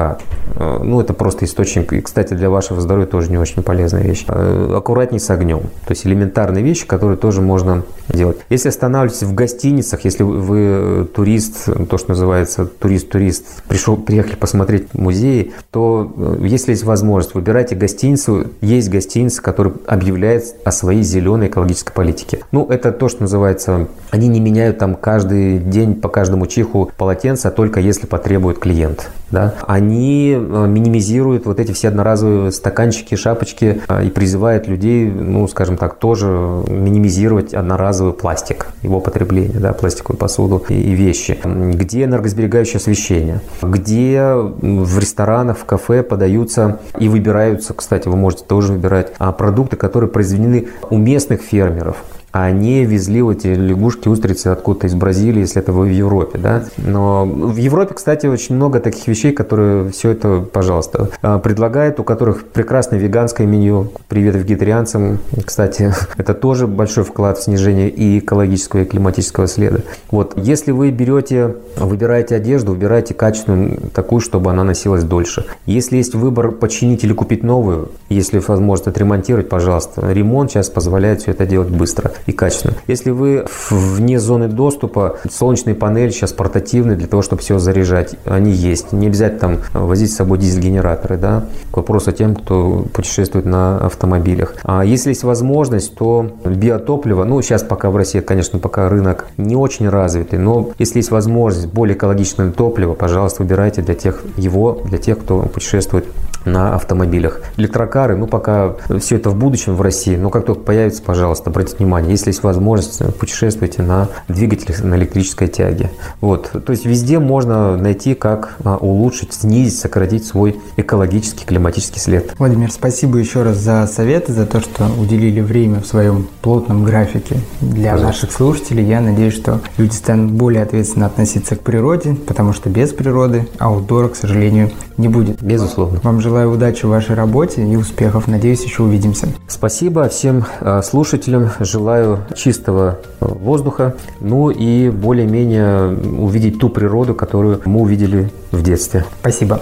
Э, 0.55 0.79
ну, 0.83 1.01
это 1.07 1.13
просто 1.13 1.45
источник, 1.45 1.93
и, 1.93 2.01
кстати, 2.01 2.33
для 2.33 2.49
вашего 2.49 2.81
здоровья 2.81 3.07
тоже 3.07 3.31
не 3.31 3.37
очень 3.37 3.63
полезная 3.63 4.03
вещь. 4.03 4.25
Э, 4.27 4.73
аккуратней 4.75 5.21
с 5.21 5.29
огнем. 5.29 5.61
То 5.85 5.91
есть 5.91 6.05
элементарные 6.05 6.61
вещи, 6.61 6.85
которые 6.85 7.17
тоже 7.17 7.41
можно 7.41 7.83
делать. 8.09 8.37
Если 8.49 8.67
останавливаетесь 8.67 9.23
в 9.23 9.33
гостиницах, 9.33 10.03
если 10.03 10.23
вы 10.23 11.07
турист, 11.15 11.69
то, 11.89 11.97
что 11.97 12.09
называется 12.09 12.65
турист-турист, 12.65 13.63
пришел, 13.69 13.95
приехали 13.95 14.35
посмотреть 14.35 14.93
музеи, 14.93 15.53
то 15.71 16.11
э, 16.17 16.45
если 16.45 16.71
есть 16.71 16.83
возможность, 16.83 17.35
выбирайте 17.35 17.75
гостиницу. 17.75 18.47
Есть 18.59 18.89
гостиница, 18.89 19.41
которая 19.41 19.75
объявляет 19.85 20.55
о 20.65 20.71
своей 20.73 21.03
зеленой 21.03 21.47
экологической 21.47 21.93
политике. 21.93 22.39
Ну, 22.51 22.67
это 22.67 22.91
то, 22.91 23.07
что 23.07 23.21
называется, 23.21 23.87
они 24.11 24.27
не 24.27 24.41
меняют 24.41 24.77
там 24.77 24.95
каждый 24.95 25.59
день 25.59 25.95
по 25.95 26.09
каждому 26.09 26.47
чиху 26.47 26.91
полотенца, 26.97 27.49
только 27.49 27.79
если 27.79 28.07
потребует 28.07 28.59
клиент. 28.59 29.09
Да? 29.31 29.55
Они 29.67 30.33
э, 30.33 30.37
минимизируют 30.37 30.96
минимизирует 30.97 31.45
вот 31.45 31.59
эти 31.59 31.71
все 31.71 31.89
одноразовые 31.89 32.51
стаканчики, 32.51 33.15
шапочки 33.15 33.81
а, 33.87 34.03
и 34.03 34.09
призывает 34.09 34.67
людей, 34.67 35.09
ну, 35.09 35.47
скажем 35.47 35.77
так, 35.77 35.95
тоже 35.95 36.27
минимизировать 36.27 37.53
одноразовый 37.53 38.13
пластик, 38.13 38.67
его 38.81 38.99
потребление, 38.99 39.59
да, 39.59 39.73
пластиковую 39.73 40.17
посуду 40.17 40.63
и 40.69 40.91
вещи. 40.91 41.37
Где 41.43 42.03
энергосберегающее 42.03 42.77
освещение? 42.77 43.41
Где 43.61 44.33
в 44.33 44.99
ресторанах, 44.99 45.57
в 45.57 45.65
кафе 45.65 46.03
подаются 46.03 46.79
и 46.99 47.09
выбираются, 47.09 47.73
кстати, 47.73 48.07
вы 48.07 48.15
можете 48.15 48.43
тоже 48.45 48.73
выбирать 48.73 49.13
а, 49.19 49.31
продукты, 49.31 49.75
которые 49.75 50.09
произведены 50.09 50.67
у 50.89 50.97
местных 50.97 51.41
фермеров 51.41 51.97
они 52.31 52.85
везли 52.85 53.21
вот 53.21 53.37
эти 53.37 53.47
лягушки, 53.47 54.07
устрицы 54.07 54.47
откуда-то 54.47 54.87
из 54.87 54.93
Бразилии, 54.93 55.41
если 55.41 55.61
это 55.61 55.71
вы 55.71 55.87
в 55.87 55.91
Европе, 55.91 56.37
да. 56.37 56.65
Но 56.77 57.25
в 57.25 57.55
Европе, 57.57 57.93
кстати, 57.93 58.27
очень 58.27 58.55
много 58.55 58.79
таких 58.79 59.07
вещей, 59.07 59.31
которые 59.31 59.89
все 59.91 60.11
это, 60.11 60.41
пожалуйста, 60.41 61.09
а, 61.21 61.39
предлагают, 61.39 61.99
у 61.99 62.03
которых 62.03 62.45
прекрасное 62.45 62.99
веганское 62.99 63.47
меню. 63.47 63.91
Привет 64.07 64.35
вегетарианцам, 64.35 65.19
кстати, 65.45 65.93
это 66.17 66.33
тоже 66.33 66.67
большой 66.67 67.03
вклад 67.03 67.37
в 67.37 67.43
снижение 67.43 67.89
и 67.89 68.19
экологического, 68.19 68.81
и 68.81 68.85
климатического 68.85 69.47
следа. 69.47 69.79
Вот, 70.11 70.33
если 70.37 70.71
вы 70.71 70.91
берете, 70.91 71.55
выбираете 71.77 72.35
одежду, 72.35 72.73
выбирайте 72.73 73.13
качественную, 73.13 73.79
такую, 73.93 74.19
чтобы 74.19 74.51
она 74.51 74.63
носилась 74.63 75.03
дольше. 75.03 75.45
Если 75.65 75.97
есть 75.97 76.13
выбор 76.13 76.51
починить 76.51 77.03
или 77.03 77.13
купить 77.13 77.43
новую, 77.43 77.89
если 78.09 78.39
возможность 78.39 78.87
отремонтировать, 78.87 79.49
пожалуйста. 79.49 80.11
Ремонт 80.11 80.51
сейчас 80.51 80.69
позволяет 80.69 81.21
все 81.21 81.31
это 81.31 81.45
делать 81.45 81.69
быстро 81.69 82.11
и 82.27 82.33
качественно. 82.33 82.75
Если 82.87 83.09
вы 83.09 83.45
вне 83.69 84.19
зоны 84.19 84.47
доступа, 84.47 85.17
солнечные 85.31 85.75
панели 85.75 86.11
сейчас 86.11 86.33
портативные 86.33 86.97
для 86.97 87.07
того, 87.07 87.23
чтобы 87.23 87.41
все 87.41 87.57
заряжать, 87.57 88.15
они 88.25 88.51
есть. 88.51 88.91
Не 88.91 89.07
обязательно 89.07 89.39
там 89.39 89.57
возить 89.73 90.11
с 90.11 90.15
собой 90.15 90.37
дизель-генераторы, 90.37 91.17
да. 91.17 91.45
К 91.71 91.77
вопросу 91.77 92.11
тем, 92.11 92.35
кто 92.35 92.85
путешествует 92.93 93.45
на 93.45 93.77
автомобилях. 93.77 94.55
А 94.63 94.83
если 94.83 95.09
есть 95.09 95.23
возможность, 95.23 95.95
то 95.95 96.29
биотопливо, 96.45 97.23
ну, 97.23 97.41
сейчас 97.41 97.63
пока 97.63 97.89
в 97.89 97.95
России, 97.95 98.19
конечно, 98.19 98.59
пока 98.59 98.89
рынок 98.89 99.27
не 99.37 99.55
очень 99.55 99.87
развитый, 99.89 100.37
но 100.37 100.71
если 100.77 100.97
есть 100.97 101.11
возможность 101.11 101.67
более 101.67 101.95
экологичное 101.95 102.51
топливо, 102.51 102.93
пожалуйста, 102.93 103.43
выбирайте 103.43 103.81
для 103.81 103.95
тех 103.95 104.23
его, 104.35 104.81
для 104.85 104.97
тех, 104.97 105.19
кто 105.19 105.43
путешествует 105.43 106.05
на 106.47 106.75
автомобилях. 106.75 107.41
Электрокары, 107.57 108.15
ну, 108.15 108.27
пока 108.27 108.75
все 108.99 109.17
это 109.17 109.29
в 109.29 109.35
будущем 109.35 109.75
в 109.75 109.81
России, 109.81 110.15
но 110.15 110.29
как 110.29 110.45
только 110.45 110.61
появится, 110.61 111.01
пожалуйста, 111.01 111.49
обратите 111.49 111.77
внимание, 111.77 112.11
если 112.11 112.29
есть 112.29 112.43
возможность, 112.43 113.01
путешествуйте 113.17 113.81
на 113.81 114.09
двигателях 114.27 114.83
на 114.83 114.95
электрической 114.95 115.47
тяге. 115.47 115.91
Вот. 116.21 116.51
То 116.65 116.71
есть 116.71 116.85
везде 116.85 117.19
можно 117.19 117.77
найти, 117.77 118.13
как 118.13 118.55
а, 118.63 118.77
улучшить, 118.77 119.33
снизить, 119.33 119.77
сократить 119.77 120.25
свой 120.25 120.59
экологический, 120.77 121.45
климатический 121.45 121.99
след. 121.99 122.33
Владимир, 122.37 122.71
спасибо 122.71 123.17
еще 123.17 123.43
раз 123.43 123.57
за 123.57 123.87
советы, 123.87 124.33
за 124.33 124.45
то, 124.45 124.61
что 124.61 124.87
уделили 124.99 125.41
время 125.41 125.81
в 125.81 125.87
своем 125.87 126.27
плотном 126.41 126.83
графике 126.83 127.37
для 127.61 127.91
Пожалуйста. 127.93 128.05
наших 128.05 128.31
слушателей. 128.31 128.85
Я 128.85 129.01
надеюсь, 129.01 129.33
что 129.33 129.61
люди 129.77 129.93
станут 129.93 130.31
более 130.31 130.63
ответственно 130.63 131.05
относиться 131.05 131.55
к 131.55 131.61
природе, 131.61 132.15
потому 132.15 132.53
что 132.53 132.69
без 132.69 132.93
природы 132.93 133.47
аутдора, 133.57 134.09
к 134.09 134.15
сожалению, 134.15 134.71
не 134.97 135.07
будет. 135.07 135.41
Безусловно. 135.41 135.99
Вам 136.03 136.21
желаю 136.21 136.36
удачи 136.45 136.85
в 136.85 136.89
вашей 136.89 137.15
работе 137.15 137.63
и 137.63 137.75
успехов. 137.75 138.27
Надеюсь, 138.27 138.63
еще 138.63 138.83
увидимся. 138.83 139.27
Спасибо 139.47 140.07
всем 140.09 140.45
а, 140.59 140.81
слушателям. 140.81 141.49
Желаю 141.59 142.19
чистого 142.35 142.99
а, 143.19 143.25
воздуха, 143.25 143.95
ну 144.19 144.49
и 144.49 144.89
более-менее 144.89 145.97
увидеть 146.19 146.59
ту 146.59 146.69
природу, 146.69 147.15
которую 147.15 147.61
мы 147.65 147.81
увидели 147.81 148.29
в 148.51 148.61
детстве. 148.61 149.05
Спасибо. 149.21 149.61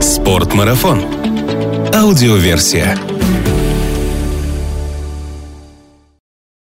Спортмарафон. 0.00 1.00
Аудиоверсия. 1.94 2.96